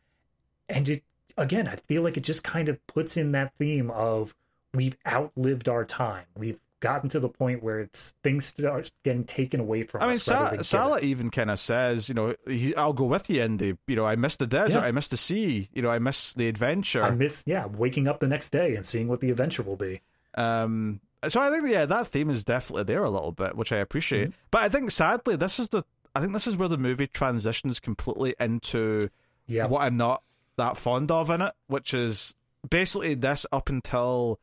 [0.68, 1.05] And it
[1.38, 4.34] again, I feel like it just kind of puts in that theme of
[4.74, 6.24] we've outlived our time.
[6.36, 10.16] We've gotten to the point where it's things start getting taken away from I mean,
[10.16, 10.28] us.
[10.28, 13.42] rather Sa- than Sallah even kind of says, you know, he, I'll go with you,
[13.42, 13.78] Indy.
[13.86, 14.86] You know, I miss the desert, Yeah.
[14.86, 17.02] I miss the sea, you know, I miss the adventure.
[17.02, 20.02] I miss yeah, waking up the next day and seeing what the adventure will be.
[20.34, 23.78] Um, so I think yeah, that theme is definitely there a little bit, which I
[23.78, 24.28] appreciate.
[24.28, 24.38] Mm-hmm.
[24.51, 25.84] But I think sadly, this is the
[26.14, 29.09] I think this is where the movie transitions completely into
[29.46, 29.66] Yeah.
[29.66, 30.22] what I'm not
[30.56, 32.34] that fond of in it, which is
[32.68, 34.38] basically this up until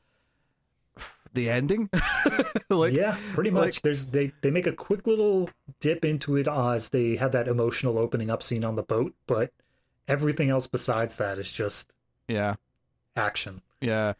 [1.33, 1.89] the ending.
[2.69, 3.63] like yeah, pretty much.
[3.63, 5.49] like- There's they they make a quick little
[5.79, 9.13] dip into it uh, as they have that emotional opening up scene on the boat,
[9.27, 9.51] but
[10.07, 11.93] everything else besides that is just
[12.27, 12.55] yeah,
[13.15, 13.61] action.
[13.79, 14.13] yeah.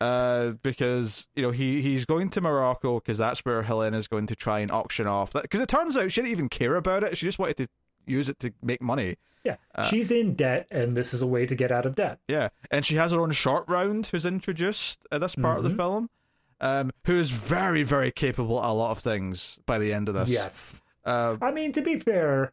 [0.00, 4.34] Uh, because you know he he's going to Morocco because that's where Helena's going to
[4.34, 7.18] try and auction off that because it turns out she didn't even care about it.
[7.18, 7.68] She just wanted to
[8.06, 9.16] use it to make money.
[9.44, 12.18] Yeah, uh, she's in debt, and this is a way to get out of debt.
[12.28, 15.70] Yeah, and she has her own short round who's introduced at this part of the
[15.70, 15.78] mm-hmm.
[15.78, 16.10] film,
[16.60, 20.14] um, who is very, very capable at a lot of things by the end of
[20.14, 20.30] this.
[20.30, 22.52] Yes, Uh, I mean to be fair,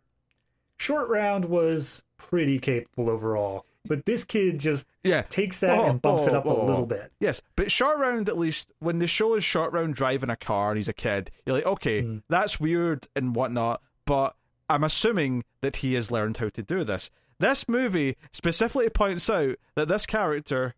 [0.78, 5.22] short round was pretty capable overall, but this kid just yeah.
[5.24, 7.12] takes that Whoa, and bumps it up whoa, a little bit.
[7.20, 10.70] Yes, but short round at least when the show is short round driving a car
[10.72, 12.24] and he's a kid, you're like, okay, Mm.
[12.30, 14.36] that's weird and whatnot, but
[14.70, 17.10] I'm assuming that he has learned how to do this.
[17.40, 20.74] This movie specifically points out that this character,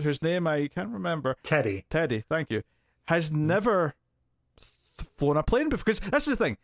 [0.00, 2.62] whose name I can't remember, Teddy, Teddy, thank you,
[3.06, 3.36] has mm.
[3.36, 3.94] never
[5.16, 5.84] flown a plane before.
[5.84, 6.56] Because that's the thing.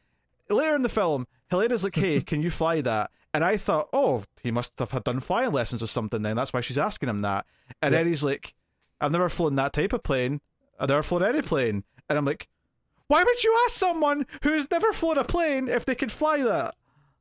[0.48, 4.24] Later in the film, Helena's like, "Hey, can you fly that?" And I thought, "Oh,
[4.42, 7.22] he must have had done flying lessons or something." Then that's why she's asking him
[7.22, 7.46] that.
[7.82, 7.98] And Yeah.
[7.98, 8.54] then he's like,
[9.00, 10.40] "I've never flown that type of plane.
[10.78, 12.48] I've never flown any plane." And I'm like,
[13.08, 16.74] "Why would you ask someone who's never flown a plane if they could fly that?"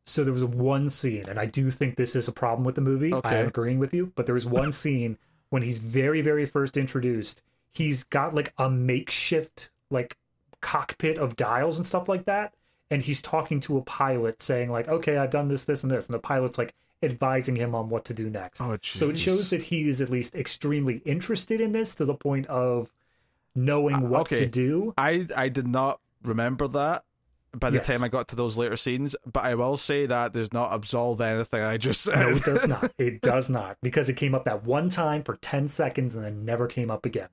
[0.06, 2.82] So there was one scene, and I do think this is a problem with the
[2.82, 3.14] movie.
[3.26, 5.18] I am agreeing with you, but there was one scene
[5.50, 7.42] when he's very, very first introduced.
[7.74, 10.18] He's got like a makeshift like
[10.62, 12.54] cockpit of dials and stuff like that,
[12.90, 16.08] and he's talking to a pilot, saying like, "Okay, I've done this, this, and this,"
[16.08, 18.60] and the pilot's like advising him on what to do next.
[18.62, 22.16] Oh, so it shows that he is at least extremely interested in this to the
[22.16, 22.92] point of
[23.54, 24.36] knowing what Uh, okay.
[24.38, 24.94] to do.
[24.98, 27.04] I I did not remember that
[27.60, 27.88] by the Yes.
[27.88, 31.20] time I got to those later scenes, but I will say that does not absolve
[31.22, 32.20] anything I just said.
[32.20, 32.92] No, it does not.
[32.98, 36.46] It does not because it came up that one time for ten seconds and then
[36.46, 37.30] never came up again.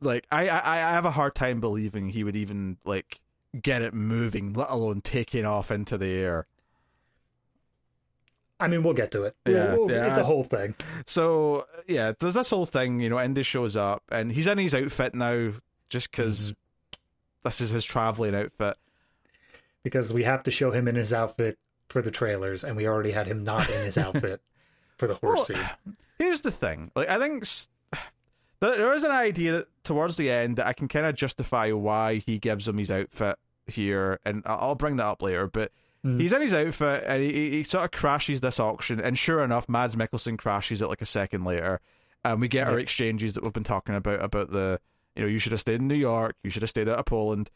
[0.00, 3.20] like I, I I have a hard time believing he would even like
[3.60, 6.46] get it moving, let alone taking off into the air.
[8.58, 9.34] I mean, we'll get to it.
[9.46, 10.08] Yeah, We'll- we'll- yeah.
[10.08, 10.74] it's a whole thing.
[11.06, 13.00] So yeah, there's this whole thing.
[13.00, 15.52] You know, Indy shows up and he's in his outfit now,
[15.88, 16.54] just because mm-hmm.
[17.44, 18.76] This is his traveling outfit.
[19.82, 21.58] because we have to show him in his outfit
[21.88, 24.40] for the trailers, and we already had him not in his outfit
[24.98, 25.94] for the horse Well, scene.
[26.18, 26.90] Here's the thing.
[26.94, 27.44] Like I think
[28.60, 32.16] there is an idea that towards the end that I can kind of justify why
[32.16, 33.36] he gives him his outfit
[33.66, 35.46] here, and I'll bring that up later.
[35.46, 35.72] But
[36.04, 36.18] Mm.
[36.18, 39.44] he's in his outfit and he, he- he sort of crashes this auction, and sure
[39.44, 41.78] enough, Mads Mikkelsen crashes it like a second later,
[42.24, 44.80] and we get our exchanges that we've been talking about about the
[45.16, 47.04] you know you should have stayed in New York, you should have stayed out of
[47.06, 47.50] Poland.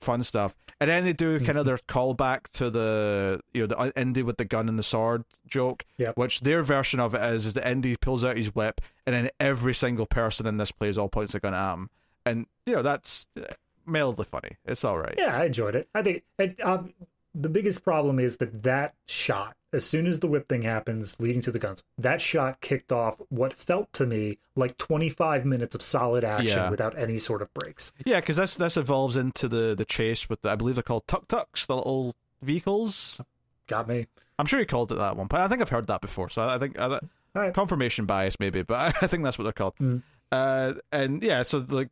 [0.00, 4.00] Fun stuff, and then they do kind of their callback to the you know the
[4.00, 6.16] Indy with the gun and the sword joke, Yep.
[6.16, 9.28] which their version of it is is that Indy pulls out his whip, and then
[9.40, 11.90] every single person in this plays all points a gun at him,
[12.24, 13.42] and you know that's uh,
[13.86, 14.50] mildly funny.
[14.66, 15.16] It's all right.
[15.18, 15.88] Yeah, I enjoyed it.
[15.92, 16.94] I think it, um,
[17.34, 21.42] the biggest problem is that that shot as soon as the whip thing happens, leading
[21.42, 25.82] to the guns, that shot kicked off what felt to me like 25 minutes of
[25.82, 26.70] solid action Yeah.
[26.70, 27.92] without any sort of breaks.
[28.04, 31.06] Yeah, because this this evolves into the the chase with the, I believe they're called
[31.06, 33.20] tuk tuks, the little vehicles.
[33.66, 34.06] Got me.
[34.38, 36.48] I'm sure he called it that one but I think I've heard that before, so
[36.48, 37.00] I think I,
[37.34, 37.52] right.
[37.54, 39.74] confirmation bias maybe, but I, think that's what they're called.
[39.80, 40.02] Mm.
[40.30, 41.88] Uh, and yeah, so like,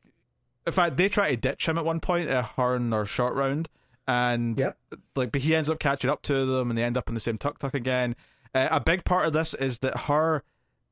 [0.67, 3.69] in fact, they try to ditch him at one point, a horn or short round,
[4.09, 4.79] and Yep.
[5.15, 7.21] like, but he ends up catching up to them, and they end up in the
[7.21, 8.15] same tuk tuk again.
[8.55, 10.43] Uh, a big part of this is that her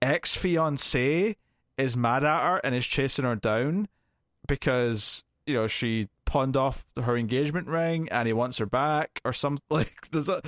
[0.03, 1.37] ex fiance
[1.79, 3.89] is mad at her and is chasing her down
[4.47, 9.33] because you know she pawned off her engagement ring and he wants her back or
[9.33, 9.63] something.
[9.71, 10.43] Like there's a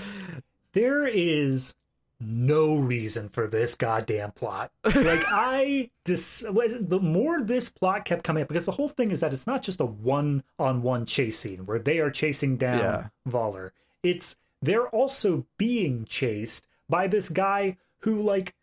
[0.72, 1.74] There is
[2.18, 4.70] no reason for this goddamn plot.
[4.84, 9.20] Like I dis the more this plot kept coming up because the whole thing is
[9.20, 13.06] that it's not just a one-on-one chase scene where they are chasing down Yeah.
[13.28, 13.70] Voller.
[14.02, 18.54] It's they're also being chased by this guy who like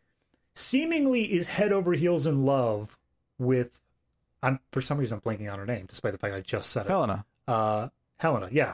[0.56, 2.98] seemingly is head over heels in love
[3.38, 3.82] with
[4.42, 6.86] I'm for some reason I'm blanking on her name despite the fact I just said
[6.86, 7.26] it Helena.
[7.48, 8.74] uh, Helena, yeah,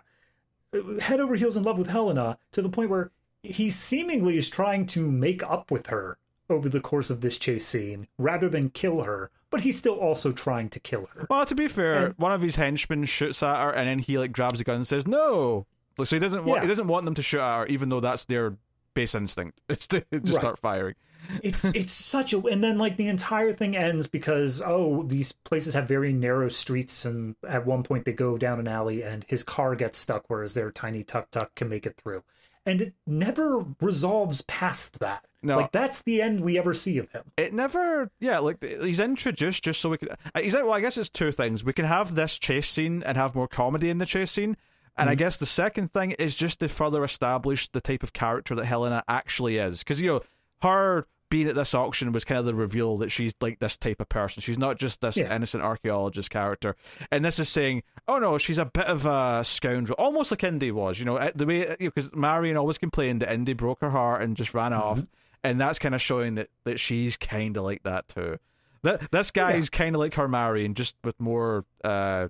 [1.01, 3.11] head over heels in love with Helena to the point where
[3.43, 6.17] he seemingly is trying to make up with her
[6.49, 10.31] over the course of this chase scene rather than kill her, but he's still also
[10.31, 11.27] trying to kill her.
[11.29, 14.17] Well, to be fair, And- one of his henchmen shoots at her, and then he
[14.17, 15.65] like grabs the gun and says no.
[16.03, 16.61] So he doesn't want Yeah.
[16.63, 18.55] he doesn't want them to shoot at her, even though that's their
[18.93, 19.61] base instinct.
[19.69, 20.35] It's to just Right.
[20.35, 20.95] start firing.
[21.43, 25.73] It's it's such a and then like the entire thing ends because oh these places
[25.75, 29.43] have very narrow streets and at one point they go down an alley and his
[29.43, 32.23] car gets stuck whereas their tiny tuk tuk can make it through.
[32.69, 35.25] And it never resolves past that.
[35.41, 35.57] No.
[35.57, 37.23] Like that's the end we ever see of him.
[37.35, 40.09] It never, yeah, like he's introduced just so we could.
[40.09, 41.63] uh, He's well, I guess it's two things.
[41.63, 44.55] We can have this chase scene and have more comedy in the chase scene,
[44.97, 48.53] and I guess the second thing is just to further establish the type of character
[48.53, 50.21] that Helena actually is, because you know
[50.61, 54.01] her being at this auction was kind of the reveal that she's like this type
[54.01, 54.41] of person.
[54.41, 55.35] She's not just this Yeah.
[55.35, 56.75] innocent archaeologist character,
[57.11, 60.71] and this is saying, oh no, she's a bit of a scoundrel, almost like Indy
[60.71, 60.99] was.
[60.99, 64.53] You know, the way because Marion always complained that Indy broke her heart and just
[64.53, 65.01] ran off
[65.43, 68.37] and that's kind of showing that that she's kind of like that too.
[68.83, 69.57] That this guy Yeah.
[69.57, 72.27] is kind of like her Marion, just with more, uh,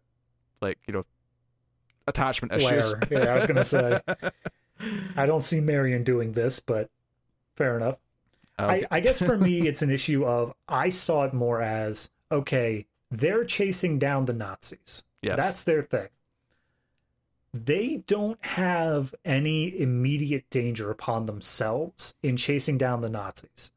[0.61, 1.05] like you know,
[2.07, 2.93] attachment issues.
[3.09, 3.99] Yeah, I was gonna say.
[5.15, 6.89] I don't see Marion doing this, but
[7.55, 7.97] fair enough.
[8.59, 8.85] Okay.
[8.91, 12.85] I, I guess for me, it's an issue of I saw it more as okay,
[13.09, 15.03] they're chasing down the Nazis.
[15.21, 16.09] yes, That's their thing.
[17.51, 23.71] They don't have any immediate danger upon themselves in chasing down the Nazis.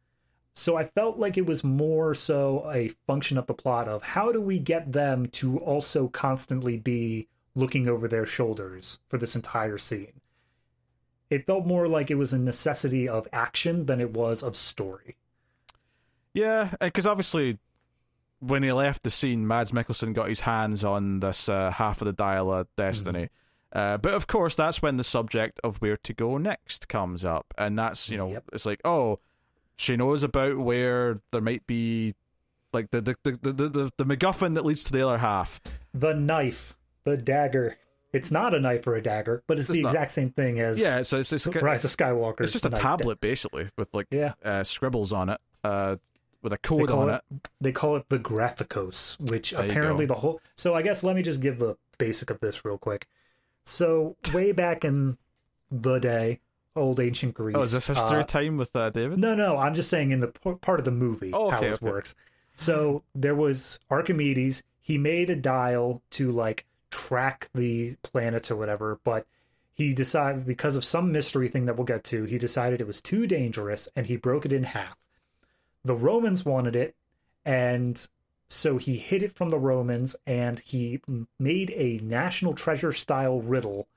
[0.55, 4.33] So I felt like it was more so a function of the plot of how
[4.33, 9.79] do we get them to also constantly be looking over their shoulders for this entire
[9.79, 10.21] scene.
[11.33, 15.17] It felt more like it was a necessity of action than it was of story.
[16.35, 17.59] yeah, because obviously.
[18.45, 22.07] When he left the scene, Mads Mikkelsen got his hands on this uh, half of
[22.07, 23.29] the dial of Destiny.
[23.73, 27.55] Uh, but of course, that's when the subject of where to go next comes up,
[27.57, 28.45] and that's you know, Yep.
[28.53, 29.21] it's like, oh,
[29.77, 32.17] she knows about where there might be,
[32.73, 35.61] like the the the the, the, the MacGuffin that leads to the other half.
[35.95, 37.77] The knife, the dagger.
[38.13, 39.89] It's not a knife or a dagger, but it's, It's the not.
[39.91, 42.41] exact same thing as Yeah, so it's it's, Rise of Skywalker.
[42.43, 44.35] it's just a tablet basically with like Yeah.
[44.45, 45.97] uh, scribbles on it, uh,
[46.43, 47.49] with a code on it, it.
[47.61, 50.41] they call it the Graphicos, which There apparently the whole.
[50.57, 53.07] So I guess let me just give the basic of this real quick.
[53.65, 55.17] So way back in
[55.71, 56.41] the day,
[56.77, 57.57] old ancient Greece.
[57.57, 59.19] Oh, is this history uh, time with uh, David?
[59.19, 61.75] No, no, I'm just saying in the p- part of the movie Oh, how it
[61.75, 61.87] okay.
[61.87, 62.15] works.
[62.57, 64.63] So there was Archimedes.
[64.81, 69.27] He made a dial to like track the planets or whatever, but
[69.74, 73.01] he decided because of some mystery thing that we'll get to, he decided it was
[73.01, 74.97] too dangerous and he broke it in half.
[75.85, 76.94] The Romans wanted it,
[77.44, 78.06] and
[78.47, 81.01] so he hid it from the Romans and he
[81.39, 83.89] made a national treasure style riddle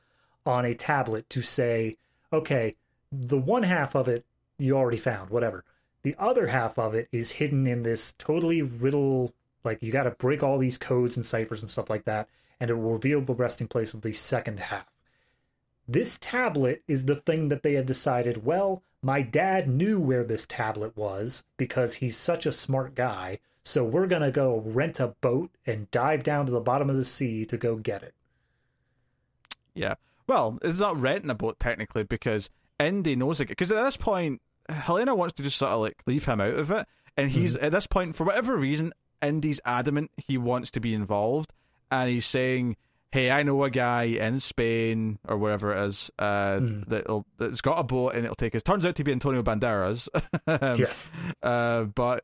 [0.45, 1.97] on a tablet to say,
[2.31, 2.75] okay,
[3.11, 4.25] the one half of it
[4.57, 5.65] you already found, whatever.
[6.03, 10.11] The other half of it is hidden in this totally riddle, like you got to
[10.11, 12.29] break all these codes and ciphers and stuff like that,
[12.59, 14.85] and it will reveal the resting place of the second half.
[15.87, 20.47] This tablet is the thing that they had decided, well, my dad knew where this
[20.47, 25.09] tablet was because he's such a smart guy, so we're going to go rent a
[25.21, 28.15] boat and dive down to the bottom of the sea to go get it.
[29.75, 29.95] Yeah.
[30.27, 32.49] Well, it's not renting a boat technically because
[32.79, 33.47] Indy knows it.
[33.47, 36.71] Because at this point, Helena wants to just sort of like leave him out of
[36.71, 37.65] it, and he's mm-hmm.
[37.65, 41.53] at this point for whatever reason, Indy's adamant he wants to be involved,
[41.91, 42.77] and he's saying,
[43.11, 46.85] hey, I know a guy in Spain or wherever it is uh, Mm.
[46.87, 48.63] that'll, that's got a boat and it'll take us.
[48.63, 50.09] Turns out to be Antonio Banderas.
[50.47, 51.11] Um, yes.
[51.41, 52.23] uh, but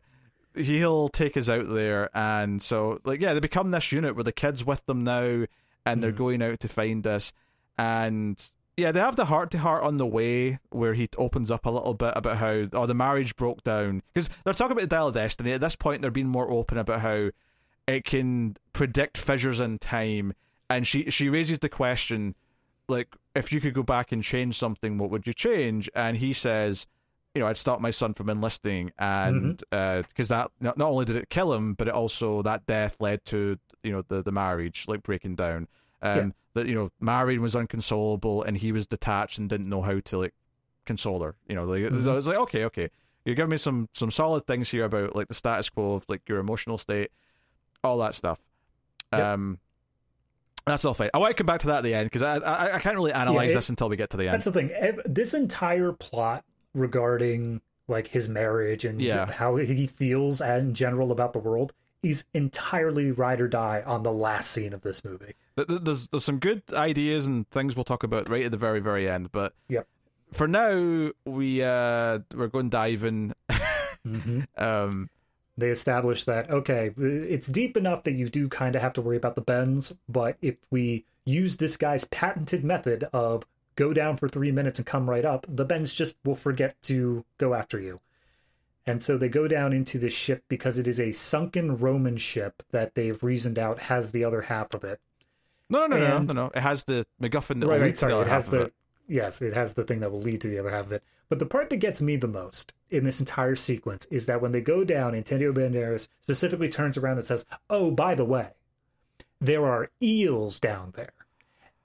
[0.56, 4.32] he'll take us out there, and so like yeah, they become this unit where the
[4.34, 5.46] kids with them now,
[5.86, 6.18] and they're Mm.
[6.18, 7.32] going out to find us,
[7.78, 8.38] and
[8.78, 11.70] yeah, they have the heart to heart on the way where he opens up a
[11.70, 15.08] little bit about how oh the marriage broke down because they're talking about the dial
[15.08, 16.02] of destiny at this point.
[16.02, 17.30] They're being more open about how
[17.92, 20.34] it can predict fissures in time,
[20.70, 22.36] and she she raises the question
[22.88, 25.90] like if you could go back and change something, what would you change?
[25.96, 26.88] And he says
[27.34, 30.00] you know, I'd stop my son from enlisting, and mm-hmm.
[30.00, 32.98] uh, because that not, not only did it kill him, but it also that death
[33.00, 35.68] led to you know the the marriage like breaking down.
[36.02, 36.30] Um, Yeah.
[36.56, 40.18] that you know, Marion was unconsolable, and he was detached and didn't know how to
[40.18, 40.34] like
[40.86, 41.36] console her.
[41.48, 42.16] You know, like it was- I mm-hmm.
[42.18, 42.90] was like, okay, okay,
[43.24, 46.28] you give me some some solid things here about like the status quo of like
[46.28, 47.12] your emotional state,
[47.84, 48.40] all that stuff.
[49.14, 49.22] Yep.
[49.22, 49.60] Um,
[50.66, 51.10] that's all fine.
[51.14, 52.96] I want to come back to that at the end because I, I I can't
[52.96, 54.34] really analyze it- this until we get to the end.
[54.36, 54.72] That's the thing.
[55.06, 59.30] This entire plot regarding like his marriage and Yeah.
[59.32, 64.12] how he feels in general about the world is entirely ride or die on the
[64.14, 65.34] last scene of this movie.
[65.56, 68.58] Th- th- There's there's some good ideas and things we'll talk about right at the
[68.58, 69.88] very very end, but Yep.
[70.32, 73.34] for now we uh we're going diving.
[74.08, 74.42] Mm-hmm.
[74.58, 75.10] um,
[75.58, 79.18] They establish that okay, it's deep enough that you do kind of have to worry
[79.18, 83.44] about the bends, but if we use this guy's patented method of
[83.76, 87.24] go down for three minutes and come right up, the bends just will forget to
[87.38, 88.00] go after you.
[88.88, 92.64] And so they go down into this ship because it is a sunken Roman ship
[92.72, 95.00] that they've reasoned out has the other half of it.
[95.70, 96.52] no, no, no, no, And- no, no.
[96.56, 98.74] It has the MacGuffin that right, right, sorry, the it has the it.
[99.12, 101.04] Yes, it has the thing that will lead to the other half of it.
[101.30, 104.52] But the part that gets me the most in this entire sequence is that when
[104.52, 108.50] they go down, Antonio Banderas specifically turns around and says, "Oh, by the way,
[109.40, 111.14] there are eels down there."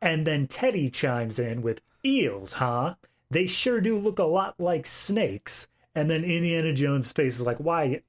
[0.01, 2.94] And then Teddy chimes in with, "Eels, huh?
[3.31, 7.59] They sure do look a lot like snakes." And then Indiana Jones' face is like,
[7.59, 8.03] "Why?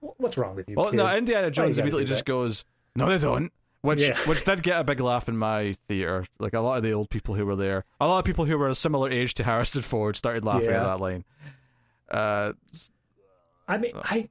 [0.00, 0.96] What's wrong with you?" Well, kid?
[0.96, 2.64] no, Indiana Jones immediately just goes,
[2.94, 3.52] "No, they don't."
[3.86, 4.18] Which Yeah.
[4.26, 6.26] which did get a big laugh in my theater.
[6.38, 8.58] Like a lot of the old people who were there, a lot of people who
[8.58, 11.24] were a similar age to Harrison Ford started laughing at that line.
[12.10, 12.52] Uh,
[13.68, 14.28] I mean, I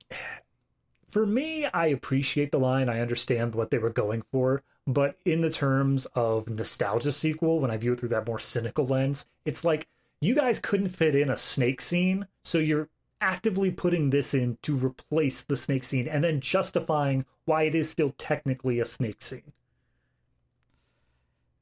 [1.10, 2.90] for me, I appreciate the line.
[2.90, 7.72] I understand what they were going for, but in the terms of nostalgia sequel, when
[7.72, 9.88] I view it through that more cynical lens, it's like
[10.22, 12.90] you guys couldn't fit in a snake scene, so you're
[13.26, 17.89] actively putting this in to replace the snake scene and then justifying why it is
[17.89, 19.52] still technically a snake scene.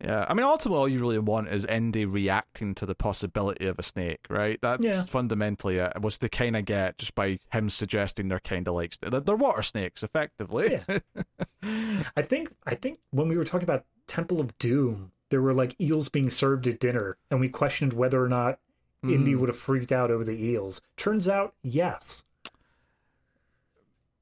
[0.03, 3.79] Yeah, I mean, ultimately, all you really want is Indy reacting to the possibility of
[3.79, 4.59] a snake, right?
[4.61, 5.03] That's Yeah.
[5.03, 5.93] fundamentally it.
[6.01, 9.37] Was to kind of get just by him suggesting they're kind of like they're, they're
[9.37, 10.81] water snakes, effectively.
[11.63, 15.79] I think I think when we were talking about Temple of Doom, there were like
[15.79, 18.59] eels being served at dinner, and we questioned whether or not
[19.03, 19.39] Indy Mm.
[19.39, 20.81] would have freaked out over the eels.
[20.97, 22.23] Turns out, yes.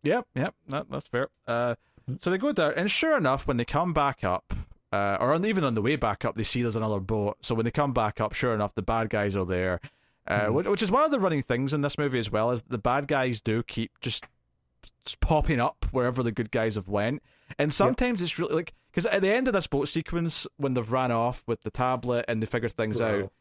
[0.03, 1.29] Yep, yep, that, that's fair.
[1.47, 1.75] Uh,
[2.19, 4.53] so they go down, and sure enough, when they come back up,
[4.91, 7.37] uh, or on, even on the way back up, they see there's another boat.
[7.41, 9.79] So when they come back up, sure enough, the bad guys are there.
[10.27, 10.53] Uh, Mhm.
[10.53, 12.77] which, which is one of the running things in this movie as well, is the
[12.77, 14.25] bad guys do keep just,
[15.19, 17.21] popping up wherever the good guys have went,
[17.59, 20.91] and sometimes it's really like because at the end of this boat sequence, when they've
[20.91, 23.23] ran off with the tablet and they figure things Bro.
[23.25, 23.31] out,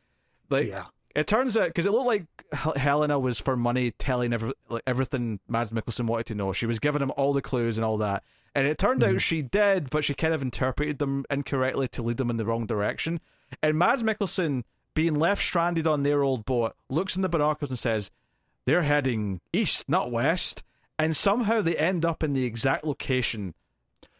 [0.51, 0.85] like yeah.
[1.15, 2.27] It turns out because it looked like
[2.77, 6.53] Helena was for money telling every, like, everything Mads Mikkelsen wanted to know.
[6.53, 8.23] She was giving him all the clues and all that,
[8.55, 9.15] and it turned Mhm.
[9.15, 12.45] out she did, but she kind of interpreted them incorrectly to lead them in the
[12.45, 13.21] wrong direction.
[13.63, 14.65] And Mads Mikkelsen,
[14.95, 18.11] being left stranded on their old boat, looks in the binoculars and says,
[18.65, 20.63] "They're heading east, not west."
[20.99, 23.55] And somehow they end up in the exact location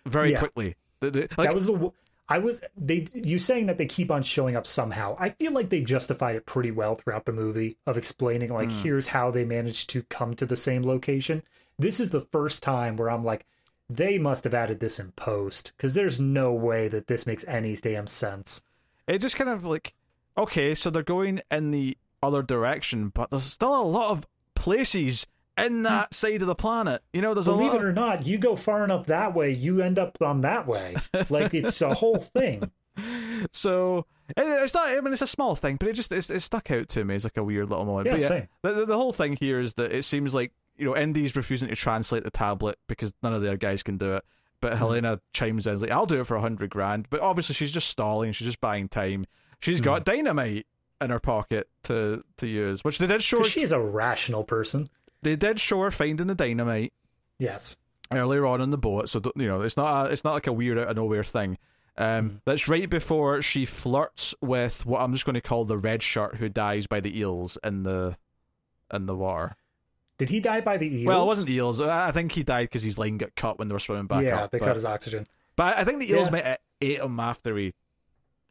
[0.07, 0.39] very Yeah.
[0.39, 0.77] quickly.
[1.01, 1.93] The- the- like, that was the.
[2.31, 3.07] I was they.
[3.13, 5.17] You saying that they keep on showing up somehow?
[5.19, 8.83] I feel like they justified it pretty well throughout the movie of explaining like Hmm.
[8.83, 11.43] here's how they managed to come to the same location.
[11.79, 13.47] This is the first time where I'm like,
[13.89, 17.75] they must have added this in post because there's no way that this makes any
[17.77, 18.63] damn sense.
[19.09, 19.95] it just kind of like
[20.39, 24.25] okay so they're going in the other direction but there's still a lot of
[24.55, 25.27] places
[25.67, 28.27] in that side of the planet you know there's a Believe lot it or not,
[28.27, 30.97] you go far enough that way, you end up on that way.
[31.31, 32.71] Like it's a whole thing.
[33.53, 34.05] so
[34.37, 36.89] it's not i mean it's a small thing but it just it's, it stuck out
[36.89, 38.49] to me as like a weird little moment Yeah, but yeah same.
[38.63, 41.77] the, the, whole thing here is that it seems like you know indy's refusing to
[41.77, 44.25] translate the tablet because none of their guys can do it
[44.61, 44.79] but hmm.
[44.79, 47.89] helena chimes in like i'll do it for a hundred grand but obviously she's just
[47.89, 49.25] stalling she's just buying time
[49.61, 49.85] She's hmm.
[49.85, 50.67] got dynamite
[51.01, 53.43] in her pocket to to use, which they did show.
[53.43, 54.89] she's a rational person.
[55.23, 56.93] They did show her finding the dynamite
[57.39, 57.77] Yes.
[58.13, 60.53] earlier on in the boat, so you know it's not a, it's not like a
[60.53, 61.59] weird out of nowhere thing.
[61.99, 66.03] Um, That's right before she flirts with what I'm just going to call the red
[66.03, 68.17] shirt who dies by the eels in the
[68.93, 69.57] in the water.
[70.17, 71.07] Did he die by the eels?
[71.07, 71.81] Well, it wasn't the eels.
[71.81, 74.45] I think he died because his line got cut when they were swimming back yeah,
[74.45, 74.51] up.
[74.51, 75.27] they but, cut his oxygen.
[75.57, 76.33] but I think the eels Yeah.
[76.33, 77.73] might have ate him after he.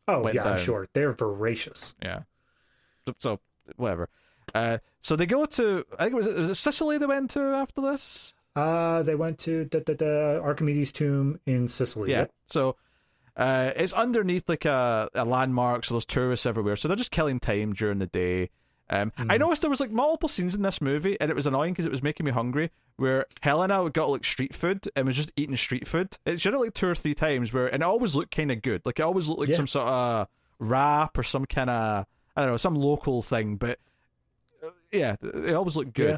[0.08, 0.54] Oh yeah, down.
[0.54, 1.96] I'm sure they're voracious.
[2.02, 2.22] Yeah.
[3.08, 3.40] So, so
[3.78, 4.10] whatever.
[4.54, 5.86] Uh, so they go to.
[5.98, 8.36] I think it was it was it Sicily they went to after this.
[8.56, 12.12] Uh, they went to da, da, da, Archimedes' tomb in Sicily.
[12.12, 12.20] Yeah.
[12.22, 12.32] Yep.
[12.48, 12.76] So
[13.38, 16.76] uh, it's underneath like a, a landmark, so there's tourists everywhere.
[16.76, 18.50] So they're just killing time during the day.
[18.92, 19.40] Um, I Mhm.
[19.42, 21.92] noticed there was like multiple scenes in this movie, and it was annoying because it
[21.92, 22.72] was making me hungry.
[22.98, 26.18] Where Helena got like street food and was just eating street food.
[26.26, 28.62] It should have like two or three times where, and it always looked kind of
[28.64, 28.82] good.
[28.86, 29.56] Like it always looked like Yeah.
[29.58, 30.28] some sort of
[30.58, 32.06] wrap or some kind of
[32.36, 33.58] I don't know some local thing.
[33.58, 33.78] But
[34.92, 36.10] yeah, it always looked good.
[36.10, 36.18] Yeah.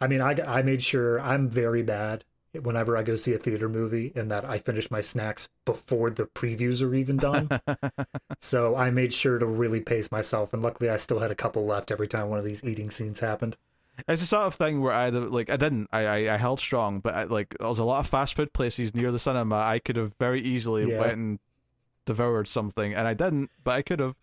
[0.00, 2.24] I mean, I, I made sure I'm very bad
[2.60, 6.24] whenever I go see a theater movie in that I finish my snacks before the
[6.24, 7.48] previews are even done.
[8.40, 11.64] so I made sure to really pace myself, and luckily I still had a couple
[11.64, 13.56] left every time one of these eating scenes happened.
[14.08, 17.00] It's the sort of thing where I like I didn't I I, I held strong,
[17.00, 19.56] but I, like there was a lot of fast food places near the cinema.
[19.56, 20.98] I could have very easily Yeah.
[20.98, 21.38] went and
[22.06, 24.16] devoured something, and I didn't, but I could have.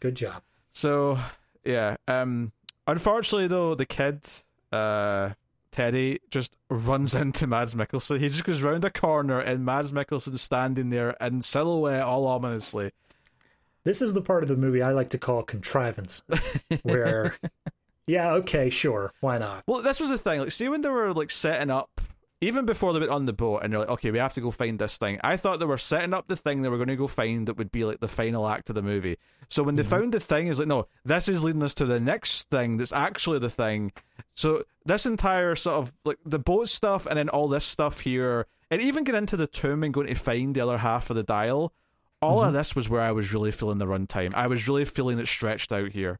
[0.00, 0.42] Good job.
[0.72, 1.18] So
[1.64, 2.52] yeah, um,
[2.86, 4.26] unfortunately though, the kid,
[4.72, 5.30] uh,
[5.70, 8.20] Teddy, just runs into Mads Mikkelsen.
[8.20, 12.92] He just goes round a corner, and Mads Mikkelsen standing there in silhouette, all ominously.
[13.84, 16.22] This is the part of the movie I like to call contrivances,
[16.82, 17.34] where,
[18.06, 19.64] yeah, okay, sure, why not?
[19.66, 20.40] Well, this was the thing.
[20.40, 22.00] Like, see when they were like setting up,
[22.42, 24.50] even before they went on the boat, and they're like, "Okay, we have to go
[24.50, 26.96] find this thing." I thought they were setting up the thing they were going to
[26.96, 29.16] go find that would be like the final act of the movie.
[29.48, 29.90] So when they mm-hmm.
[29.90, 32.92] found the thing, it's like, no, this is leading us to the next thing that's
[32.92, 33.92] actually the thing.
[34.34, 38.46] So this entire sort of like the boat stuff, and then all this stuff here,
[38.70, 41.22] and even get into the tomb and going to find the other half of the
[41.22, 41.72] dial.
[42.20, 42.56] All of mm-hmm.
[42.56, 44.34] this was where I was really feeling the runtime.
[44.34, 46.18] I was really feeling it stretched out here.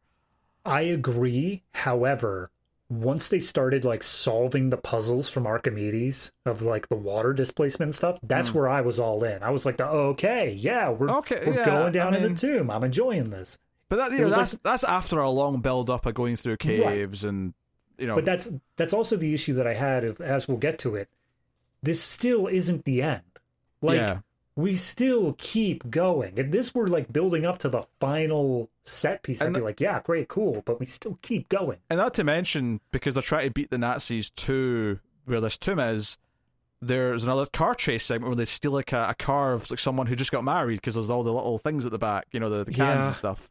[0.65, 1.63] I agree.
[1.73, 2.51] However,
[2.93, 8.19] once they started like solving the puzzles from Archimedes of like the water displacement stuff,
[8.23, 8.59] that's hmm.
[8.59, 9.43] where I was all in.
[9.43, 11.11] I was like, okay, yeah, we're.
[11.11, 12.71] Okay, we're yeah, going down I in the tomb.
[12.71, 13.59] I'm enjoying this.
[13.89, 16.59] But that, know, was like- that's that's after a long build up of going through
[16.59, 17.55] caves and
[17.99, 18.15] you know.
[18.15, 21.09] But that's that's also the issue that I had of as we'll get to it.
[21.83, 23.23] This still isn't the end.
[23.81, 24.19] Like yeah.
[24.55, 26.35] We still keep going.
[26.37, 29.81] If this were like building up to the final set piece, I'd And be like,
[29.81, 31.79] yeah, great, cool, but we still keep going.
[31.89, 35.79] And not to mention, because they're trying to beat the Nazis to where this tomb
[35.79, 36.19] is,
[36.83, 40.07] there's another car chase segment where they steal like a, a car of like someone
[40.07, 42.51] who just got married because there's all the little things at the back, you know,
[42.51, 43.07] the, the cans Yeah.
[43.07, 43.49] and stuff.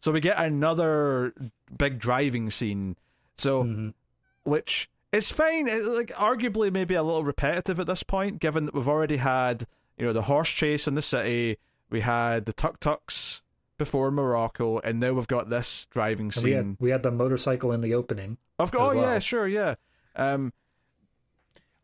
[0.00, 1.32] So we get another
[1.78, 2.96] big driving scene.
[3.38, 3.94] So, Mhm.
[4.42, 5.68] which is fine.
[5.68, 9.66] It, like arguably maybe a little repetitive at this point, given that we've already had
[10.02, 11.58] you know the horse chase in the city,
[11.88, 13.44] we had the tuk tuks
[13.78, 16.42] before Morocco, and now we've got this driving scene.
[16.42, 18.36] we had we had the motorcycle in the opening.
[18.58, 19.76] Of course, oh yeah, sure, yeah.
[20.16, 20.52] Um,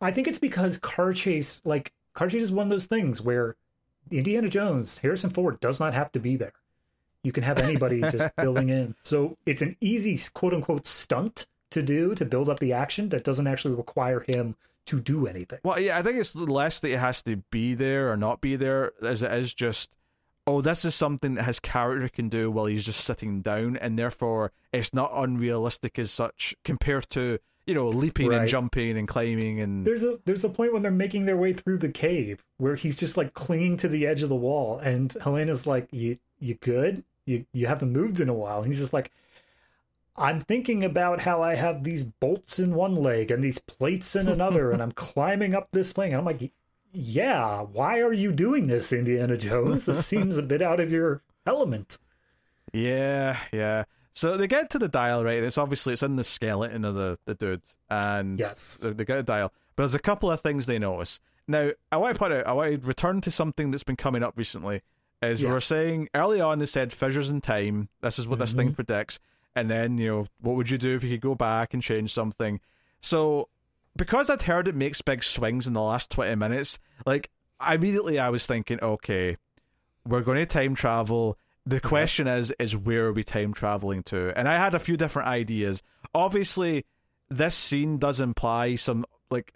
[0.01, 3.55] I think it's because car chase, like car chase, is one of those things where
[4.11, 6.55] Indiana Jones, Harrison Ford does not have to be there.
[7.23, 8.97] You can have anybody just filling in.
[9.05, 13.23] So it's an easy quote unquote stunt to do to build up the action that
[13.23, 14.57] doesn't actually require him
[14.89, 15.59] to do anything.
[15.63, 18.57] well, yeah, I think it's less that it has to be there or not be
[18.57, 19.91] there, as it is just,
[20.47, 23.99] oh, this is something that his character can do while he's just sitting down, and
[23.99, 29.61] therefore it's not unrealistic as such compared to you know leaping and jumping and climbing
[29.61, 32.75] and There's a there's a point when they're making their way through the cave where
[32.77, 36.55] he's just like clinging to the edge of the wall, and Helena's like, "You you
[36.55, 37.05] good?
[37.27, 39.11] You you haven't moved in a while." And he's just like,
[40.19, 44.29] "I'm thinking about how I have these bolts in one leg and these plates in
[44.29, 46.51] another, and I'm climbing up this thing." And I'm like,
[46.93, 49.87] "Yeah, why are you doing this, Indiana Jones?
[49.87, 51.99] This seems a bit out of your element."
[52.73, 53.85] Yeah, yeah.
[54.13, 55.43] So they get to the dial, right?
[55.43, 58.77] It's obviously it's in the skeleton of the, the dude, and Yes.
[58.79, 59.53] they, they get a dial.
[59.77, 61.21] But there's a couple of things they notice.
[61.47, 64.23] Now, I want to point out, I want to return to something that's been coming
[64.23, 64.83] up recently.
[65.23, 67.89] Is we were saying early on, they said fissures in time.
[68.03, 68.59] This is what this Mm-hmm.
[68.61, 69.19] thing predicts.
[69.59, 72.13] And then, you know, what would you do if you could go back and change
[72.13, 72.61] something?
[73.01, 73.49] So,
[73.97, 77.31] because I'd heard it makes big swings in the last 20 minutes, like,
[77.69, 79.37] immediately I was thinking, okay,
[80.07, 81.37] we're going to time travel.
[81.67, 84.33] The question is, is where are we time traveling to?
[84.37, 85.83] And I had a few different ideas.
[86.15, 86.87] Obviously,
[87.29, 89.53] this scene does imply some like.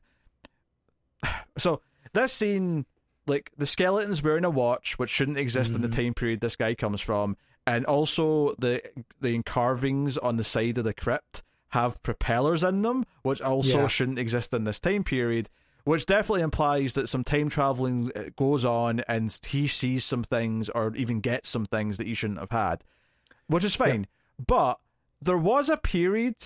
[1.59, 2.87] So this scene,
[3.27, 6.03] like the skeleton's wearing a watch, which shouldn't exist in the mm-hmm.
[6.03, 8.82] time period this guy comes from, and also the
[9.20, 13.86] the carvings on the side of the crypt have propellers in them, which also Yeah.
[13.86, 15.48] shouldn't exist in this time period.
[15.84, 20.68] which definitely implies that some time traveling uh, goes on and he sees some things
[20.68, 22.84] or even gets some things that he shouldn't have had,
[23.48, 24.06] which is fine.
[24.47, 24.78] But
[25.20, 26.36] there was a period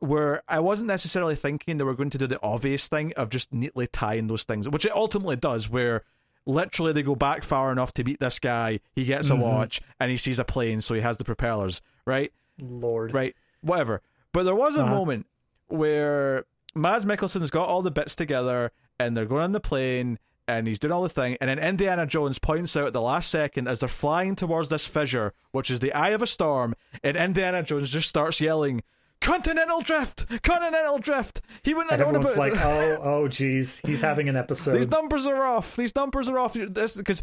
[0.00, 3.54] where I wasn't necessarily thinking they were going to do the obvious thing of just
[3.54, 6.02] neatly tying those things, which it ultimately does, where
[6.46, 10.10] literally they go back far enough to beat this guy, he gets a watch, and
[10.10, 12.32] he sees a plane, so he has the propellers, right?
[12.60, 13.12] Lord.
[13.14, 14.02] Right, whatever.
[14.32, 14.94] But there was a Uh-huh.
[14.94, 15.26] moment
[15.68, 16.44] where
[16.74, 20.78] Mads Mikkelsen's got all the bits together and they're going on the plane and he's
[20.78, 23.80] doing all the thing, and then Indiana Jones points out at the last second as
[23.80, 27.90] they're flying towards this fissure, which is the eye of a storm, and Indiana Jones
[27.90, 28.82] just starts yelling,
[29.20, 30.26] Continental drift!
[30.42, 31.40] Continental drift!
[31.62, 34.74] He wouldn't And everyone's like, oh, oh, geez, he's having an episode.
[34.76, 35.76] these numbers are off.
[35.76, 36.54] These numbers are off.
[36.54, 37.22] This because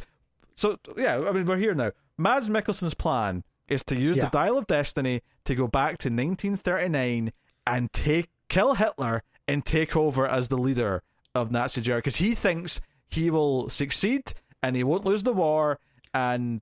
[0.55, 1.17] so yeah.
[1.27, 1.91] I mean, we're here now.
[2.17, 4.25] Mads Mikkelsen's plan is to use Yeah.
[4.25, 7.31] the Dial of Destiny to go back to 1939
[7.67, 11.03] and take kill Hitler and take over as the leader
[11.35, 15.79] of Nazi Germany because he thinks he will succeed and he won't lose the war
[16.13, 16.61] and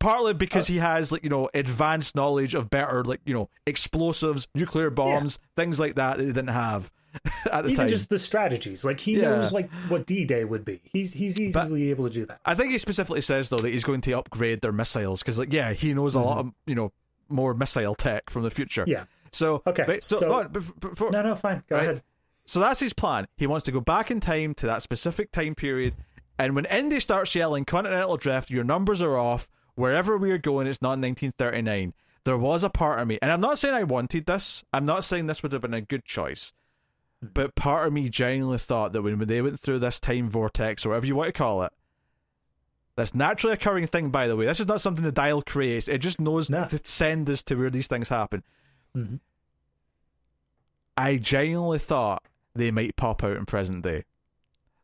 [0.00, 4.48] partly because he has like you know advanced knowledge of better like you know explosives
[4.54, 6.90] nuclear bombs things like that that he didn't have
[7.24, 7.64] at the time.
[7.64, 9.30] Even time just the strategies, like he Yeah.
[9.30, 10.80] knows like what D Day would be.
[10.84, 12.40] He's he's easily able to do that.
[12.44, 15.52] I think he specifically says though that he's going to upgrade their missiles because, like,
[15.52, 16.92] yeah, he knows a lot of you know
[17.28, 18.82] more missile tech from the future.
[18.82, 18.90] Mm-hmm.
[18.92, 19.04] Yeah.
[19.32, 21.62] So Okay, right, so, so- bef- before, No, no, fine.
[21.68, 21.84] Go Right.
[21.84, 22.02] ahead.
[22.46, 23.26] so that's his plan.
[23.36, 25.94] He wants to go back in time to that specific time period,
[26.38, 29.48] and when Indy starts yelling "Continental Drift," your numbers are off.
[29.74, 31.94] Wherever we are going, it's not 1939.
[32.24, 34.64] There was a part of me, and I'm not saying I wanted this.
[34.72, 36.52] I'm not saying this would have been a good choice.
[37.22, 40.90] But part of me genuinely thought that when they went through this time vortex, or
[40.90, 41.72] whatever you want to call it,
[42.96, 45.88] this naturally occurring thing, by the way, this is not something the dial creates.
[45.88, 46.66] It just knows No.
[46.66, 48.42] to send us to where these things happen.
[48.94, 49.20] Mhm.
[50.96, 52.22] I genuinely thought
[52.54, 54.04] they might pop out in present day.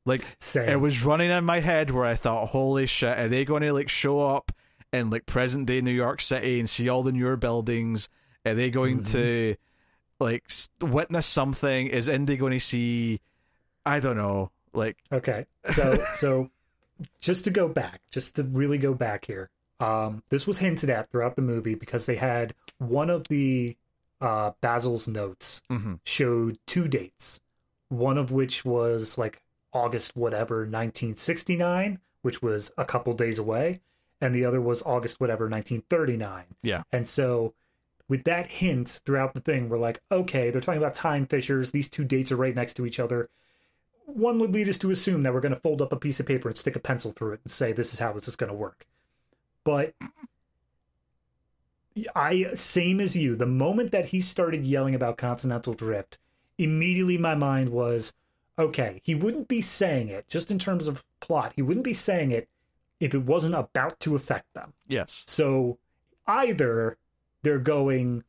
[0.06, 0.68] Like Same.
[0.68, 3.72] it was running in my head where I thought, holy shit, are they going to
[3.72, 4.52] like show up
[4.92, 8.08] in like present day New York City and see all the newer buildings?
[8.44, 9.56] Are they going to
[10.20, 10.44] like
[10.80, 11.88] witness something?
[11.88, 13.20] Is Indy going to see?
[13.84, 14.50] I don't know.
[14.72, 15.46] Like, Okay.
[15.64, 16.50] So so
[17.20, 19.50] just to go back, just to really go back here.
[19.80, 23.76] Um this was hinted at throughout the movie because they had one of the
[24.20, 26.00] uh Basil's notes mhm.
[26.04, 27.40] showed two dates.
[27.88, 29.42] One of which was like
[29.72, 33.78] August whatever 1969, which was a couple days away,
[34.20, 36.44] and the other was August whatever 1939.
[36.62, 37.54] yeah, And so,
[38.08, 41.72] with that hint throughout the thing, we're like, okay, they're talking about time fissures.
[41.72, 43.28] These two dates are right next to each other.
[44.06, 46.26] One would lead us to assume that we're going to fold up a piece of
[46.26, 48.50] paper and stick a pencil through it and say, this is how this is going
[48.50, 48.86] to work.
[49.64, 49.94] But
[52.14, 56.18] I, same as you, the moment that he started yelling about continental drift,
[56.58, 58.12] immediately my mind was,
[58.58, 62.30] okay, he wouldn't be saying it, just in terms of plot, he wouldn't be saying
[62.30, 62.48] it
[63.00, 64.72] if it wasn't about to affect them.
[64.88, 65.78] yes, So
[66.26, 66.96] either
[67.42, 68.24] they're going.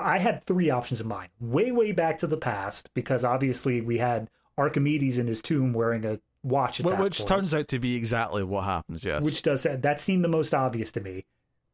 [0.00, 1.30] I had three options in mind.
[1.40, 6.04] Way, way back to the past, because obviously we had Archimedes in his tomb wearing
[6.06, 9.04] a watch at Wh- that which point, turns out to be exactly what happens.
[9.04, 11.24] Yes, which does that seemed the most obvious to me.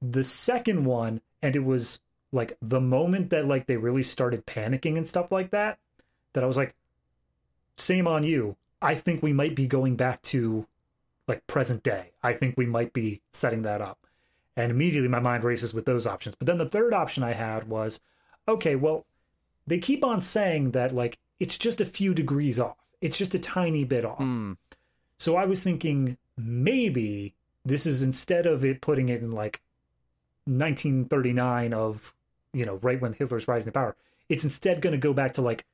[0.00, 2.00] The second one, and it was
[2.32, 5.78] like the moment that like they really started panicking and stuff like that,
[6.32, 6.74] that I was like,
[7.76, 8.56] same on you.
[8.80, 10.66] I think we might be going back to
[11.28, 12.12] like present day.
[12.22, 14.06] I think we might be setting that up.
[14.56, 16.34] And immediately my mind races with those options.
[16.34, 18.00] But then the third option I had was
[18.48, 19.04] okay, well,
[19.66, 22.76] they keep on saying that like it's just a few degrees off.
[23.00, 24.18] It's just a tiny bit off.
[24.18, 24.52] Hmm.
[25.18, 27.34] So I was thinking maybe
[27.64, 29.60] this is instead of it putting it in like
[30.44, 32.14] 1939 of,
[32.52, 33.96] you know, right when Hitler's rising to power,
[34.28, 35.64] it's instead going to go back to like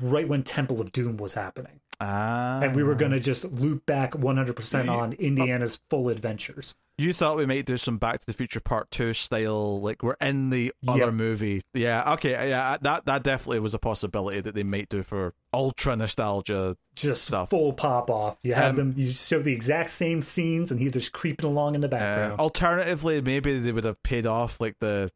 [0.00, 1.80] right when Temple of Doom was happening.
[2.00, 6.74] Ah, And we were going to just loop back 100% on Indiana's full adventures.
[6.96, 10.16] You thought we might do some Back to the Future Part Two style, like we're
[10.20, 11.14] in the other Yep.
[11.14, 11.62] movie.
[11.72, 15.96] Yeah, okay, yeah, that that definitely was a possibility that they might do for ultra
[15.96, 16.76] nostalgia.
[16.96, 17.48] Just Stuff.
[17.48, 18.36] full pop off.
[18.42, 21.74] You have Um, them, you show the exact same scenes, and he's just creeping along
[21.74, 22.38] in the Uh, background.
[22.40, 25.10] alternatively, maybe they would have paid off like the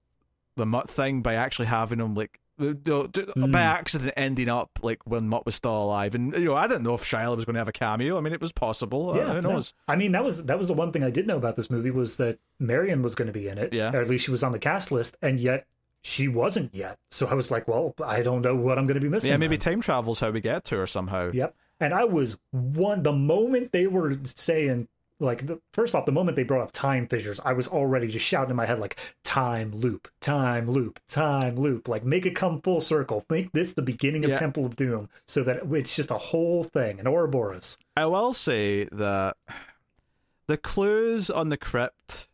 [0.57, 2.44] the Mutt thing by actually having him like uh.
[2.59, 6.15] By accident ending up like when Mutt was still alive.
[6.15, 8.17] And you know, I didn't know if Shia was going to have a cameo.
[8.17, 9.11] I mean, it was possible.
[9.11, 9.53] Uh, who no.
[9.53, 9.75] knows?
[9.89, 11.91] I mean, that was that was the one thing I did know about this movie
[11.91, 13.73] was that Marion was going to be in it.
[13.73, 13.93] Yeah.
[13.93, 15.67] or at least she was on the cast list, and yet
[16.03, 16.99] she wasn't yet.
[17.11, 19.31] So I was like, well, I don't know what I'm going to be missing.
[19.31, 19.73] Yeah, maybe then.
[19.73, 21.31] time travel's how we get to her somehow.
[21.33, 21.57] Yep.
[21.81, 24.89] And I was one the moment they were saying
[25.21, 28.27] like the first off, the moment they brought up time fissures, I was already just
[28.27, 31.89] shouting in my head like time loop, time loop, time loop.
[31.89, 33.25] Like make it come full circle.
[33.31, 34.39] Make this the beginning of Yeah.
[34.39, 37.01] Temple of Doom, so that it's just a whole thing.
[37.01, 37.79] An Ouroboros.
[37.97, 39.37] I will say that
[40.47, 42.29] the clues on the crypt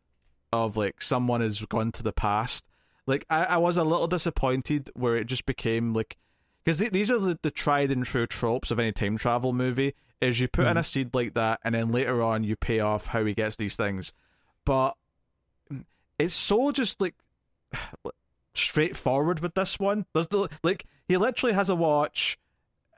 [0.53, 2.67] of like someone has gone to the past,
[3.07, 6.17] like I, I was a little disappointed where it just became like
[6.65, 10.41] because these are the, the tried and true tropes of any time travel movie is
[10.41, 13.25] you put in a seed like that and then later on you pay off how
[13.25, 14.13] he gets these things,
[14.65, 14.95] but
[16.19, 17.15] it's so just like
[18.55, 20.07] straightforward with this one.
[20.13, 22.39] There's the like he literally has a watch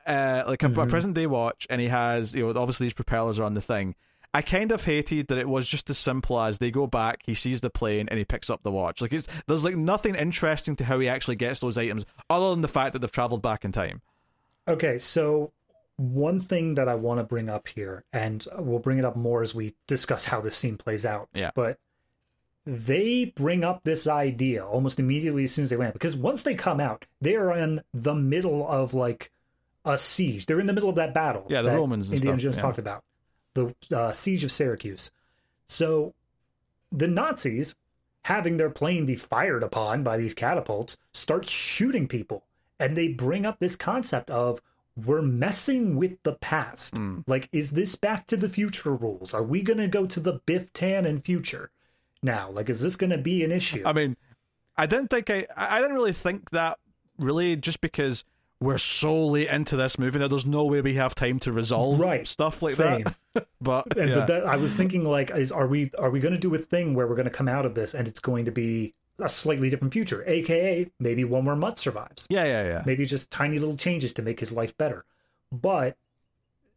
[0.07, 0.89] uh, like a, a Mhm.
[0.91, 3.95] present day watch, and he has, you know, obviously these propellers are on the thing.
[4.35, 7.35] I kind of hated that it was just as simple as they go back, he
[7.35, 9.01] sees the plane, and he picks up the watch.
[9.01, 12.63] Like, it's, there's like nothing interesting to how he actually gets those items, other than
[12.63, 14.01] the fact that they've traveled back in time.
[14.67, 15.53] Okay, so
[15.97, 19.43] one thing that I want to bring up here, and we'll bring it up more
[19.43, 21.29] as we discuss how this scene plays out.
[21.35, 21.51] Yeah.
[21.55, 21.79] But
[22.65, 26.55] they bring up this idea almost immediately as soon as they land, because once they
[26.55, 29.31] come out, they are in the middle of like
[29.85, 30.47] a siege.
[30.47, 31.47] They're in the middle of that battle.
[31.49, 32.63] Yeah, the that Romans and Indiana stuff, Jones yeah.
[32.63, 33.05] talked about
[33.55, 35.11] the uh, siege of Syracuse.
[35.67, 36.15] So
[36.91, 37.75] the Nazis,
[38.25, 42.45] having their plane be fired upon by these catapults, start shooting people.
[42.79, 44.61] And they bring up this concept of
[44.97, 46.95] we're messing with the past.
[46.95, 47.25] Mm.
[47.27, 49.33] Like, is this back to the future rules?
[49.33, 51.71] Are we going to go to the Biff Tannen future
[52.23, 52.51] now?
[52.51, 53.83] Like, is this going to be an issue?
[53.87, 54.17] I mean,
[54.77, 56.79] I didn't think I, I didn't really think that
[57.19, 58.25] really just because
[58.61, 61.99] we're so late into this movie that there's no way we have time to resolve
[61.99, 62.27] Right.
[62.27, 63.05] stuff like Same.
[63.35, 63.47] that.
[63.61, 64.15] But And yeah.
[64.17, 66.59] but that, I was thinking like, is are we are we going to do a
[66.59, 68.95] thing where we're going to come out of this and it's going to be
[69.25, 72.83] a slightly different future, aka maybe one where Mutt survives, yeah, yeah, yeah.
[72.87, 75.05] maybe just tiny little changes to make his life better.
[75.51, 75.97] But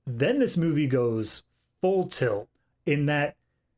[0.05, 1.43] then this movie goes
[1.81, 2.47] full tilt
[2.85, 3.35] in that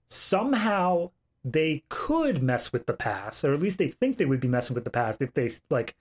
[0.10, 1.11] somehow
[1.44, 4.73] they could mess with the past, or at least they think they would be messing
[4.73, 5.95] with the past if they like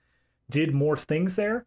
[0.49, 1.65] did more things there.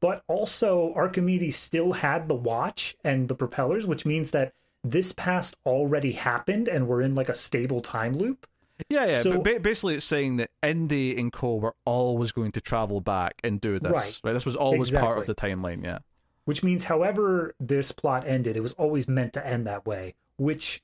[0.00, 4.52] But also, Archimedes still had the watch and the propellers, which means that
[4.84, 8.46] this past already happened and we're in like a stable time loop.
[8.88, 9.14] Yeah, yeah.
[9.16, 13.34] So- but basically, it's saying that Indy and Co were always going to travel back
[13.42, 13.92] and do this.
[13.92, 14.20] Right.
[14.24, 14.32] Right.
[14.32, 15.84] This was always part of the timeline.
[15.84, 15.98] Yeah.
[16.44, 20.14] Which means, however, this plot ended, it was always meant to end that way.
[20.38, 20.82] Which,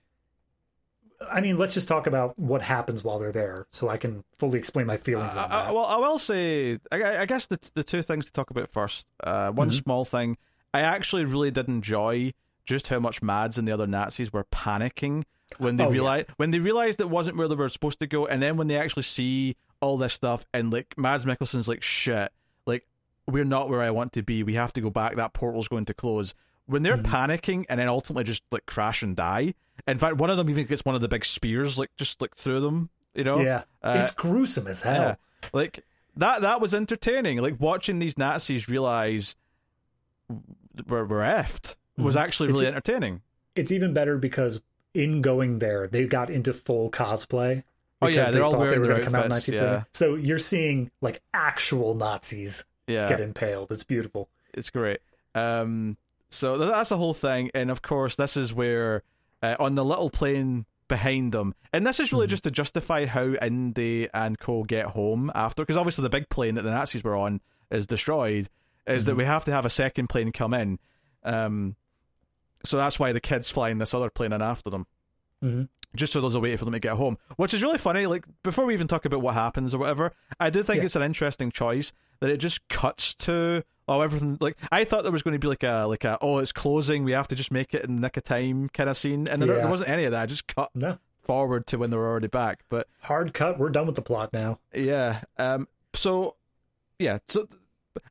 [1.31, 4.59] I mean, let's just talk about what happens while they're there, so I can fully
[4.59, 7.85] explain my feelings on I, I- well, I will say, I, I guess the the
[7.85, 9.07] two things to talk about first.
[9.23, 9.83] Uh, one Mhm.
[9.83, 10.37] small thing,
[10.75, 12.33] I actually really did enjoy
[12.65, 15.25] just how much Mads and the other Nazis were panicking
[15.59, 15.93] when they Oh, yeah.
[15.93, 18.67] realized when they realized it wasn't where they were supposed to go, and then when
[18.69, 22.33] they actually see all this stuff, and like Mads Mikkelsen's like, shit,
[22.67, 22.87] like
[23.27, 24.43] we're not where I want to be.
[24.43, 25.17] We have to go back.
[25.17, 26.35] That portal's going to close.
[26.67, 27.05] When they're Mhm.
[27.05, 29.53] panicking and then ultimately just like crash and die.
[29.87, 32.35] In fact, one of them even gets one of the big spears like just like
[32.35, 32.89] through them.
[33.15, 34.95] You know, yeah, uh, it's gruesome as hell.
[34.95, 35.15] yeah.
[35.53, 35.85] Like
[36.17, 37.39] that that was entertaining.
[37.43, 39.37] Like watching these Nazis realize
[40.89, 42.21] we're we're effed was Mhm.
[42.21, 43.23] actually really It's- entertaining.
[43.55, 44.61] It's even better because
[44.95, 47.63] in going there, they got into full cosplay.
[48.03, 49.87] Oh, yeah, because they're all thought wearing were their gonna come out outfits, 1930.
[49.95, 53.09] So you're seeing like actual Nazis Yeah.
[53.09, 53.71] get impaled.
[53.73, 54.29] It's beautiful.
[54.53, 55.01] it's great.
[55.35, 55.97] Um,
[56.31, 59.03] so that's the whole thing, and of course, this is where
[59.43, 62.31] uh, on the little plane behind them, and this is really Mhm.
[62.31, 66.55] just to justify how Indy and Co get home after, because obviously the big plane
[66.55, 67.41] that the Nazis were on
[67.71, 68.49] is destroyed.
[68.87, 69.19] Is that Mhm.
[69.19, 70.79] we have to have a second plane come in?
[71.25, 71.75] Um,
[72.65, 74.87] so that's why the kids flying this other plane in after them.
[75.43, 75.69] Mhm.
[75.95, 78.07] Just so there's a way for them to get home, which is really funny.
[78.07, 80.85] Like before we even talk about what happens or whatever, I do think Yeah.
[80.87, 84.37] it's an interesting choice that it just cuts to oh everything.
[84.41, 87.05] Like I thought there was going to be like a like a oh it's closing,
[87.05, 89.41] we have to just make it in the nick of time kind of scene, and
[89.41, 89.59] there, Yeah.
[89.59, 90.23] there wasn't any of that.
[90.23, 92.65] I just cut No, forward to when they were already back.
[92.69, 93.59] But hard cut.
[93.59, 94.59] We're done with the plot now.
[94.75, 96.35] yeah, um, so
[96.99, 97.47] yeah, so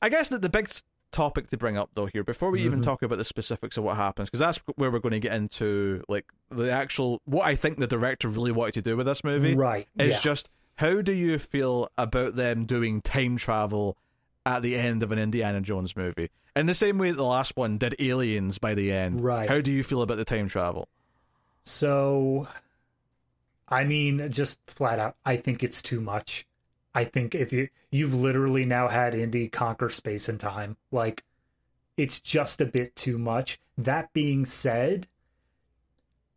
[0.02, 0.70] I guess that the big
[1.14, 2.84] topic to bring up though here before we even Mhm.
[2.84, 6.04] talk about the specifics of what happens because that's where we're going to get into
[6.10, 9.56] like the actual what I think the director really wanted to do with this movie
[9.56, 9.88] Right.
[9.98, 10.20] is yeah.
[10.20, 13.96] just how do you feel about them doing time travel
[14.46, 16.30] at the end of an Indiana Jones movie?
[16.56, 19.22] In the same way that the last one did Aliens by the end.
[19.22, 19.48] Right.
[19.50, 20.88] How do you feel about the time travel?
[21.64, 22.48] So,
[23.70, 26.46] I mean, just flat out, I think it's too much.
[26.96, 31.24] I think if you you've literally now had Indy conquer space and time, like
[31.98, 33.60] it's just a bit too much.
[33.78, 35.08] That being said,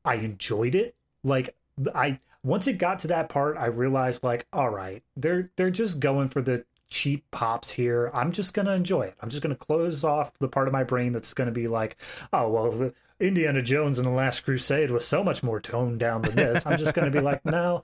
[0.05, 0.95] I enjoyed it.
[1.23, 1.55] Like
[1.95, 6.01] I once it got to that part, I realized like, all right, they're they're just
[6.01, 8.11] going for the cheap pops here.
[8.15, 9.15] I'm just to enjoy it.
[9.21, 11.97] I'm just to close off the part of my brain that's to be like,
[12.33, 16.37] oh, well, Indiana Jones and the Last Crusade was so much more toned down than
[16.37, 16.65] this.
[16.67, 17.83] I'm just to be like, no,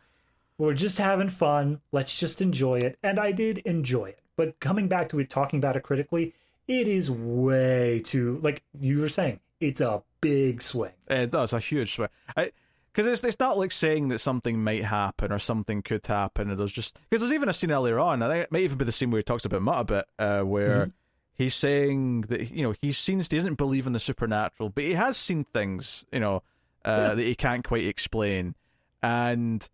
[0.59, 1.81] we're just having fun.
[1.93, 2.99] Let's just enjoy it.
[3.03, 4.20] And I did enjoy it.
[4.37, 6.35] But coming back to it, talking about it critically,
[6.69, 10.93] it is way too, like you were saying, it's a big swing.
[11.09, 12.09] It does, a huge swing.
[12.37, 12.53] I,
[12.93, 16.51] because it's it's not like saying that something might happen or something could happen.
[16.51, 18.23] And there's just because there's even a scene earlier on.
[18.23, 20.05] I think it might even be the scene where he talks about Mutt a bit,
[20.19, 20.91] uh, where mm-hmm.
[21.35, 24.93] he's saying that you know he's seen he doesn't believe in the supernatural, but he
[24.93, 26.43] has seen things you know
[26.85, 27.15] uh, yeah.
[27.15, 28.55] that he can't quite explain.
[29.03, 29.66] And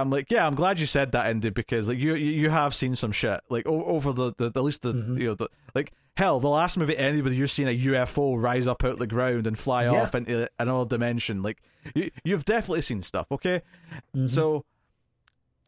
[0.00, 2.96] I'm like, yeah, I'm glad you said that, Indy, because like you you have seen
[2.96, 5.18] some shit like over the, the at least the mm-hmm.
[5.18, 8.82] you know the like hell the last movie anybody you've seen a UFO rise up
[8.82, 10.02] out the ground and fly yeah.
[10.02, 11.62] off into another dimension like
[11.94, 13.62] you you've definitely seen stuff okay
[14.12, 14.26] mm-hmm.
[14.26, 14.64] so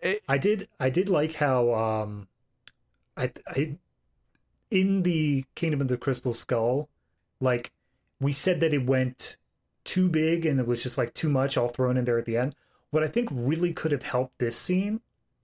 [0.01, 2.27] it, I did I did like how um
[3.17, 3.77] I I
[4.73, 6.89] in the Kingdom of the Crystal Skull
[7.41, 7.71] like
[8.21, 9.37] we said that it went
[9.85, 12.37] too big and it was just like too much all thrown in there at the
[12.37, 12.57] end
[12.91, 15.01] what I think really could have helped this scene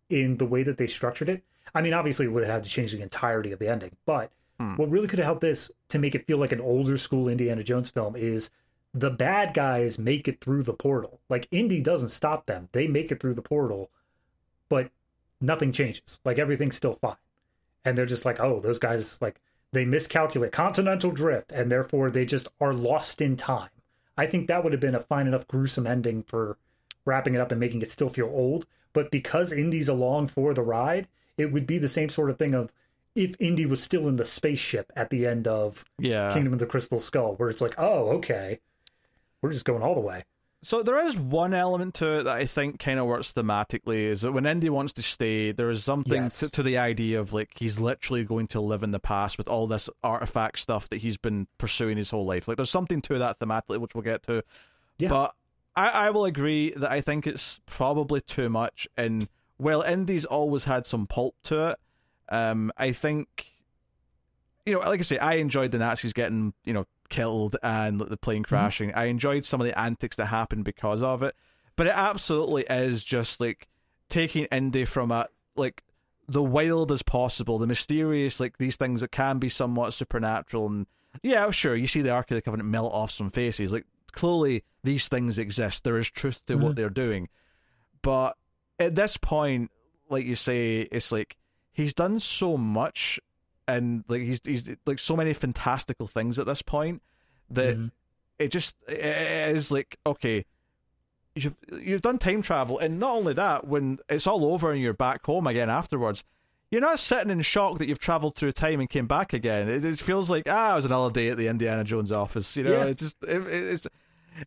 [0.09, 1.43] in the way that they structured it.
[1.75, 4.31] I mean, obviously, it would have had to change the entirety of the ending, but
[4.59, 4.77] hmm.
[4.77, 7.63] what really could have helped this to make it feel like an older school Indiana
[7.63, 8.51] Jones film is
[8.95, 11.21] the bad guys make it through the portal.
[11.29, 13.91] Like Indy doesn't stop them; they make it through the portal,
[14.69, 14.91] but
[15.41, 16.21] nothing changes.
[16.25, 17.17] Like everything's still fine,
[17.85, 19.41] and they're just like, oh, those guys like
[19.73, 23.71] they miscalculate continental drift, and therefore they just are lost in time.
[24.17, 26.57] I think that would have been a fine enough gruesome ending for
[27.07, 28.67] wrapping it up and making it still feel old.
[28.93, 31.09] But because Indy's along for the ride,
[31.39, 32.73] it would be the same sort of thing of
[33.15, 36.33] if Indy was still in the spaceship at the end of yeah.
[36.33, 38.61] Kingdom of the Crystal Skull, where it's like, oh, okay,
[39.41, 40.25] we're just going all the way.
[40.63, 44.23] So there is one element to it that I think kind of works thematically is
[44.23, 46.41] that when Indy wants to stay, there is something yes.
[46.41, 49.47] to, to, the idea of like he's literally going to live in the past with
[49.47, 52.49] all this artifact stuff that he's been pursuing his whole life.
[52.49, 54.43] Like there's something to that thematically, which we'll get to.
[54.99, 55.11] Yeah.
[55.11, 55.35] But
[55.77, 58.89] I, I will agree that I think it's probably too much.
[58.97, 59.29] And
[59.59, 61.79] well, Indy's always had some pulp to it,
[62.29, 63.47] um, I think,
[64.65, 68.17] you know, like I say, I enjoyed the Nazis getting, you know, killed and the
[68.17, 68.49] plane mm-hmm.
[68.49, 68.89] crashing.
[68.91, 68.99] Mm-hmm.
[68.99, 71.35] I enjoyed some of the antics that happened because of it.
[71.77, 73.69] But it absolutely is just like
[74.09, 75.83] taking Indy from a like
[76.27, 80.67] the wild as possible, the mysterious, like these things that can be somewhat supernatural.
[80.67, 80.87] And
[81.23, 83.73] yeah, sure, you see the Ark of the Covenant melt off some faces.
[83.73, 83.85] Like
[84.17, 85.85] clearly these things exist.
[85.85, 86.63] There is truth to mm-hmm.
[86.65, 87.29] what they're doing.
[88.03, 88.37] But
[88.79, 89.71] at this point,
[90.09, 91.37] like you say, it's like
[91.73, 93.21] he's done so much
[93.69, 97.03] and like he's he's like so many fantastical things at this point
[97.51, 97.87] that mm-hmm.
[98.39, 100.45] it just it is like okay
[101.35, 104.95] you've you've done time travel and not only that when it's all over and you're
[104.95, 106.25] back home again afterwards
[106.71, 109.85] you're not sitting in shock that you've traveled through time and came back again it,
[109.85, 112.73] it feels like ah it was another day at the Indiana Jones office you know
[112.73, 112.85] yeah.
[112.85, 113.87] it's just it, it's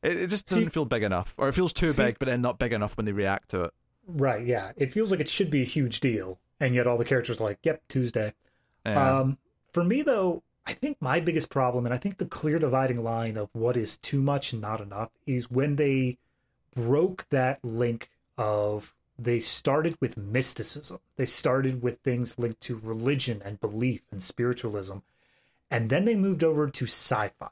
[0.02, 2.28] it, it just doesn't See, feel big enough, or it feels too see, big, but
[2.28, 3.74] then not big enough when they react to it.
[4.08, 4.46] Right?
[4.46, 7.40] Yeah, it feels like it should be a huge deal, and yet all the characters
[7.40, 8.34] are like, "Yep, Tuesday."
[8.86, 9.20] Yeah.
[9.20, 9.38] Um,
[9.72, 13.38] for me, though, I think my biggest problem, and I think the clear dividing line
[13.38, 16.18] of what is too much and not enough, is when they
[16.76, 21.00] broke that link of they started with mysticism.
[21.18, 24.98] They started with things linked to religion and belief and spiritualism.
[25.70, 27.50] And then they moved over to sci fi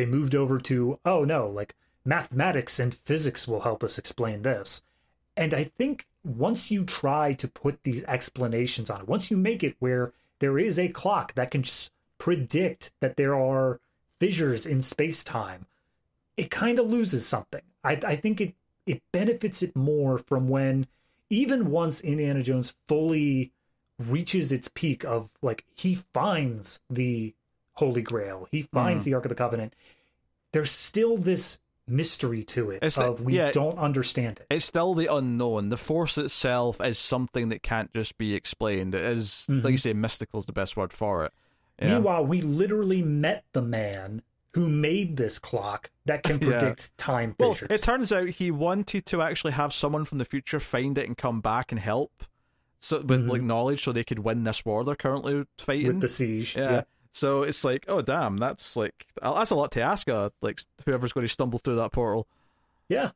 [0.00, 1.74] they moved over to oh no like
[2.06, 4.82] mathematics and physics will help us explain this.
[5.36, 9.62] And i think once you try to put these explanations on it once you make
[9.62, 11.64] it where there is a clock that can
[12.16, 13.80] predict that there are
[14.18, 15.66] fissures in space-time
[16.38, 17.60] it kind of loses something.
[17.84, 18.54] I, I think it
[18.86, 20.86] it benefits it more from when
[21.28, 23.52] even once indiana jones fully
[23.98, 27.34] reaches its peak of like he finds the
[27.80, 28.46] Holy Grail.
[28.50, 29.06] He finds mm.
[29.06, 29.74] the Ark of the Covenant.
[30.52, 31.58] There's still this
[31.88, 34.46] mystery to it it's of the, we yeah, don't understand it.
[34.50, 35.70] It's still the unknown.
[35.70, 38.94] The Force itself is something that can't just be explained.
[38.94, 39.64] It is, mm-hmm.
[39.64, 41.32] like you say, mystical is the best word for it.
[41.80, 41.94] Yeah.
[41.94, 47.04] Meanwhile, we literally met the man who made this clock that can predict yeah.
[47.04, 47.68] time fissures.
[47.70, 51.06] Well, it turns out he wanted to actually have someone from the future find it
[51.06, 52.24] and come back and help,
[52.78, 53.30] so with mm-hmm.
[53.30, 56.56] like knowledge, so they could win this war they're currently fighting with the siege.
[56.56, 56.70] Yeah.
[56.70, 56.82] yeah.
[57.12, 60.08] So it's like, oh damn, that's like that's a lot to ask.
[60.08, 62.26] Uh, like whoever's going to stumble through that portal.
[62.88, 63.10] Yeah,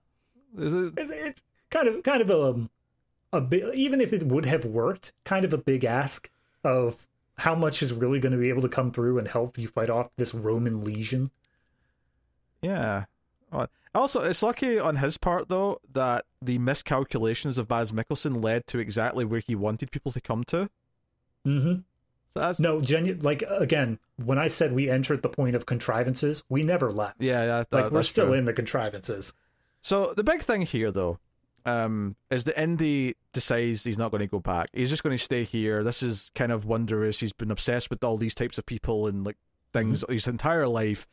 [0.58, 0.92] it...
[0.96, 2.70] it's, it's, kind of kind of a um,
[3.32, 3.74] a bit.
[3.74, 6.30] Even if it would have worked, kind of a big ask
[6.64, 7.06] of
[7.38, 9.90] how much is really going to be able to come through and help you fight
[9.90, 11.30] off this Roman legion.
[12.62, 13.04] Yeah.
[13.94, 18.80] Also, it's lucky on his part though that the miscalculations of Mads Mikkelsen led to
[18.80, 20.68] exactly where he wanted people to come to.
[21.46, 21.80] Mm-hmm.
[22.34, 26.42] So that's No, genu- like again, when I said we entered the point of contrivances,
[26.48, 27.16] we never left.
[27.20, 28.34] yeah, that, Like we're still true.
[28.34, 29.32] in the contrivances.
[29.82, 31.18] So the big thing here, though,
[31.66, 34.68] um, is that Indy decides he's not going to go back.
[34.72, 35.82] He's just going to stay here.
[35.84, 37.20] This is kind of wondrous.
[37.20, 39.36] He's been obsessed with all these types of people and like
[39.72, 41.06] things his entire life.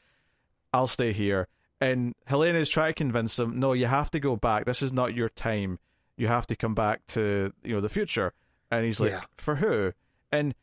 [0.74, 1.48] I'll stay here.
[1.80, 4.66] And Helena is trying to convince him, no, you have to go back.
[4.66, 5.80] This is not your time.
[6.18, 8.34] You have to come back to you know the future.
[8.70, 9.22] And he's like, Yeah.
[9.38, 9.92] for who?
[10.32, 10.54] And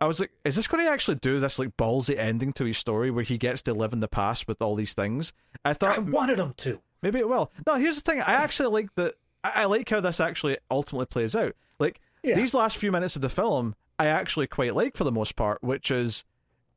[0.00, 2.76] I was like, is this going to actually do this like ballsy ending to his
[2.76, 5.32] story where he gets to live in the past with all these things?
[5.64, 6.80] I thought I wanted him to.
[7.02, 7.50] Maybe it will.
[7.66, 8.20] No, here's the thing.
[8.20, 9.14] I actually like that.
[9.42, 11.54] I I like how this actually ultimately plays out.
[11.78, 12.34] Like Yeah.
[12.34, 15.62] these last few minutes of the film, I actually quite like for the most part,
[15.62, 16.24] which is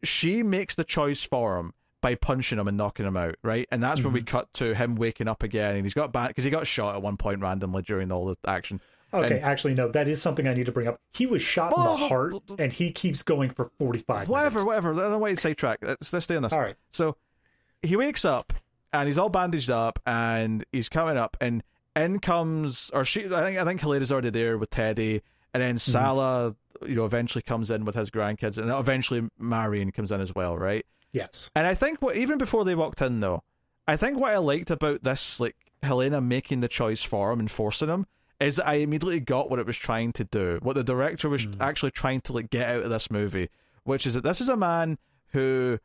[0.03, 3.67] she makes the choice for him by punching him and knocking him out, right?
[3.71, 4.37] And that's when we mm-hmm.
[4.37, 7.01] cut to him waking up again, and he's got back because he got shot at
[7.01, 8.79] one point randomly during all the action.
[9.13, 10.99] Okay, And- actually, no, that is something I need to bring up.
[11.13, 14.29] He was shot Well, in the heart, well, well- and he keeps going for 45
[14.29, 14.65] Whatever, minutes.
[14.67, 14.93] whatever.
[14.93, 15.79] Let's not wait sidetrack.
[15.81, 16.53] Let's, let's stay on this.
[16.53, 16.75] All right.
[16.91, 17.15] So
[17.81, 18.53] he wakes up
[18.93, 21.63] and he's all bandaged up and he's coming up and
[21.95, 25.21] in comes or she I think I think Helena's already there with Teddy
[25.53, 25.91] and then Mm-hmm.
[25.91, 26.55] Sallah
[26.85, 30.55] you know eventually comes in with his grandkids and eventually Marion comes in as well,
[30.57, 30.85] right?
[31.11, 31.49] Yes.
[31.55, 33.43] And I think what even before they walked in though,
[33.87, 37.49] I think what I liked about this like Helena making the choice for him and
[37.49, 38.05] forcing him
[38.39, 41.43] is that I immediately got what it was trying to do, what the director was
[41.43, 41.61] hmm.
[41.61, 43.49] actually trying to like get out of this movie,
[43.83, 44.97] which is that this is a man
[45.31, 45.79] who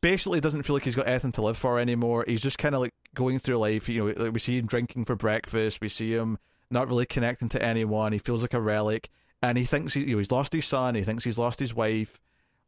[0.00, 2.24] basically doesn't feel like he's got anything to live for anymore.
[2.26, 3.88] He's just kind of like going through life.
[3.88, 5.80] You know, like we see him drinking for breakfast.
[5.80, 6.38] We see him
[6.70, 8.12] not really connecting to anyone.
[8.12, 9.08] He feels like a relic,
[9.42, 10.94] and he thinks he, you know, he's lost his son.
[10.94, 12.20] He thinks he's lost his wife.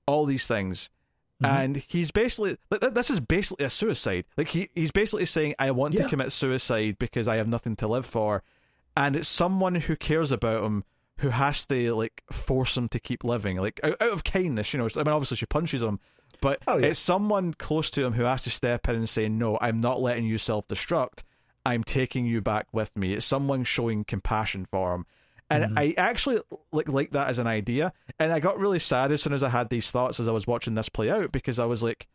[0.06, 0.90] All these things.
[1.42, 1.56] Mm-hmm.
[1.56, 4.24] And he's basically this is basically a suicide.
[4.36, 7.86] Like he he's basically saying, "I want to commit suicide because I have nothing to
[7.86, 8.42] live for,"
[8.98, 10.84] and it's someone who cares about him
[11.18, 14.72] who has to like force him to keep living, like out, out of kindness.
[14.72, 15.98] You know, I mean, obviously she punches him,
[16.40, 16.86] but Oh, yeah.
[16.88, 20.00] it's someone close to him who has to step in and say, "No, I'm not
[20.00, 21.22] letting you self-destruct.
[21.66, 25.06] I'm taking you back with me." It's someone showing compassion for him,
[25.50, 25.78] and Mm-hmm.
[25.78, 26.40] I actually
[26.72, 27.92] like like that as an idea.
[28.20, 30.46] And I got really sad as soon as I had these thoughts as I was
[30.46, 32.06] watching this play out because I was like,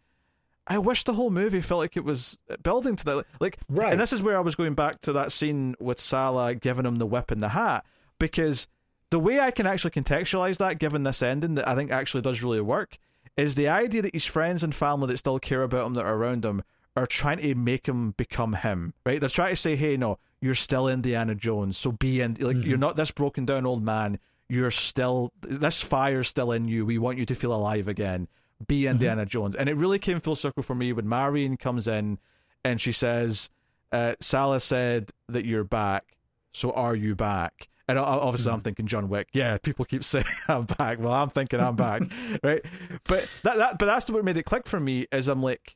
[0.65, 3.25] I wish the whole movie felt like it was building to that.
[3.39, 3.91] Like, Right.
[3.91, 6.97] and this is where I was going back to that scene with Sallah giving him
[6.97, 7.85] the whip and the hat
[8.17, 8.67] because
[9.09, 12.41] the way I can actually contextualize that, given this ending, that I think actually does
[12.41, 12.97] really work,
[13.35, 16.15] is the idea that his friends and family that still care about him that are
[16.15, 16.63] around him
[16.95, 18.93] are trying to make him become him.
[19.05, 19.19] Right?
[19.19, 22.35] They're trying to say, "Hey, no, you're still Indiana Jones, so be in.
[22.39, 22.69] Like, mm-hmm.
[22.69, 24.19] you're not this broken down old man.
[24.49, 26.85] You're still this fire's still in you.
[26.85, 28.27] We want you to feel alive again.
[28.67, 32.19] Be Indiana Jones." And it really came full circle for me when Marion comes in
[32.63, 33.49] and she says,
[33.91, 36.17] uh, "Sallah said that you're back,
[36.53, 39.29] so are you back?" And obviously, I'm thinking John Wick.
[39.33, 40.99] Yeah, people keep saying I'm back.
[40.99, 42.03] Well, I'm thinking I'm back,
[42.43, 42.63] right?
[43.05, 45.07] But that that but that's what made it click for me.
[45.11, 45.75] Is I'm like,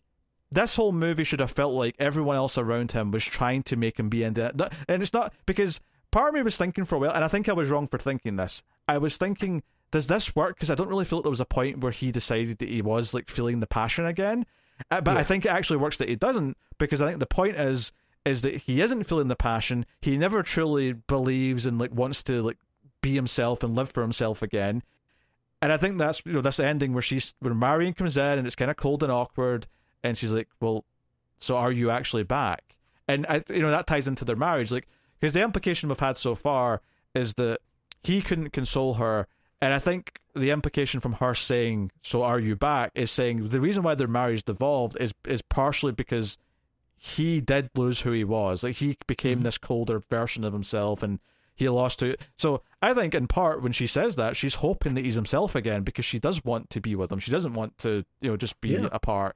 [0.51, 3.99] this whole movie should have felt like everyone else around him was trying to make
[3.99, 4.73] him be in that.
[4.87, 5.81] And it's not because
[6.11, 7.97] part of me was thinking for a while, and I think I was wrong for
[7.97, 8.63] thinking this.
[8.87, 10.55] I was thinking, does this work?
[10.55, 12.81] Because I don't really feel like there was a point where he decided that he
[12.81, 14.45] was like feeling the passion again.
[14.91, 17.55] Uh, but I think it actually works that he doesn't because I think the point
[17.55, 17.91] is
[18.25, 19.85] is that he isn't feeling the passion.
[20.01, 22.57] He never truly believes and like wants to like
[23.01, 24.83] be himself and live for himself again.
[25.61, 28.45] And I think that's you know this ending where she's where Marion comes in and
[28.45, 29.65] it's kind of cold and awkward,
[30.03, 30.85] and she's like, "Well,
[31.39, 32.75] so are you actually back?"
[33.07, 34.87] And I, you know that ties into their marriage, like
[35.19, 36.81] because the implication we've had so far
[37.15, 37.61] is that
[38.03, 39.27] he couldn't console her,
[39.61, 43.59] and I think the implication from her saying, "So are you back?" is saying the
[43.59, 46.37] reason why their marriage devolved is is partially because
[46.95, 51.19] he did lose who he was, like he became this colder version of himself, and
[51.55, 55.05] he lost to So I think in part when she says that, she's hoping that
[55.05, 57.19] he's himself again because she does want to be with him.
[57.19, 58.87] She doesn't want to, you know, just be Yeah.
[58.91, 59.35] apart.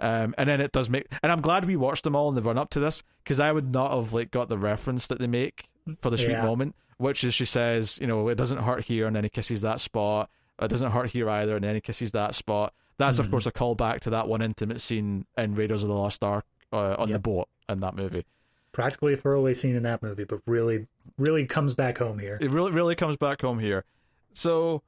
[0.00, 2.42] Um, and then it does make, and I'm glad we watched them all in the
[2.42, 5.26] run up to this because I would not have like got the reference that they
[5.26, 5.68] make
[6.00, 6.42] for the sweet Yeah.
[6.42, 9.60] moment, which is she says, you know, it doesn't hurt here, and then he kisses
[9.62, 10.30] that spot.
[10.60, 12.72] It doesn't hurt here either, and then he kisses that spot.
[12.98, 13.30] That's of Mhm.
[13.30, 16.94] course a callback to that one intimate scene in Raiders of the Lost Ark uh,
[16.98, 18.24] on the boat in that movie.
[18.70, 20.86] Practically a throwaway scene in that movie, but really,
[21.18, 22.38] really comes back home here.
[22.40, 23.84] It really, really comes back home here.
[24.32, 24.82] So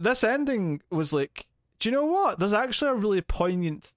[0.00, 1.46] this ending was like,
[1.78, 2.38] do you know what?
[2.38, 3.92] There's actually a really poignant.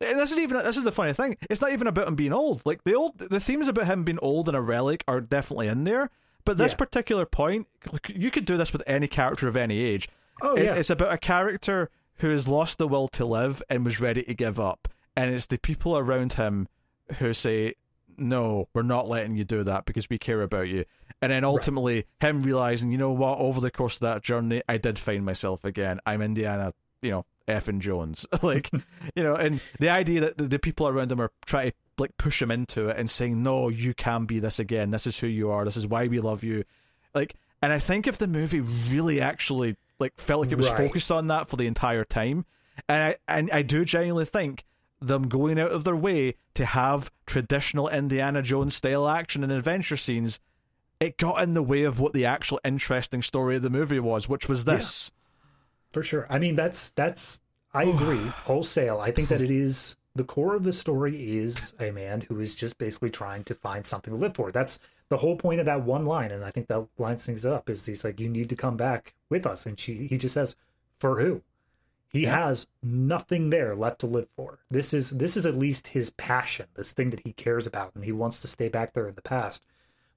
[0.00, 1.36] And this is even this is the funny thing.
[1.48, 2.62] It's not even about him being old.
[2.66, 5.84] Like the old, the themes about him being old and a relic are definitely in
[5.84, 6.10] there.
[6.48, 6.78] But this Yeah.
[6.78, 7.66] particular point,
[8.08, 10.08] you could do this with any character of any age.
[10.40, 13.84] Oh It- yeah, It's about a character who has lost the will to live and
[13.84, 14.88] was ready to give up.
[15.14, 16.66] And it's the people around him
[17.18, 17.74] who say,
[18.16, 20.86] no, we're not letting you do that because we care about you.
[21.20, 22.30] And then ultimately, right.
[22.30, 25.66] him realizing, you know what, over the course of that journey, I did find myself
[25.66, 26.00] again.
[26.06, 26.72] I'm Indiana,
[27.02, 28.24] you know, effing Jones.
[28.42, 28.70] like,
[29.14, 32.16] you know, and the idea that the, the people around him are trying to like
[32.16, 34.90] push him into it and saying, no, you can be this again.
[34.90, 35.64] This is who you are.
[35.64, 36.64] This is why we love you.
[37.14, 40.76] Like, and I think if the movie really actually like felt like it was right.
[40.76, 42.44] focused on that for the entire time,
[42.88, 44.64] and I and I do genuinely think
[45.00, 49.96] them going out of their way to have traditional Indiana Jones style action and adventure
[49.96, 50.40] scenes,
[51.00, 54.28] it got in the way of what the actual interesting story of the movie was,
[54.28, 55.10] which was this.
[55.10, 56.26] Yeah, for sure.
[56.30, 57.40] I mean, that's that's
[57.72, 59.00] I agree wholesale.
[59.00, 62.54] I think that it is the core of the story is a man who is
[62.54, 64.50] just basically trying to find something to live for.
[64.50, 64.78] That's
[65.08, 67.86] the whole point of that one line, and I think that line sings up is
[67.86, 70.56] he's like, "You need to come back with us," and she he just says,
[70.98, 71.42] "For who?"
[72.10, 72.46] He yeah.
[72.46, 74.58] has nothing there left to live for.
[74.70, 78.04] This is this is at least his passion, this thing that he cares about, and
[78.04, 79.64] he wants to stay back there in the past.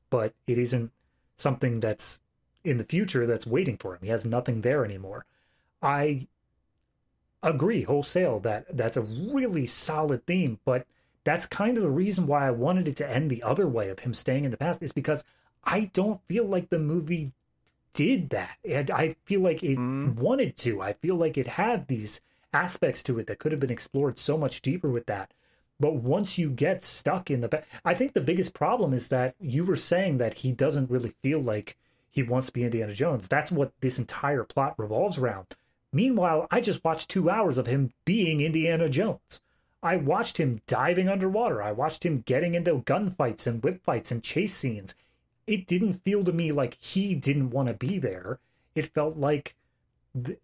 [0.09, 0.91] But it isn't
[1.37, 2.21] something that's
[2.63, 3.99] in the future that's waiting for him.
[4.01, 5.25] He has nothing there anymore.
[5.81, 6.27] I
[7.43, 10.85] agree wholesale that that's a really solid theme, but
[11.23, 13.99] that's kind of the reason why I wanted it to end the other way of
[13.99, 15.23] him staying in the past is because
[15.63, 17.31] I don't feel like the movie
[17.93, 18.57] did that.
[18.67, 20.15] And I feel like it mm.
[20.15, 20.81] wanted to.
[20.81, 22.21] I feel like it had these
[22.53, 25.31] aspects to it that could have been explored so much deeper with that.
[25.79, 29.65] But once you get stuck in the I think the biggest problem is that you
[29.65, 31.75] were saying that he doesn't really feel like
[32.11, 33.27] he wants to be Indiana Jones.
[33.27, 35.55] That's what this entire plot revolves around.
[35.93, 39.41] Meanwhile, I just watched two hours of him being Indiana Jones.
[39.83, 41.61] I watched him diving underwater.
[41.61, 44.95] I watched him getting into gunfights and whip fights and chase scenes
[45.47, 48.39] it didn't feel to me like he didn't want to be there.
[48.75, 49.55] It felt like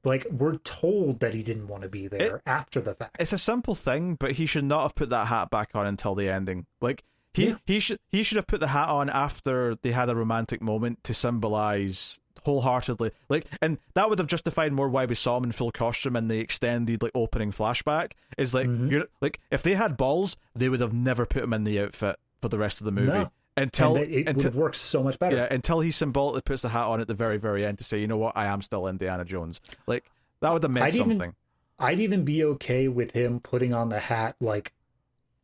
[0.03, 3.17] like we're told that he didn't want to be there it, after the fact.
[3.19, 6.15] It's a simple thing, but he should not have put that hat back on until
[6.15, 6.65] the ending.
[6.81, 7.03] Like
[7.33, 7.55] he yeah.
[7.65, 11.03] he should he should have put the hat on after they had a romantic moment
[11.05, 15.51] to symbolize wholeheartedly like and that would have justified more why we saw him in
[15.51, 18.89] full costume in the extended like opening flashback is like mm-hmm.
[18.89, 22.17] you're like if they had balls they would have never put him in the outfit
[22.41, 25.03] for the rest of the movie no until and it until, would have worked so
[25.03, 25.35] much better.
[25.35, 27.99] Yeah, until he symbolically puts the hat on at the very, very end to say,
[27.99, 29.59] you know what, I am still Indiana Jones.
[29.87, 30.05] Like
[30.41, 31.15] that would have meant I'd something.
[31.17, 31.35] Even,
[31.79, 34.73] I'd even be okay with him putting on the hat like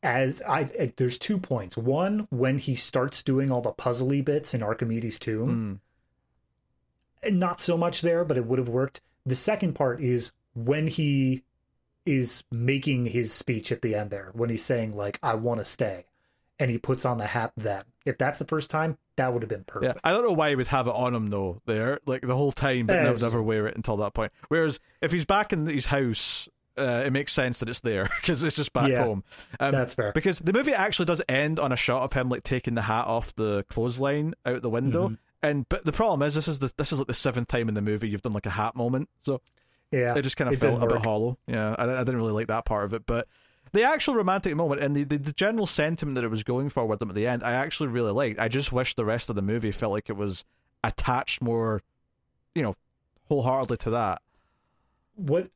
[0.03, 0.63] as I
[0.97, 1.75] there's two points.
[1.75, 5.49] One, when he starts doing all the puzzly bits in Archimedes' tomb.
[5.49, 5.79] Mm.
[7.31, 9.01] Not so much there, but it would have worked.
[9.25, 11.43] The second part is when he
[12.05, 15.65] is making his speech at the end there, when he's saying like, I want to
[15.65, 16.05] stay
[16.59, 17.83] and he puts on the hat then.
[18.05, 19.95] If that's the first time, that would have been perfect.
[19.95, 22.35] Yeah, I don't know why he would have it on him though, there, like the
[22.35, 24.31] whole time, but never, never wear it until that point.
[24.49, 28.43] Whereas if he's back in his house, uh, it makes sense that it's there because
[28.43, 29.23] it's just back yeah, home.
[29.59, 30.11] Um, that's fair.
[30.11, 33.05] Because the movie actually does end on a shot of him like taking the hat
[33.05, 35.09] off the clothesline out the window.
[35.09, 35.15] Mm-hmm.
[35.43, 37.75] And but the problem is this is the this is like the seventh time in
[37.75, 39.41] the movie you've done like a hat moment, so
[39.91, 41.37] yeah, it just kind of felt a bit hollow.
[41.47, 43.27] Yeah, I, I didn't really like that part of it, but
[43.73, 46.85] the actual romantic moment and the, the, the, general sentiment that it was going for
[46.85, 48.39] with them at the end, I actually really liked.
[48.39, 50.45] I just wish the rest of the movie felt like it was
[50.83, 51.81] attached more,
[52.53, 52.75] you know,
[53.27, 54.21] wholeheartedly to that.
[55.15, 55.49] What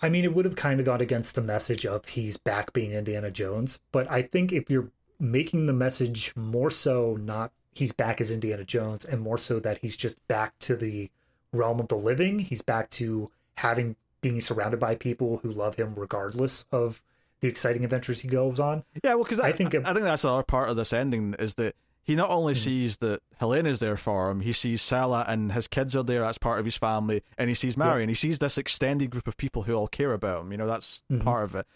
[0.00, 2.92] I mean, it would have kind of got against the message of he's back being
[2.92, 8.20] Indiana Jones, but I think if you're making the message more so not he's back
[8.20, 11.10] as Indiana Jones and more so that he's just back to the
[11.52, 15.94] realm of the living, he's back to having being surrounded by people who love him
[15.94, 17.02] regardless of
[17.40, 18.82] the exciting adventures he goes on.
[19.04, 21.34] Yeah, well, because I, I, think I, I think that's another part of this ending
[21.38, 22.64] is that he not only mm-hmm.
[22.64, 26.38] sees that Helena's there for him, he sees Sallah and his kids are there as
[26.38, 28.02] part of his family, and he sees Mary, yeah.
[28.02, 30.52] and he sees this extended group of people who all care about him.
[30.52, 31.22] You know, that's mm-hmm.
[31.22, 31.66] part of it.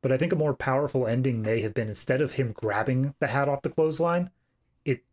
[0.00, 3.28] But I think a more powerful ending may have been instead of him grabbing the
[3.28, 4.30] hat off the clothesline,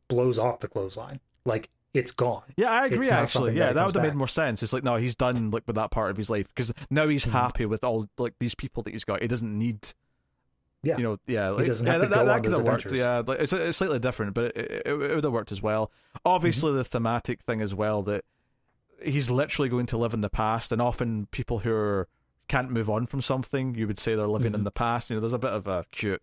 [0.10, 1.22] blows off the clothesline.
[1.46, 2.44] Like it's gone.
[2.58, 3.10] Yeah, I agree.
[3.10, 4.62] Actually, yeah, that, that would have made more sense.
[4.62, 7.24] It's like no, he's done like with that part of his life because now he's
[7.24, 7.32] mm-hmm.
[7.32, 9.22] happy with all like these people that he's got.
[9.22, 9.94] He doesn't need.
[10.82, 12.62] Yeah, you know, yeah, like, he doesn't have to that, go that, on that those
[12.62, 12.92] worked.
[12.94, 15.92] Yeah, like, it's, it's slightly different, but it, it, it would have worked as well.
[16.24, 16.78] Obviously, mm-hmm.
[16.78, 18.24] the thematic thing as well that
[19.04, 22.08] he's literally going to live in the past, and often people who are,
[22.48, 24.60] can't move on from something, you would say they're living mm-hmm.
[24.60, 25.10] in the past.
[25.10, 26.22] You know, there's a bit of a cute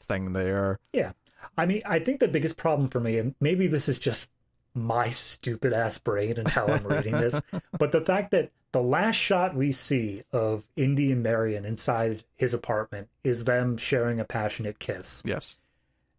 [0.00, 0.80] thing there.
[0.92, 1.12] Yeah,
[1.56, 4.30] I mean, I think the biggest problem for me, and maybe this is just
[4.74, 7.40] my stupid ass brain and how I'm reading this.
[7.78, 12.52] but the fact that the last shot we see of Indy and Marion inside his
[12.52, 15.22] apartment is them sharing a passionate kiss.
[15.24, 15.56] Yes.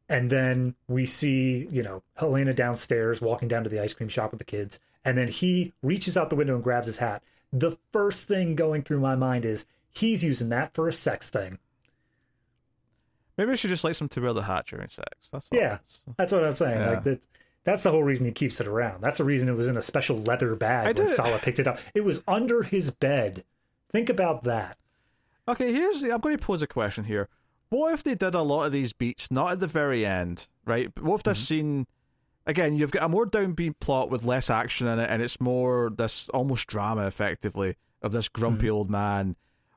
[0.08, 4.32] And then we see, you know, Helena downstairs walking down to the ice cream shop
[4.32, 4.80] with the kids.
[5.04, 7.24] And then he reaches out the window and grabs his hat.
[7.52, 11.60] The first thing going through my mind is he's using that for a sex thing.
[13.38, 15.30] Maybe she just likes him to wear the hat during sex.
[15.32, 15.50] That's.
[15.52, 15.80] Yeah,
[16.18, 16.80] that's what I'm saying.
[16.80, 16.90] Yeah.
[16.90, 17.22] Like that.
[17.66, 19.02] That's the whole reason he keeps it around.
[19.02, 21.60] That's the reason it was in a special leather bag I when did- Sallah picked
[21.60, 21.80] it up.
[21.96, 23.44] It was under his bed.
[23.92, 24.78] Think about that.
[25.48, 26.12] Okay, here's the.
[26.12, 27.28] I'm going to pose a question here.
[27.70, 30.94] What if they did a lot of these beats not at the very end, right?
[30.94, 31.46] But what if this mm-hmm.
[31.46, 31.88] scene,
[32.46, 35.92] again, you've got a more downbeat plot with less action in it, and it's more
[35.96, 38.74] this almost drama, effectively, of this grumpy mm.
[38.74, 39.36] old man.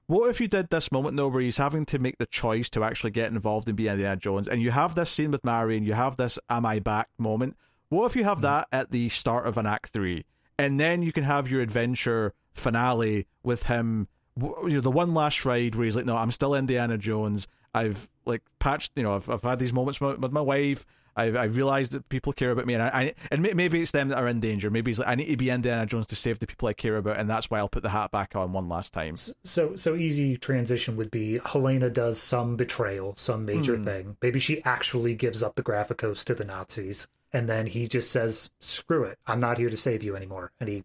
[0.08, 2.82] What if you did this moment though, where he's having to make the choice to
[2.82, 5.92] actually get involved in being Indiana Jones, and you have this scene with Marion, you
[5.92, 7.58] have this "Am I back?" moment.
[7.90, 8.44] What if you have hmm.
[8.44, 10.24] that at the start of an Act Three,
[10.58, 14.08] and then you can have your adventure finale with him,
[14.40, 17.46] you know, the one last ride where he's like, "No, I'm still Indiana Jones.
[17.74, 20.86] I've like patched, you know, I've, I've had these moments with my wife.
[21.18, 24.08] I've I realized that people care about me, and I, I and maybe it's them
[24.08, 24.70] that are in danger.
[24.70, 26.96] Maybe he's like, I need to be Indiana Jones to save the people I care
[26.96, 29.16] about, and that's why I'll put the hat back on one last time.
[29.16, 33.84] So so easy transition would be Helena does some betrayal, some major Hmm.
[33.84, 34.16] thing.
[34.22, 38.50] Maybe she actually gives up the Graphicos to the Nazis, and then he just says,
[38.60, 40.84] "Screw it, I'm not here to save you anymore," and he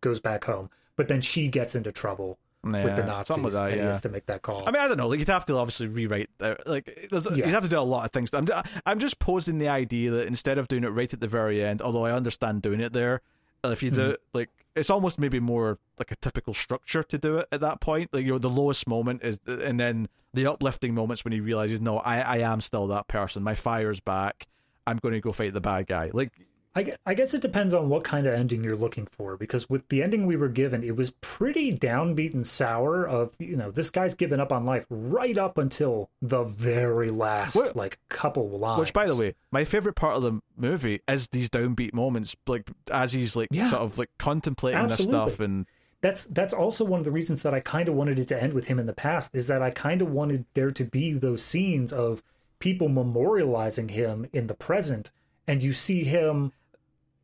[0.00, 0.68] goes back home.
[0.96, 4.02] But then she gets into trouble with the Yeah, Nazis, like that, and he has
[4.02, 4.66] to make that call.
[4.68, 5.08] I mean, I don't know.
[5.08, 6.30] Like you'd have to obviously rewrite.
[6.40, 7.46] Uh, like there's, Yeah.
[7.46, 8.32] you'd have to do a lot of things.
[8.32, 8.46] I'm
[8.86, 11.82] I'm just posing the idea that instead of doing it right at the very end,
[11.82, 13.20] although I understand doing it there,
[13.64, 17.38] if you do it like it's almost maybe more like a typical structure to do
[17.38, 18.10] it at that point.
[18.12, 21.80] Like you know, the lowest moment is, and then the uplifting moments when he realizes,
[21.80, 23.42] no, I I am still that person.
[23.42, 24.46] My fire's back.
[24.86, 26.10] I'm going to go fight the bad guy.
[26.12, 26.32] Like
[26.74, 29.86] I, I guess it depends on what kind of ending you're looking for because with
[29.88, 33.90] the ending we were given it was pretty downbeat and sour of you know this
[33.90, 38.80] guy's given up on life right up until the very last What- like couple lines
[38.80, 42.70] Which, by the way, my favorite part of the movie is these downbeat moments, like
[42.90, 43.68] as he's like Yeah.
[43.68, 45.66] sort of like contemplating this stuff, and
[46.00, 48.54] that's that's also one of the reasons that I kind of wanted it to end
[48.54, 51.42] with him in the past is that I kind of wanted there to be those
[51.44, 52.22] scenes of
[52.60, 55.10] people memorializing him in the present
[55.46, 56.52] and you see him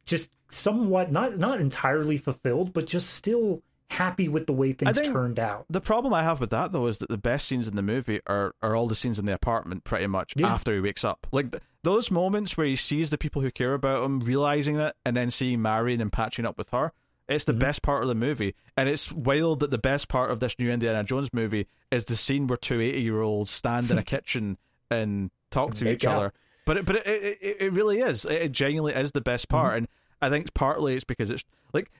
[0.08, 5.38] just somewhat not not entirely fulfilled but just still happy with the way things turned
[5.38, 7.82] out the problem I have with that though is that the best scenes in the
[7.82, 10.48] movie are are all the scenes in the apartment, pretty much Yeah.
[10.52, 11.26] after he wakes up.
[11.32, 14.94] Like th- those moments where he sees the people who care about him, realizing it,
[15.06, 16.92] and then seeing Marion and patching up with her.
[17.28, 17.52] It's Mm-hmm.
[17.58, 20.58] the best part of the movie, and it's wild that the best part of this
[20.58, 24.02] new Indiana Jones movie is the scene where two 80 year olds stand in a
[24.14, 24.58] kitchen
[24.90, 26.16] and talk to each out.
[26.16, 26.32] other.
[26.66, 28.26] But it, but it, it, it really is.
[28.26, 29.76] It, it genuinely is the best part, Mm-hmm.
[29.78, 29.88] and
[30.20, 31.90] I think partly it's because it's like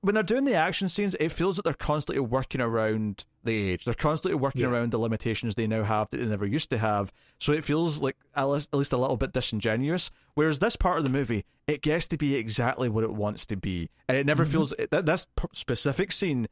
[0.00, 3.84] when they're doing the action scenes, it feels that they're constantly working around the age.
[3.84, 4.68] They're constantly working Yeah.
[4.68, 7.12] around the limitations they now have that they never used to have.
[7.38, 10.10] So it feels like at least, at least a little bit disingenuous.
[10.34, 13.56] Whereas this part of the movie, it gets to be exactly what it wants to
[13.56, 14.26] be, and it Mm-hmm.
[14.28, 16.46] never feels that this specific scene.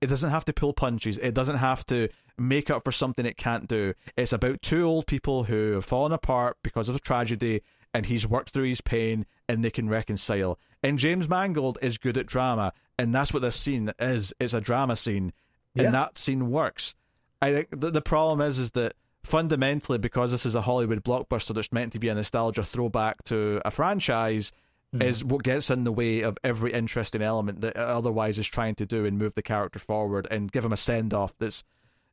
[0.00, 1.18] It doesn't have to pull punches.
[1.18, 2.08] It doesn't have to
[2.38, 3.94] make up for something it can't do.
[4.16, 7.62] It's about two old people who have fallen apart because of a tragedy,
[7.94, 10.58] and he's worked through his pain, and they can reconcile.
[10.82, 14.32] And James Mangold is good at drama, and that's what this scene is.
[14.38, 15.32] It's a drama scene,
[15.74, 15.84] Yeah.
[15.84, 16.94] and that scene works.
[17.40, 21.54] I think the, the problem is is that fundamentally, because this is a Hollywood blockbuster
[21.54, 24.52] that's meant to be a nostalgia throwback to a franchise,
[24.92, 25.02] hmm.
[25.02, 28.86] is what gets in the way of every interesting element that otherwise is trying to
[28.86, 31.62] do and move the character forward and give him a send off that's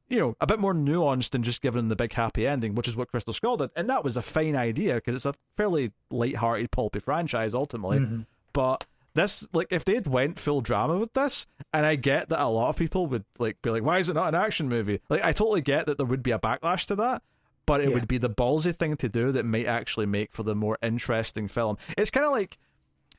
[0.07, 2.88] you know a bit more nuanced than just giving him the big happy ending, which
[2.88, 5.91] is what Crystal Skull did, and that was a fine idea because it's a fairly
[6.11, 7.99] light-hearted, pulpy franchise ultimately.
[7.99, 8.22] Mm-hmm.
[8.53, 12.48] But this, like, if they'd went full drama with this, and I get that a
[12.48, 15.23] lot of people would like be like, "Why is it not an action movie?" Like,
[15.23, 17.23] I totally get that there would be a backlash to that,
[17.65, 17.95] but it Yeah.
[17.95, 21.48] would be the ballsy thing to do that might actually make for the more interesting
[21.48, 21.77] film.
[21.98, 22.57] It's kind of like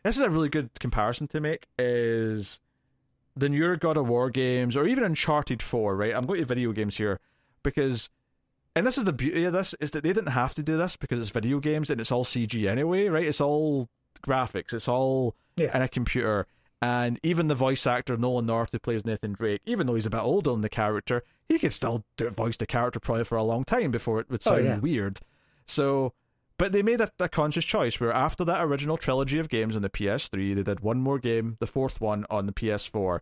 [0.05, 2.61] this is a really good comparison to make is
[3.37, 6.15] the newer God of War games or even Uncharted 4, right?
[6.15, 7.21] I'm going to video games here
[7.63, 8.09] because
[8.75, 10.97] and this is the beauty of this is that they didn't have to do this
[10.97, 13.25] because it's video games and it's all CG anyway, right?
[13.25, 13.89] It's all
[14.23, 15.75] graphics, it's all Yeah.
[15.77, 16.47] in a computer.
[16.83, 20.11] And even the voice actor Nolan North who plays Nathan Drake, even though he's a
[20.11, 23.43] bit older than the character, he could still do voice the character probably for a
[23.43, 24.79] long time before it would Oh, sound yeah.
[24.79, 25.21] weird.
[25.67, 26.13] So
[26.59, 29.83] but they made a, a conscious choice where after that original trilogy of games on
[29.83, 33.21] the PS3, they did one more game, the fourth one on the PS4.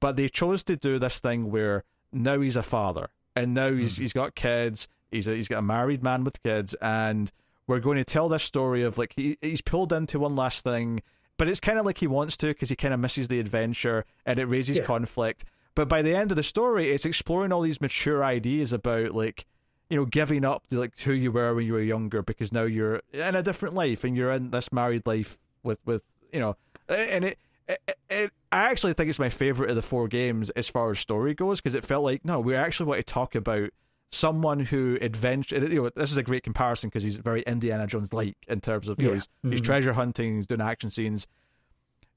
[0.00, 3.96] But they chose to do this thing where now he's a father, and now he's
[3.96, 4.02] hmm.
[4.02, 4.88] he's got kids.
[5.10, 7.30] He's a, he's got a married man with kids, and
[7.66, 11.02] we're going to tell this story of like he he's pulled into one last thing,
[11.38, 14.04] but it's kind of like he wants to because he kind of misses the adventure,
[14.26, 14.84] and it raises Yeah.
[14.84, 15.44] conflict.
[15.74, 19.46] But by the end of the story, it's exploring all these mature ideas about like
[19.94, 23.00] you know, giving up like who you were when you were younger because now you're
[23.12, 26.02] in a different life and you're in this married life with with
[26.32, 26.56] you know,
[26.88, 27.38] and it.
[27.66, 30.98] It, it, I actually think it's my favorite of the four games as far as
[30.98, 33.70] story goes because it felt like no, we actually want to talk about
[34.12, 35.56] someone who adventure.
[35.56, 38.90] You know, this is a great comparison because he's very Indiana Jones like in terms
[38.90, 39.64] of you know, he's, he's Mhm.
[39.64, 41.26] treasure hunting, he's doing action scenes.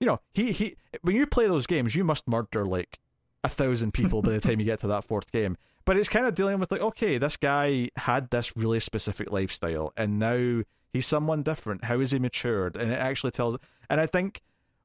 [0.01, 2.99] You know, he he when you play those games, you must murder like
[3.41, 5.55] a thousand people by the time you get to that fourth game.
[5.88, 9.93] But it's kind of dealing with like, okay, this guy had this really specific lifestyle,
[9.95, 11.85] and now he's someone different.
[11.85, 12.76] How is he matured?
[12.76, 13.55] And it actually tells.
[13.89, 14.41] And I think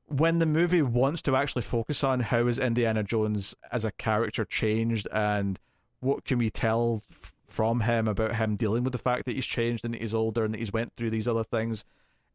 [0.06, 4.44] when the movie wants to actually focus on how is Indiana Jones as a character
[4.44, 5.58] changed, and
[5.98, 9.44] what can we tell f- from him about him dealing with the fact that he's
[9.44, 11.84] changed and that he's older and that he's went through these other things,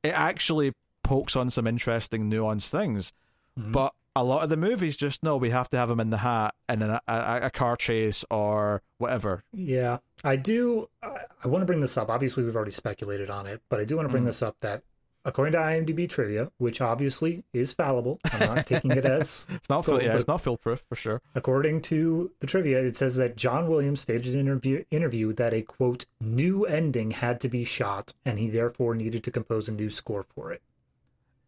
[0.04, 0.74] it actually
[1.04, 3.14] pokes on some interesting nuanced things.
[3.58, 3.72] Mhm.
[3.72, 6.18] But a lot of the movies just know we have to have him in the
[6.18, 9.44] hat in a, a, a car chase or whatever.
[9.54, 10.90] Yeah, I do.
[11.04, 12.10] I, I want to bring this up.
[12.10, 14.28] Obviously, we've already speculated on it, but I do want to bring Mhm.
[14.28, 14.84] this up that
[15.26, 19.84] according to IMDb trivia, which obviously is fallible, I'm not taking it as It's not
[19.84, 21.22] full, yeah, it's not foolproof for sure.
[21.36, 25.54] According to the trivia, it says that John Williams stated in an interview, interview that
[25.54, 29.74] a quote new ending had to be shot, and he therefore needed to compose a
[29.74, 30.62] new score for it.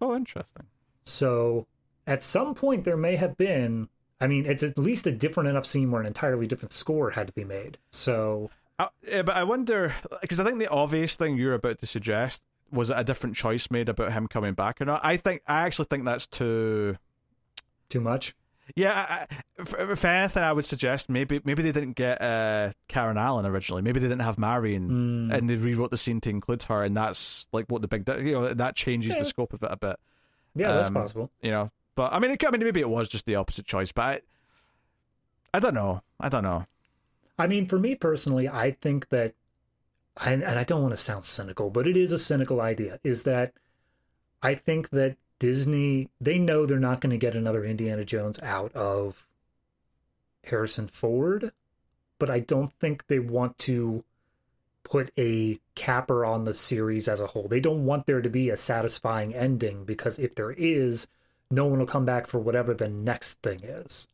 [0.02, 0.66] Oh, interesting.
[1.06, 1.66] So
[2.10, 3.88] at some point, there may have been.
[4.22, 7.28] I mean, it's at least a different enough scene where an entirely different score had
[7.28, 7.78] to be made.
[7.92, 11.86] So Uh, yeah, but I wonder because I think the obvious thing you're about to
[11.86, 15.02] suggest was it a different choice made about him coming back or not.
[15.04, 16.98] I think I actually think that's too.
[17.90, 18.36] too much.
[18.76, 19.28] Yeah, I, I-
[19.92, 23.82] if, anything, I would suggest maybe maybe they didn't get uh, Karen Allen originally.
[23.82, 25.34] Maybe they didn't have Marion, Mm.
[25.38, 28.34] and they rewrote the scene to include her, and that's like what the big you
[28.34, 29.20] know that changes Yeah.
[29.20, 29.96] the scope of it a bit.
[30.56, 31.32] Yeah, that's Um, possible.
[31.42, 33.92] You know, but I mean, it, I mean, maybe it was just the opposite choice,
[33.92, 34.24] but
[35.54, 36.02] I, I don't know.
[36.18, 36.64] I don't know.
[37.38, 39.34] I mean, for me personally, I think that,
[40.24, 43.24] and, and I don't want to sound cynical, but it is a cynical idea, is
[43.24, 43.52] that
[44.42, 48.74] I think that Disney, they know they're not going to get another Indiana Jones out
[48.74, 49.28] of
[50.46, 51.52] Harrison Ford,
[52.18, 54.06] but I don't think they want to
[54.86, 57.50] put a capper on the series as a whole.
[57.50, 61.06] They don't want there to be a satisfying ending because if there is,
[61.52, 64.08] no one will come back for whatever the next thing is.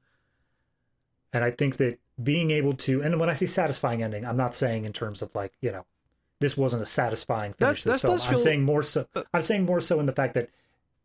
[1.33, 4.55] And I think that being able to, and when I say satisfying ending, I'm not
[4.55, 5.85] saying in terms of like, you know,
[6.39, 8.13] this wasn't a satisfying finish That- film.
[8.13, 9.07] does I'm feel- saying more so.
[9.15, 10.49] Uh, I'm saying more so in the fact that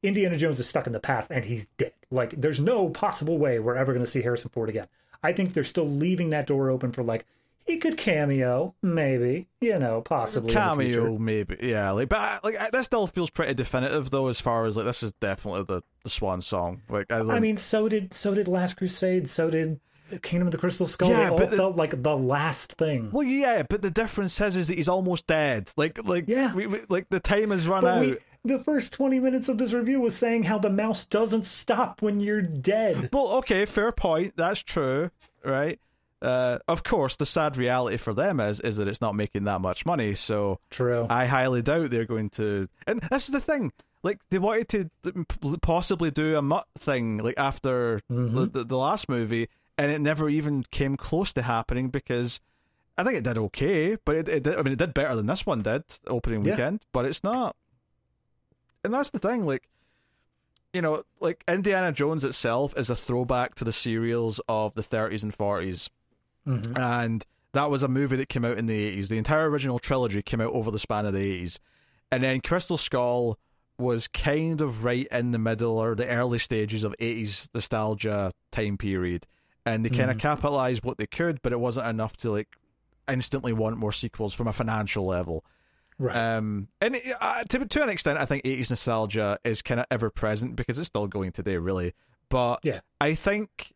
[0.02, 1.92] Indiana Jones is stuck in the past and he's dead.
[2.10, 4.86] Like, there's no possible way we're ever going to see Harrison Ford again.
[5.22, 7.26] I think they're still leaving that door open for like
[7.66, 12.70] he could cameo, maybe, you know, possibly cameo maybe yeah like but I, like I,
[12.70, 16.10] this still feels pretty definitive though as far as like this is definitely the, the
[16.10, 19.78] swan song like I, I mean, so did so did Last Crusade, so did
[20.22, 21.10] Kingdom of the Crystal Skull.
[21.10, 23.10] Yeah, but the- felt like the last thing.
[23.12, 26.52] well yeah but the difference is is that he's almost dead like like Yeah.
[26.54, 29.58] we, we, like the time has run But out we, the first 20 minutes of
[29.58, 33.10] this review was saying how the mouse doesn't stop when you're dead.
[33.12, 35.10] well okay fair point that's true
[35.44, 35.78] right
[36.22, 39.60] uh of course the sad reality for them is is that it's not making that
[39.60, 41.06] much money so True.
[41.08, 42.68] I highly doubt they're going to.
[42.86, 43.72] And this is the thing.
[44.02, 44.68] Like they wanted
[45.04, 45.26] to
[45.62, 48.34] possibly do a mutt thing like after Mhm.
[48.34, 49.48] the, the, the last movie,
[49.78, 52.40] and it never even came close to happening because
[52.98, 55.26] I think it did okay, but it, it did, I mean it did better than
[55.26, 56.52] this one did opening Yeah.
[56.52, 57.56] weekend, but it's not.
[58.84, 59.68] And that's the thing, like
[60.72, 65.22] you know, like Indiana Jones itself is a throwback to the serials of the 30s
[65.24, 65.88] and 40s
[66.46, 66.78] Mhm.
[66.78, 69.08] and that was a movie that came out in the 80s.
[69.08, 71.58] The entire original trilogy came out over the span of the 80s.
[72.12, 73.38] And then Crystal Skull
[73.78, 78.76] was kind of right in the middle or the early stages of 80s nostalgia time
[78.78, 79.26] period.
[79.66, 80.20] And they kind of Mhm.
[80.20, 82.48] capitalized what they could, but it wasn't enough to like
[83.08, 85.44] instantly want more sequels from a financial level.
[85.98, 86.16] Right.
[86.16, 89.86] Um, and it, uh, to to an extent, I think 80s nostalgia is kind of
[89.90, 91.94] ever present because it's still going today, really.
[92.28, 92.80] But Yeah.
[93.00, 93.72] I think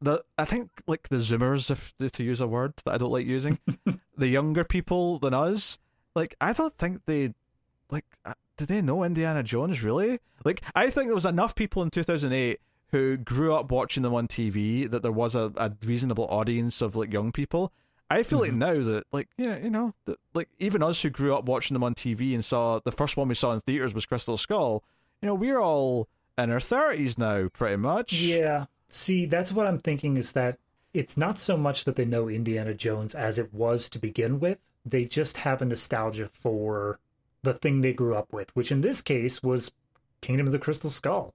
[0.00, 3.26] the I think like the Zoomers, if to use a word that I don't like
[3.26, 3.58] using,
[4.16, 5.78] the younger people than us,
[6.14, 7.34] like I don't think they
[7.90, 8.04] like.
[8.24, 10.20] uh, Did they know Indiana Jones really?
[10.44, 12.60] Like I think there was enough people in 2008
[12.92, 16.96] who grew up watching them on TV that there was a, a reasonable audience of
[16.96, 17.72] like young people.
[18.12, 18.56] I feel like Mhm.
[18.56, 21.84] now that like yeah, you know, that, like even us who grew up watching them
[21.84, 24.82] on TV and saw the first one we saw in theaters was Crystal Skull.
[25.22, 28.14] You know, we're all in our thirties now, pretty much.
[28.14, 28.64] Yeah.
[28.90, 30.58] See, that's what I'm thinking is that
[30.92, 34.58] it's not so much that they know Indiana Jones as it was to begin with.
[34.84, 36.98] They just have a nostalgia for
[37.42, 39.70] the thing they grew up with, which in this case was
[40.20, 41.34] Kingdom of the Crystal Skull.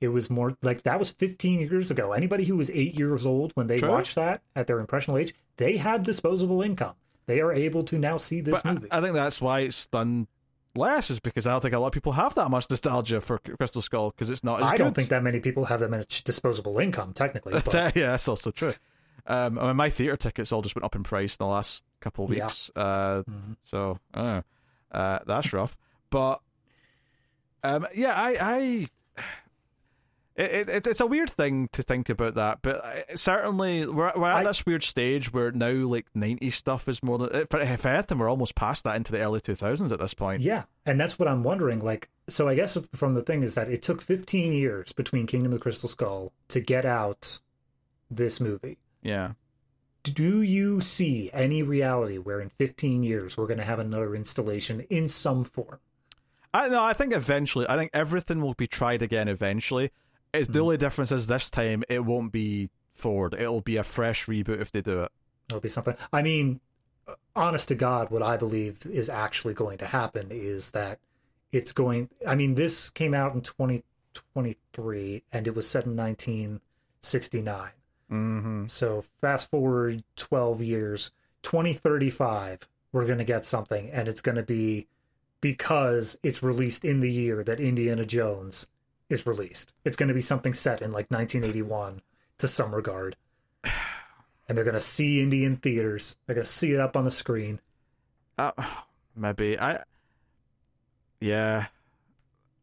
[0.00, 2.12] It was more like that was 15 years ago.
[2.12, 3.88] Anybody who was eight years old when they True.
[3.90, 6.94] watched that at their impressionable age, they had disposable income.
[7.26, 8.88] They are able to now see this But I- movie.
[8.90, 10.26] I, think that's why it's done
[10.74, 13.38] less, is because I don't think a lot of people have that much nostalgia for
[13.38, 14.78] Crystal Skull because it's not as I good.
[14.78, 17.52] don't think that many people have that much disposable income, technically.
[17.64, 18.72] But yeah, that's also true.
[19.26, 21.84] Um, I mean, my theater tickets all just went up in price in the last
[22.00, 22.44] couple of Yeah.
[22.46, 22.70] weeks.
[22.74, 23.56] Uh, Mhm.
[23.62, 24.42] so uh,
[24.90, 25.76] uh, that's rough.
[26.10, 26.40] But
[27.62, 28.88] um, yeah, I, I
[30.36, 34.30] it, it, it's a weird thing to think about that, but uh, certainly we're we're
[34.30, 37.86] at I- this weird stage where now like '90s stuff is more than if, if
[37.86, 40.40] anything, we're almost past that into the early 2000s at this point.
[40.42, 41.80] Yeah, and that's what I'm wondering.
[41.80, 45.52] Like, so I guess from the thing is that it took 15 years between Kingdom
[45.52, 47.40] of the Crystal Skull to get out
[48.10, 48.78] this movie.
[49.02, 49.32] Yeah.
[50.04, 54.80] Do you see any reality where in 15 years we're going to have another installation
[54.90, 55.78] in some form?
[56.54, 59.90] I no, I think eventually, I think everything will be tried again eventually.
[60.32, 60.62] It's the Mhm.
[60.62, 63.34] only difference is this time it won't be Ford.
[63.34, 65.12] It'll be a fresh reboot if they do it.
[65.48, 65.96] It'll be something.
[66.12, 66.60] I mean,
[67.36, 70.98] honest to God, what I believe is actually going to happen is that
[71.50, 72.08] it's going.
[72.26, 77.70] I mean, this came out in 2023 and it was set in 1969.
[78.10, 78.66] Mm-hmm.
[78.66, 81.10] So fast forward 12 years,
[81.42, 84.86] 2035, we're going to get something, and it's going to be
[85.40, 88.68] because it's released in the year that Indiana Jones
[89.12, 89.72] is released.
[89.84, 92.00] It's going to be something set in like 1981
[92.38, 93.16] to some regard.
[94.48, 96.16] And they're going to see Indy in theaters.
[96.26, 97.60] They're going to see it up on the screen.
[98.36, 98.50] Uh,
[99.16, 99.82] maybe I.
[101.20, 101.66] Yeah,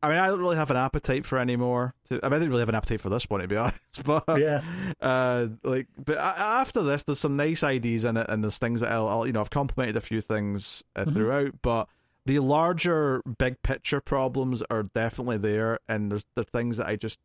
[0.03, 1.93] I mean, I don't really have an appetite for any more.
[2.09, 3.79] To, I mean, I didn't really have an appetite for this one to be honest.
[4.05, 4.61] But Yeah.
[5.01, 8.91] uh, like, but after this, there's some nice ideas in it, and there's things that
[8.91, 11.13] I'll, I'll you know, I've complimented a few things uh, Mhm.
[11.13, 11.87] throughout, but
[12.25, 17.19] the larger big picture problems are definitely there, and there's the things that I just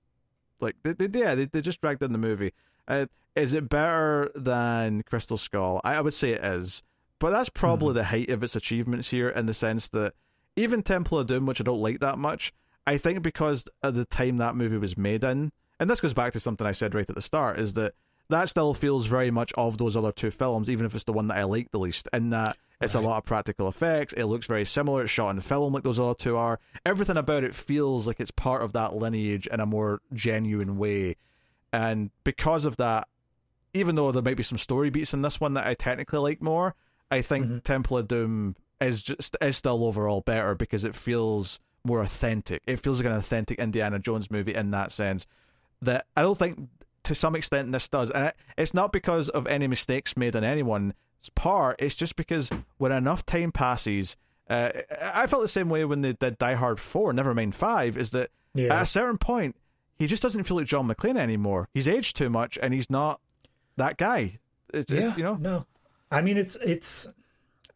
[0.61, 0.77] like.
[0.83, 2.53] They, they yeah, they, they just dragged in the movie.
[2.87, 5.81] Uh, is it better than Crystal Skull?
[5.85, 6.83] I, I would say it is,
[7.19, 10.15] but that's probably the height of its achievements here in the sense that
[10.57, 12.53] even Temple of Doom, which I don't like that much,
[12.87, 15.51] I think because at the time that movie was made in,
[15.81, 17.95] and this goes back to something I said right at the start, is that
[18.31, 21.29] that still feels very much of those other two films, even if it's the one
[21.29, 22.09] that I like the least.
[22.13, 23.05] In that it's Right.
[23.05, 25.99] a lot of practical effects, it looks very similar, it's shot in film like those
[26.01, 26.59] other two are.
[26.87, 31.17] Everything about it feels like it's part of that lineage in a more genuine way.
[31.73, 33.09] And because of that,
[33.73, 36.41] even though there might be some story beats in this one that I technically like
[36.41, 36.75] more,
[37.11, 37.63] I think Mhm.
[37.65, 42.63] Temple of Doom is just is still overall better because it feels more authentic.
[42.67, 45.27] It feels like an authentic Indiana Jones movie in that sense.
[45.83, 46.69] That I don't think
[47.03, 50.45] to some extent this does, and it, it's not because of any mistakes made on
[51.25, 51.77] anyone's part.
[51.79, 54.17] It's just because when enough time passes,
[54.49, 54.71] uh,
[55.15, 57.13] I felt the same way when they did Die Hard Four.
[57.13, 57.97] Never mind Five.
[57.97, 59.57] Is that at a certain point
[59.99, 61.69] he just doesn't feel like John McClane anymore.
[61.73, 63.21] He's aged too much, and he's not
[63.77, 64.39] that guy.
[64.73, 65.17] It's, it's, yeah.
[65.17, 65.37] you know.
[65.37, 65.67] No.
[66.11, 67.09] I mean, it's, it's,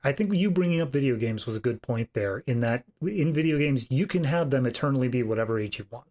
[0.05, 3.33] I think you bringing up video games was a good point there in that in
[3.33, 6.07] video games, you can have them eternally be whatever age you want.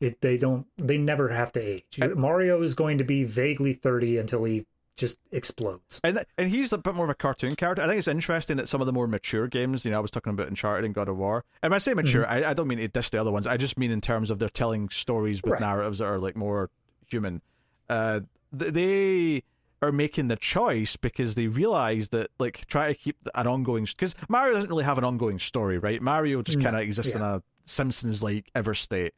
[0.00, 2.00] It, they don't, they never have to age.
[2.16, 4.66] Mario is going to be vaguely 30 until he
[4.96, 6.00] just explodes.
[6.04, 7.82] And and he's a bit more of a cartoon character.
[7.82, 10.10] I think it's interesting that some of the more mature games, you know, I was
[10.10, 11.44] talking about Uncharted and God of War.
[11.62, 13.46] And when I say mature, I, I don't mean to diss the other ones.
[13.46, 15.60] I just mean in terms of they're telling stories with Right.
[15.60, 16.70] narratives that are like more
[17.08, 17.40] human.
[17.88, 18.20] Uh,
[18.58, 19.42] th- they
[19.80, 24.14] are making the choice because they realize that like try to keep an ongoing because
[24.28, 26.00] Mario doesn't really have an ongoing story, right?
[26.00, 29.14] Mario just No, kind of exists in a Simpsons like ever state,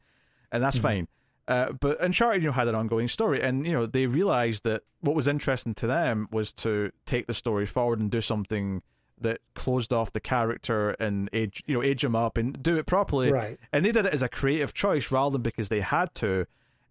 [0.51, 0.81] and that's Mhm.
[0.81, 1.07] fine.
[1.47, 4.83] Uh, but Uncharted, you know, had an ongoing story, and you know they realized that
[5.01, 8.81] what was interesting to them was to take the story forward and do something
[9.21, 12.85] that closed off the character and age, you know, age him up and do it
[12.85, 13.31] properly.
[13.31, 13.59] Right.
[13.71, 16.45] And they did it as a creative choice rather than because they had to.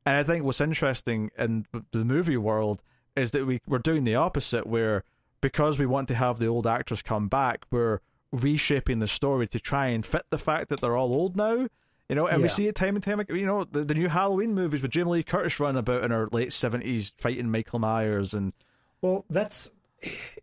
[0.07, 2.83] And I think what's interesting in the movie world
[3.17, 5.05] is that we we're doing the opposite, where
[5.41, 8.01] because we want to have the old actors come back, we're
[8.33, 11.69] reshaping the story to try and fit the fact that they're all old now.
[12.15, 13.37] You know, and we see it time and time again.
[13.37, 16.29] You know, the, the new Halloween movies with Jamie Lee Curtis running about in her
[16.31, 18.53] late seventies fighting Michael Myers, and
[19.03, 19.73] Well, that's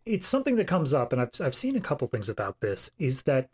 [0.04, 2.90] it's something that comes up, and I've I've seen a couple things about this.
[2.98, 3.48] Is that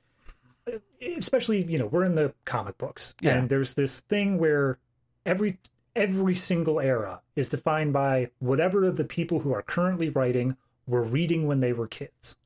[1.00, 3.36] especially you know we're in the comic books, Yeah.
[3.38, 4.78] and there's this thing where
[5.24, 5.58] every
[5.94, 10.56] every single era is defined by whatever the people who are currently writing
[10.88, 12.36] were reading when they were kids.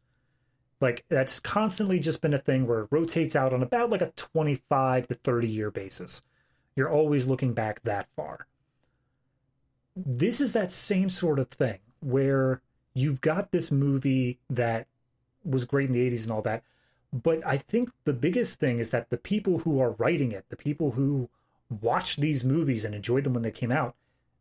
[0.82, 4.10] Like that's constantly just been a thing where it rotates out on about like a
[4.16, 6.22] 25 to 30 year basis.
[6.74, 8.48] You're always looking back that far.
[9.94, 12.62] This is that same sort of thing where
[12.94, 14.88] you've got this movie that
[15.44, 16.64] was great in the 80s and all that.
[17.12, 20.56] But I think the biggest thing is that the people who are writing it, the
[20.56, 21.28] people who
[21.68, 23.94] watched these movies and enjoyed them when they came out,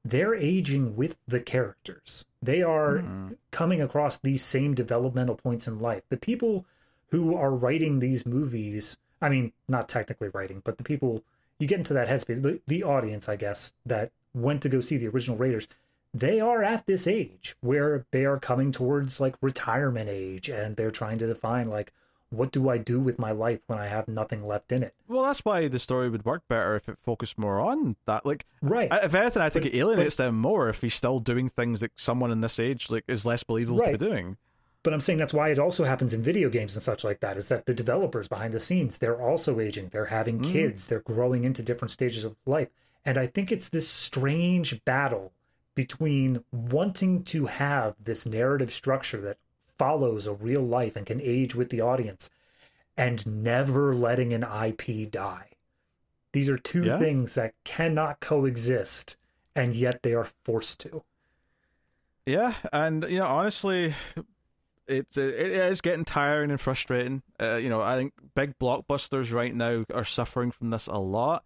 [0.04, 2.26] they're aging with the characters.
[2.42, 3.34] They are Hmm.
[3.52, 6.04] coming across these same developmental points in life.
[6.10, 6.66] The people
[7.12, 11.24] who are writing these movies, I mean, not technically writing, but the people
[11.60, 14.98] you get into that headspace, the, the audience, I guess, that went to go see
[14.98, 15.68] the original Raiders,
[16.14, 20.90] they are at this age where they are coming towards like retirement age and they're
[20.92, 21.94] trying to define like
[22.32, 24.96] what do I do with my life when I have nothing left in it?
[25.08, 28.26] Well, that's why the story would work better if it focused more on that.
[28.26, 28.90] Like, right?
[28.92, 31.82] If anything, I think but, it alienates but, them more if he's still doing things
[31.82, 33.92] that someone in this age like is less believable right.
[33.92, 34.38] to be doing.
[34.84, 37.38] But I'm saying that's why it also happens in video games and such like that.
[37.38, 40.52] Is that the developers behind the scenes they're also aging, they're having mm.
[40.52, 42.70] kids, they're growing into different stages of life,
[43.06, 45.34] and I think it's this strange battle
[45.76, 49.38] between wanting to have this narrative structure that
[49.82, 52.30] follows a real life and can age with the audience
[52.96, 55.48] and never letting an IP die.
[56.34, 57.00] These are two yeah.
[57.00, 59.18] things that cannot coexist
[59.56, 61.02] and yet they are forced to.
[62.28, 63.96] Yeah, and you know, honestly,
[64.88, 67.24] it's it is getting tiring and frustrating.
[67.40, 71.44] Uh, you know, I think big blockbusters right now are suffering from this a lot.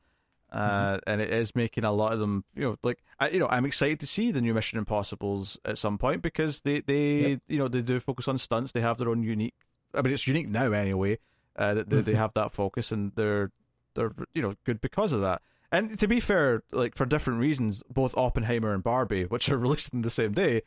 [0.56, 1.00] Uh, mm-hmm.
[1.08, 3.66] and it is making a lot of them, you know, like I, you know, I'm
[3.66, 7.40] excited to see the new Mission Impossible's at some point because they, they, yep.
[7.50, 8.72] you know, they do focus on stunts.
[8.72, 9.54] They have their own unique.
[9.94, 11.20] I mean, it's unique now anyway.
[11.58, 12.06] Uh, that they, mm-hmm.
[12.06, 13.52] they have that focus and they're
[13.96, 15.42] they're you know good because of that.
[15.74, 19.94] And to be fair, like for different reasons, both Oppenheimer and Barbie, which are released
[19.94, 20.62] in the same day,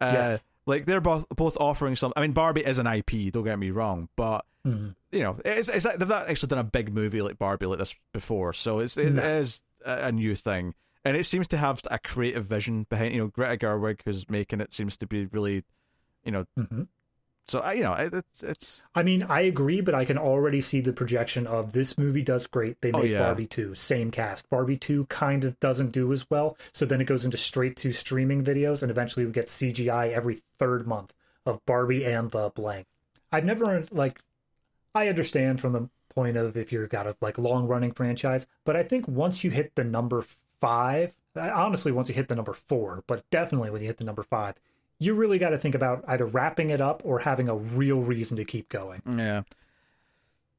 [0.00, 0.44] uh, yes.
[0.66, 2.12] Like they're both both offering some.
[2.16, 3.32] I mean, Barbie is an IP.
[3.32, 4.90] Don't get me wrong, but Mm-hmm.
[5.12, 7.94] You know, it's, it's they've not actually done a big movie like Barbie like this
[8.12, 9.22] before, so it's it no.
[9.22, 10.74] is a, a new thing,
[11.04, 13.14] and it seems to have a creative vision behind.
[13.14, 15.64] You know, Greta Gerwig, who's making it, seems to be really,
[16.24, 16.82] you know, mm-hmm.
[17.46, 18.82] So I, you know, it's it's.
[18.94, 22.46] I mean, I agree, but I can already see the projection of this movie does
[22.46, 22.80] great.
[22.80, 23.18] They oh, make oh, yeah.
[23.18, 24.48] Barbie two, same cast.
[24.48, 27.92] Barbie two kind of doesn't do as well, so then it goes into straight to
[27.92, 31.12] streaming videos, and eventually we get CGI every third month
[31.44, 32.86] of Barbie and the blank.
[33.30, 34.20] I've never like
[34.94, 38.76] I understand from the point of if you've got a like long running franchise, but
[38.76, 40.24] I think once you hit the number
[40.60, 44.22] five, honestly, once you hit the number four, but definitely when you hit the number
[44.22, 44.54] five,
[45.04, 48.36] you really got to think about either wrapping it up or having a real reason
[48.36, 49.02] to keep going.
[49.06, 49.42] Yeah.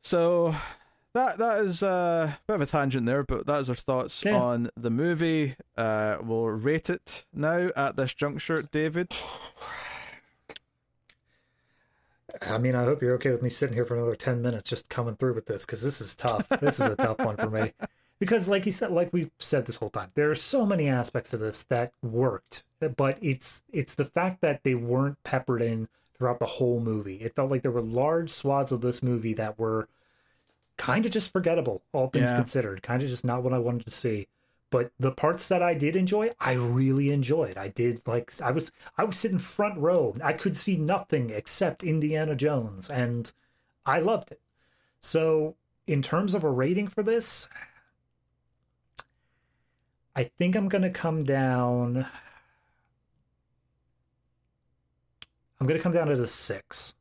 [0.01, 0.55] So
[1.13, 4.23] that that is uh, a bit of a tangent there, but that is our thoughts
[4.25, 4.37] yeah.
[4.37, 5.55] on the movie.
[5.77, 9.15] Uh, we'll rate it now at this juncture, David.
[12.41, 14.89] I mean, I hope you're okay with me sitting here for another 10 minutes just
[14.89, 16.49] coming through with this because this is tough.
[16.49, 17.71] This is a tough one for me.
[18.19, 21.33] Because, like you said, like we said this whole time, there are so many aspects
[21.33, 22.63] of this that worked,
[22.95, 27.15] but it's it's the fact that they weren't peppered in throughout the whole movie.
[27.15, 29.89] It felt like there were large swaths of this movie that were
[30.77, 32.37] kind of just forgettable, all things yeah.
[32.37, 34.27] considered, kind of just not what I wanted to see
[34.75, 37.57] but the parts that I did enjoy, I really enjoyed.
[37.57, 40.13] I did like I was I was sitting front row.
[40.21, 43.31] I could see nothing except Indiana Jones and
[43.85, 44.41] I loved it.
[44.99, 45.55] So,
[45.87, 47.47] in terms of a rating for this,
[50.15, 52.05] I think I'm going to come down
[55.59, 56.95] I'm going to come down to the 6.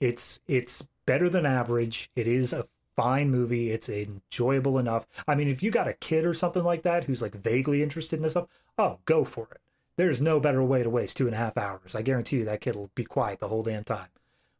[0.00, 2.10] It's it's better than average.
[2.16, 2.66] It is a
[2.96, 3.70] fine movie.
[3.70, 5.06] It's enjoyable enough.
[5.26, 8.16] I mean, if you got a kid or something like that who's like vaguely interested
[8.16, 9.60] in this stuff, oh, go for it.
[9.96, 11.94] There's no better way to waste two and a half hours.
[11.94, 14.08] I guarantee you that kid will be quiet the whole damn time.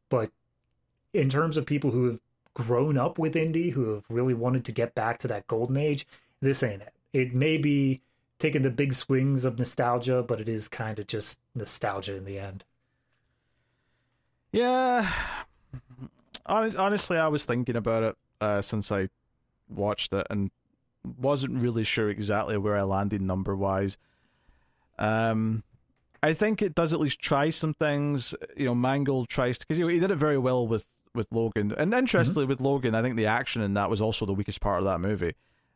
[0.08, 0.30] But
[1.12, 2.20] in terms of people who have
[2.54, 6.06] grown up with Indy, who have really wanted to get back to that golden age,
[6.40, 6.94] this ain't it.
[7.12, 8.02] It may be
[8.38, 12.38] taking the big swings of nostalgia, but it is kind of just nostalgia in the
[12.38, 12.64] end.
[14.50, 15.10] Yeah.
[16.44, 19.08] Honestly, I was thinking about it uh, since I
[19.68, 20.50] watched it and
[21.18, 23.96] wasn't really sure exactly where I landed number wise.
[24.98, 25.62] Um,
[26.22, 28.34] I think it does at least try some things.
[28.56, 32.44] You know, Mangold tries because he did it very well with with Logan, and interestingly
[32.44, 32.50] mm-hmm.
[32.50, 35.00] with Logan, I think the action in that was also the weakest part of that
[35.00, 35.34] movie.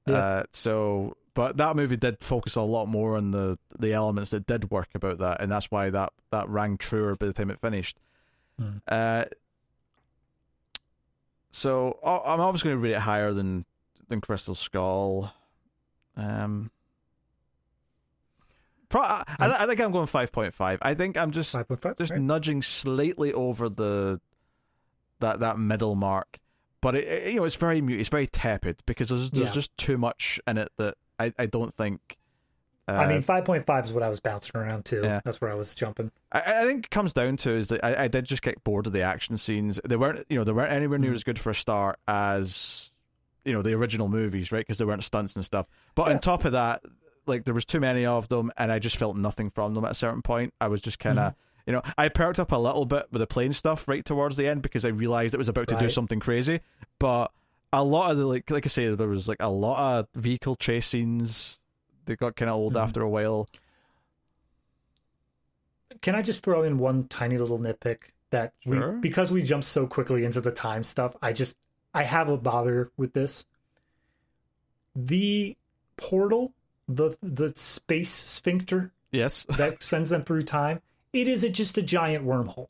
[0.08, 0.16] Yeah.
[0.16, 4.46] Uh, so, but that movie did focus a lot more on the the elements that
[4.46, 7.60] did work about that, and that's why that that rang truer by the time it
[7.60, 7.98] finished.
[8.60, 8.80] Mm.
[8.88, 9.26] Uh,
[11.50, 13.66] so I'm obviously going to rate it higher than
[14.08, 15.30] than Crystal Skull.
[16.16, 16.70] Um,
[18.88, 20.78] pro- I, I, think I'm going five point five.
[20.80, 21.98] I think I'm just 5.
[21.98, 22.20] just right.
[22.20, 24.22] nudging slightly over the
[25.20, 26.38] that that middle mark.
[26.80, 28.00] But it, it you know it's very mute.
[28.00, 29.54] It's very tepid because there's there's yeah.
[29.54, 32.18] just too much in it that I, I don't think
[32.88, 35.02] uh, I mean, five point five is what I was bouncing around to.
[35.02, 35.20] Yeah.
[35.24, 36.12] That's where I was jumping.
[36.30, 38.86] I, I, think it comes down to is that I, I, did just get bored
[38.86, 39.80] of the action scenes.
[39.84, 41.16] They weren't, you know, they weren't anywhere near mm.
[41.16, 42.92] as good for a start as
[43.44, 44.60] you know the original movies, right?
[44.60, 45.66] Because they weren't stunts and stuff.
[45.96, 46.14] But yeah.
[46.14, 46.82] on top of that,
[47.26, 49.90] like there was too many of them, and I just felt nothing from them at
[49.90, 50.54] a certain point.
[50.60, 51.32] I was just kind of.
[51.32, 51.36] Mm.
[51.66, 54.46] You know, I perked up a little bit with the plane stuff right towards the
[54.46, 55.80] end because I realized it was about to right.
[55.80, 56.60] do something crazy.
[57.00, 57.32] But
[57.80, 60.56] a lot of the like, like I say, there was like a lot of vehicle
[60.56, 61.60] chase scenes
[62.06, 62.82] they got kind of old mm-hmm.
[62.82, 63.48] after a while.
[66.00, 67.98] can I just throw in one tiny little nitpick
[68.30, 68.92] that Sure.
[68.92, 71.56] we because we jumped so quickly into the time stuff, I just
[71.94, 73.44] I have a bother with this.
[74.94, 75.56] The
[75.96, 76.52] portal,
[76.88, 79.46] the the space sphincter Yes.
[79.56, 80.80] that sends them through time,
[81.12, 82.68] it is a, just a giant wormhole.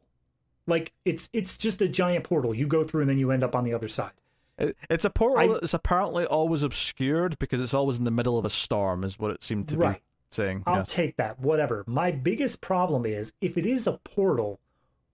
[0.66, 2.54] Like it's it's just a giant portal.
[2.54, 4.12] You go through and then you end up on the other side.
[4.58, 8.38] It- It's a portal I- that's apparently always obscured because it's always in the middle
[8.38, 9.96] of a storm, is what it seemed to Right.
[9.96, 10.62] be saying.
[10.66, 10.92] I'll Yes.
[10.92, 11.84] take that, whatever.
[11.86, 14.58] My biggest problem is if it is a portal,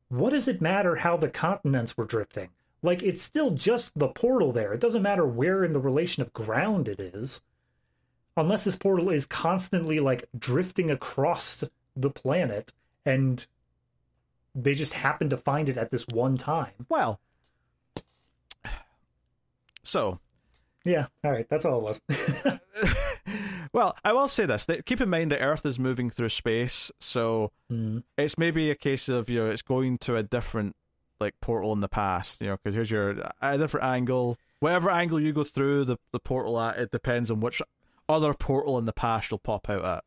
[0.08, 2.50] what does it matter how the continents were drifting?
[2.82, 4.72] Like, it's still just the portal there.
[4.72, 7.40] It doesn't matter where in the relation of ground it is.
[8.36, 11.64] Unless this portal is constantly, like, drifting across
[11.94, 12.72] the planet
[13.04, 13.46] and
[14.54, 16.72] they just happen to find it at this one time.
[16.88, 17.20] Well,
[19.92, 20.18] so
[20.84, 22.00] Yeah, all right, that's all it was.
[23.72, 27.52] well, I will say this: keep in mind that Earth is moving through space, so
[27.70, 30.74] Mm, it's maybe a case of you know it's going to a different
[31.20, 34.36] like portal in the past, you know, because here's your a different angle.
[34.60, 37.62] Whatever angle you go through the the portal at, it depends on which
[38.08, 40.04] other portal in the past you'll pop out at.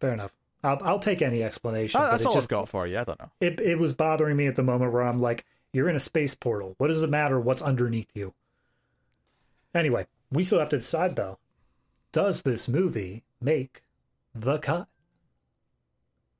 [0.00, 0.32] fair enough.
[0.64, 2.00] I'll, I'll take any explanation.
[2.00, 2.98] But that's it all just, I've got for you.
[2.98, 3.30] I don't know.
[3.40, 6.34] it it was bothering me at the moment where I'm like, you're in a space
[6.34, 6.74] portal.
[6.78, 8.32] What does it matter what's underneath you?
[9.74, 11.38] Anyway, we still have to decide though.
[12.12, 13.82] Does this movie make
[14.34, 14.88] the cut?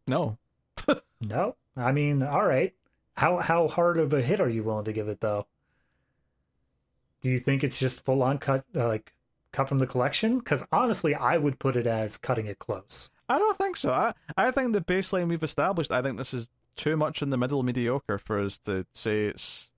[0.06, 0.38] No,
[1.20, 1.56] No.
[1.76, 2.74] I mean, all right.
[3.16, 5.46] How how hard of a hit are you willing to give it though?
[7.20, 9.12] Do you think it's just full on cut uh, like
[9.52, 10.38] cut from the collection?
[10.38, 13.10] Because honestly, I would put it as cutting it close.
[13.28, 13.92] I don't think so.
[13.92, 15.90] I I think the baseline we've established.
[15.92, 19.70] I think this is too much in the middle mediocre for us to say it's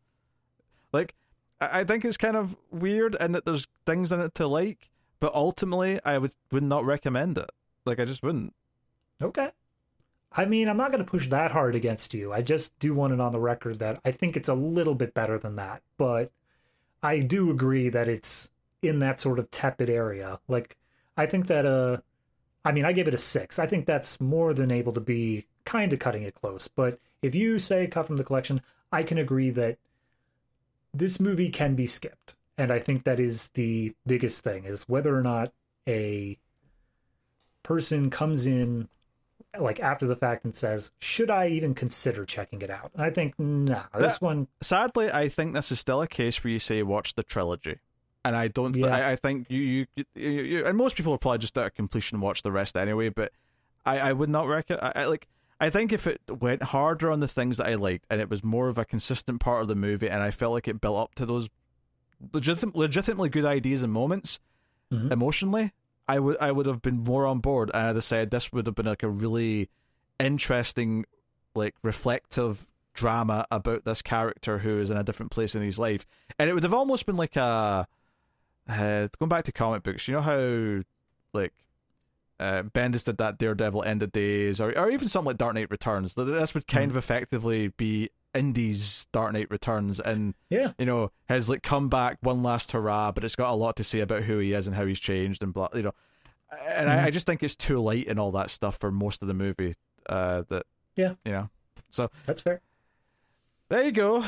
[0.92, 1.14] like.
[1.60, 4.90] I think it's kind of weird and that there's things in it to like,
[5.20, 7.50] but ultimately I would would not recommend it.
[7.86, 8.54] Like I just wouldn't.
[9.22, 9.50] Okay.
[10.36, 12.32] I mean, I'm not going to push that hard against you.
[12.32, 15.14] I just do want it on the record that I think it's a little bit
[15.14, 15.82] better than that.
[15.96, 16.32] But
[17.02, 18.50] I do agree that it's
[18.82, 20.40] in that sort of tepid area.
[20.48, 20.76] Like,
[21.16, 21.98] I think that, uh,
[22.64, 23.60] I mean, I gave it a six.
[23.60, 26.66] I think that's more than able to be kind of cutting it close.
[26.66, 28.60] But if you say cut from the collection,
[28.90, 29.78] I can agree that
[30.94, 32.36] this movie can be skipped.
[32.56, 35.52] And I think that is the biggest thing is whether or not
[35.88, 36.38] a
[37.62, 38.88] person comes in
[39.58, 43.10] like after the fact and says, "Should I even consider checking it out?" And I
[43.10, 46.58] think, nah, this That- one, Sadly, I think this is still a case where you
[46.58, 47.78] say watch the trilogy,
[48.24, 48.74] and I don't.
[48.74, 48.86] Yeah.
[48.86, 51.74] I, I think you, you, you, you, and most people will probably just out of
[51.74, 53.08] completion watch the rest anyway.
[53.10, 53.32] But
[53.86, 54.84] I, I would not recommend.
[54.94, 55.28] I, I like.
[55.64, 58.44] I think if it went harder on the things that I liked, and it was
[58.44, 61.14] more of a consistent part of the movie, and I felt like it built up
[61.16, 61.48] to those
[62.32, 64.40] legit, legitimately good ideas and moments
[64.92, 65.10] Mhm.
[65.10, 65.72] emotionally,
[66.06, 68.66] I would I would have been more on board, and I'd have said this would
[68.66, 69.70] have been like a really
[70.20, 71.04] interesting,
[71.54, 76.04] like reflective drama about this character who is in a different place in his life,
[76.38, 77.86] and it would have almost been like a
[78.68, 80.06] uh, going back to comic books.
[80.08, 80.82] You know how
[81.32, 81.52] like
[82.40, 85.70] uh, Bendis did that Daredevil End of Days, or or even something like Dark Knight
[85.70, 86.14] Returns.
[86.14, 91.48] This would kind of effectively be Indy's Dark Knight Returns, and yeah, you know his
[91.48, 93.12] like comeback, one last hurrah.
[93.12, 95.42] But it's got a lot to say about who he is and how he's changed
[95.42, 95.68] and blah.
[95.74, 95.92] You know,
[96.66, 99.28] and I, I just think it's too light and all that stuff for most of
[99.28, 99.74] the movie.
[100.08, 101.14] Uh, that Yeah.
[101.24, 101.50] you know.
[101.90, 102.60] So that's fair.
[103.68, 104.24] there you go.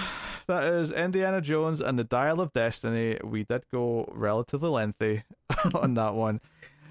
[0.47, 3.18] That is Indiana Jones and the Dial of Destiny.
[3.25, 5.25] We did go relatively lengthy
[5.75, 6.41] on that one.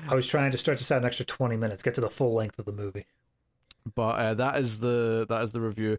[0.07, 2.33] I was trying to stretch this out an extra twenty minutes, get to the full
[2.33, 3.05] length of the movie.
[3.95, 5.97] but uh, that is the that is the review.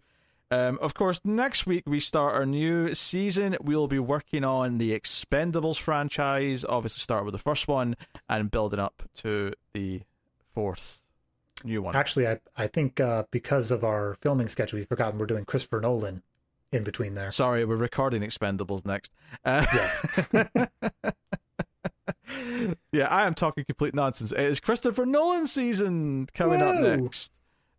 [0.49, 3.57] Um, of course, next week we start our new season.
[3.61, 6.65] We'll be working on the Expendables franchise.
[6.69, 7.97] Obviously, start with the first one
[8.29, 10.03] and building up to the
[10.55, 11.03] fourth
[11.65, 11.97] new one.
[11.97, 15.81] Actually, I I think uh, because of our filming schedule, we've forgotten we're doing Christopher
[15.81, 16.23] Nolan
[16.71, 17.33] in between there.
[17.33, 19.13] Sorry, we're recording Expendables next.
[19.45, 20.29] Uh, Yes.
[22.93, 24.33] yeah, I am talking complete nonsense.
[24.33, 27.33] It is Christopher Nolan season coming up next.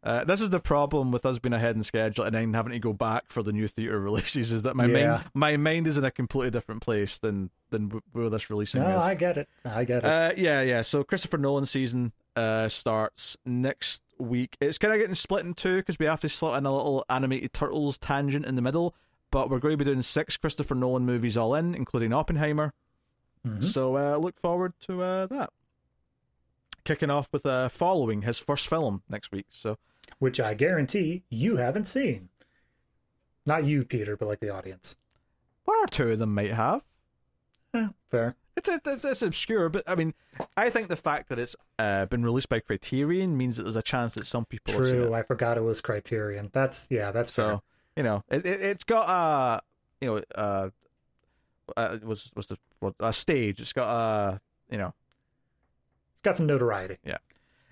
[0.04, 2.80] Uh, this is the problem with us being ahead in schedule and then having to
[2.80, 4.52] go back for the new theater releases.
[4.52, 5.10] Is that my Yeah.
[5.10, 8.96] mind my mind is in a completely different place than than where this releasing No,
[8.98, 9.02] is.
[9.04, 9.50] I get it.
[9.66, 10.06] I get it.
[10.06, 10.82] Uh, yeah, yeah.
[10.84, 14.56] So Christopher Nolan season uh, starts next week.
[14.62, 17.04] It's kind of getting split in two because we have to slot in a little
[17.10, 18.96] animated turtles tangent in the middle.
[19.30, 22.72] But we're going to be doing six Christopher Nolan movies all in, including Oppenheimer.
[23.48, 23.64] Mhm.
[23.64, 25.52] So uh, look forward to uh, that.
[26.84, 29.48] Kicking off with uh, following his first film next week.
[29.50, 29.78] So
[30.20, 32.30] Which I guarantee you haven't seen.
[33.46, 34.96] Not you, Peter, but like the audience.
[35.66, 36.84] one or two of them might have.
[37.74, 38.36] Eh, fair.
[38.56, 40.14] It's, it's it's obscure, but I mean,
[40.56, 43.84] I think the fact that it's uh, been released by Criterion means that there's a
[43.84, 45.14] chance that some people True.
[45.14, 46.50] I forgot it was Criterion.
[46.54, 47.12] That's yeah.
[47.12, 47.60] That's So fair.
[47.98, 49.62] you know, it, it it's got a
[50.02, 50.70] you know uh,
[51.76, 53.60] uh was was the what, a stage.
[53.62, 54.94] It's got a you know
[56.14, 56.98] It's got some notoriety.
[57.04, 57.18] Yeah.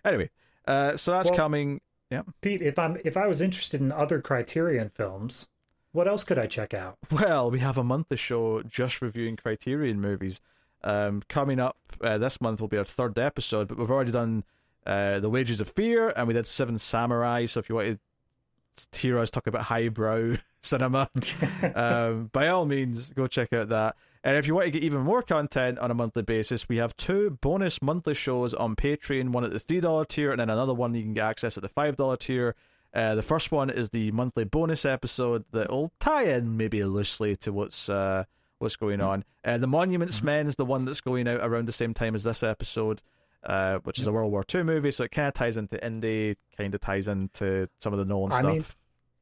[0.03, 0.30] Anyway.
[0.67, 1.82] Uh, so that's Well- coming.
[2.11, 2.22] Yeah.
[2.42, 5.48] Pete, if I'm if I was interested in other Criterion films,
[5.92, 6.98] what else could I check out?
[7.11, 10.40] Well, we have a monthly show just reviewing Criterion movies.
[10.84, 14.43] Um, coming up uh, this month will be our third episode, but we've already done
[14.85, 17.45] uh, The Wages of Fear and we did Seven Samurai.
[17.45, 18.00] So if you want
[18.92, 21.09] to hear us talk about highbrow cinema,
[21.75, 23.95] um, by all means, go check out that.
[24.26, 26.98] And if you want to get even more content on a monthly basis, we have
[26.98, 30.95] two bonus monthly shows on Patreon one at the $3 tier, and then another one
[30.95, 32.56] you can get access at the $5 tier.
[32.92, 37.36] Uh, the first one is the monthly bonus episode that will tie in maybe loosely
[37.36, 38.24] to what's uh,
[38.58, 39.24] what's going on.
[39.44, 42.24] Uh, the Monuments Men is the one that's going out around the same time as
[42.24, 43.04] this episode,
[43.44, 46.36] uh, which is a World War II movie, so it kind of ties into Indy,
[46.58, 48.52] kind of ties into some of the Nolan I stuff.
[48.52, 48.66] mean,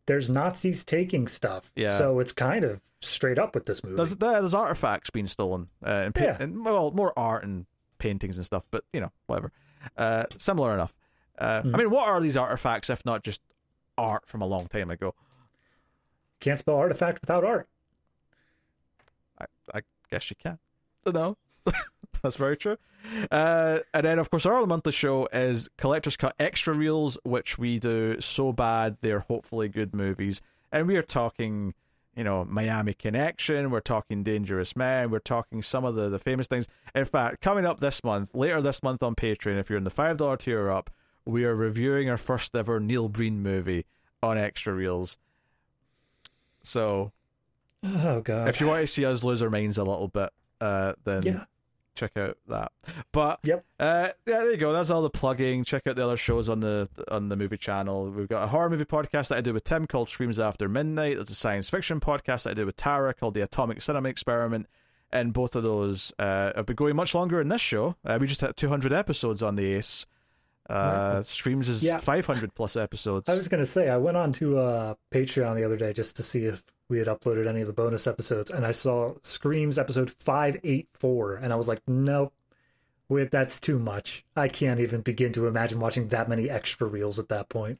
[0.05, 1.87] There's Nazis taking stuff, Yeah.
[1.87, 3.95] so it's kind of straight up with this movie.
[3.95, 6.37] There's there's artifacts being stolen, uh, and, pa- Yeah.
[6.39, 7.65] and well, more art and
[7.99, 9.51] paintings and stuff, but you know, whatever.
[9.97, 10.93] Uh, similar enough.
[11.37, 11.75] Uh, Hmm.
[11.75, 13.41] I mean, what are these artifacts if not just
[13.97, 15.15] art from a long time ago?
[16.41, 17.67] Can't spell artifact without art.
[19.39, 20.59] I, I guess you can.
[21.05, 21.37] No,
[22.23, 22.77] that's very true.
[23.29, 27.79] Uh, and then, of course, our monthly show is Collector's Cut Extra Reels, which we
[27.79, 30.41] do so bad they're hopefully good movies.
[30.71, 31.73] And we are talking,
[32.15, 36.47] you know, Miami Connection, we're talking Dangerous Man, we're talking some of the, the famous
[36.47, 36.67] things.
[36.95, 39.91] In fact, coming up this month, later this month on Patreon, if you're in the
[39.91, 40.89] $5 tier up,
[41.25, 43.85] we are reviewing our first ever Neil Breen movie
[44.21, 45.17] on Extra Reels.
[46.61, 47.11] So
[47.83, 48.47] Oh god.
[48.47, 50.29] if you want to see us lose our minds a little bit,
[50.61, 51.43] uh, then yeah.
[51.95, 52.71] Check out that.
[53.11, 53.65] But Yep.
[53.79, 54.73] uh, yeah, there you go.
[54.73, 55.63] That's all the plugging.
[55.63, 58.09] Check out the other shows on the on the movie channel.
[58.09, 61.15] We've got a horror movie podcast that I do with Tim called Screams After Midnight.
[61.15, 64.67] There's a science fiction podcast that I do with Tara called The Atomic Cinema Experiment.
[65.11, 67.95] And both of those uh, have been going much longer in this show.
[68.03, 70.07] Uh, we just had 200 episodes on the Ace.
[70.69, 71.21] Uh.
[71.21, 71.97] Screams is Yeah.
[71.97, 73.27] 500 plus episodes.
[73.29, 76.23] I was gonna say I went on to uh, Patreon the other day just to
[76.23, 80.11] see if we had uploaded any of the bonus episodes, and I saw Screams episode
[80.11, 82.33] five eight four, and I was like, nope,
[83.09, 84.23] wait, that's too much.
[84.35, 87.79] I can't even begin to imagine watching that many extra reels at that point.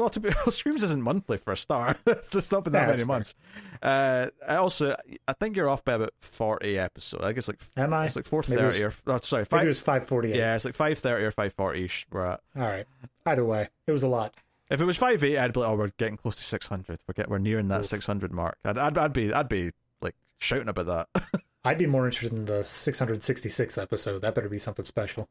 [0.00, 1.98] Well, to be Screams isn't monthly for a start.
[2.06, 3.34] it's not been that Yeah, many months.
[3.82, 4.96] Uh, I also,
[5.28, 7.22] I think you're off by about forty episodes.
[7.22, 8.06] I guess like Am I?
[8.06, 10.30] it's like four Maybe it was- thirty or oh, sorry, Maybe it was five forty
[10.30, 11.90] yeah, it's like five thirty or five forty.
[12.10, 12.40] We're at.
[12.56, 12.86] All right.
[13.26, 14.34] Either way, it was a lot.
[14.70, 17.00] If it was five eight, I'd be like, oh, we're getting close to six hundred.
[17.06, 18.56] We're get, we're nearing that six hundred mark.
[18.64, 21.42] I'd, I'd, I'd be, I'd be like shouting about that.
[21.64, 24.20] I'd be more interested in the 666th episode.
[24.20, 25.28] That better be something special.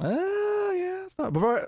[0.00, 0.06] Ah,
[0.72, 1.34] yeah, it's not.
[1.34, 1.66] We've already,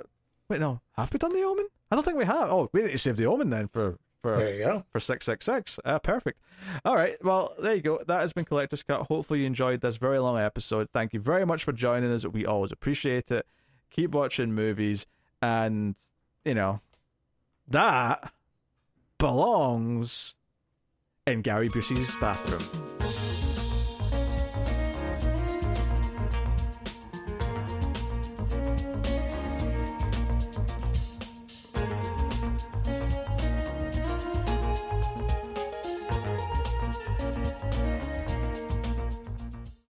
[0.48, 1.66] wait, no, have we done the Omen?
[1.90, 2.50] I don't think we have.
[2.50, 4.84] Oh, we need to save the Omen then for for There you go.
[4.90, 5.78] for 666.
[5.84, 6.40] Uh, perfect.
[6.84, 7.14] All right.
[7.24, 8.00] Well, there you go.
[8.06, 9.02] That has been Collector's Cut.
[9.06, 10.88] Hopefully, you enjoyed this very long episode.
[10.92, 12.26] Thank you very much for joining us.
[12.26, 13.46] We always appreciate it.
[13.90, 15.06] Keep watching movies.
[15.40, 15.94] And,
[16.44, 16.80] you know,
[17.68, 18.32] that
[19.18, 20.34] belongs
[21.26, 22.97] in Gary Busey's bathroom.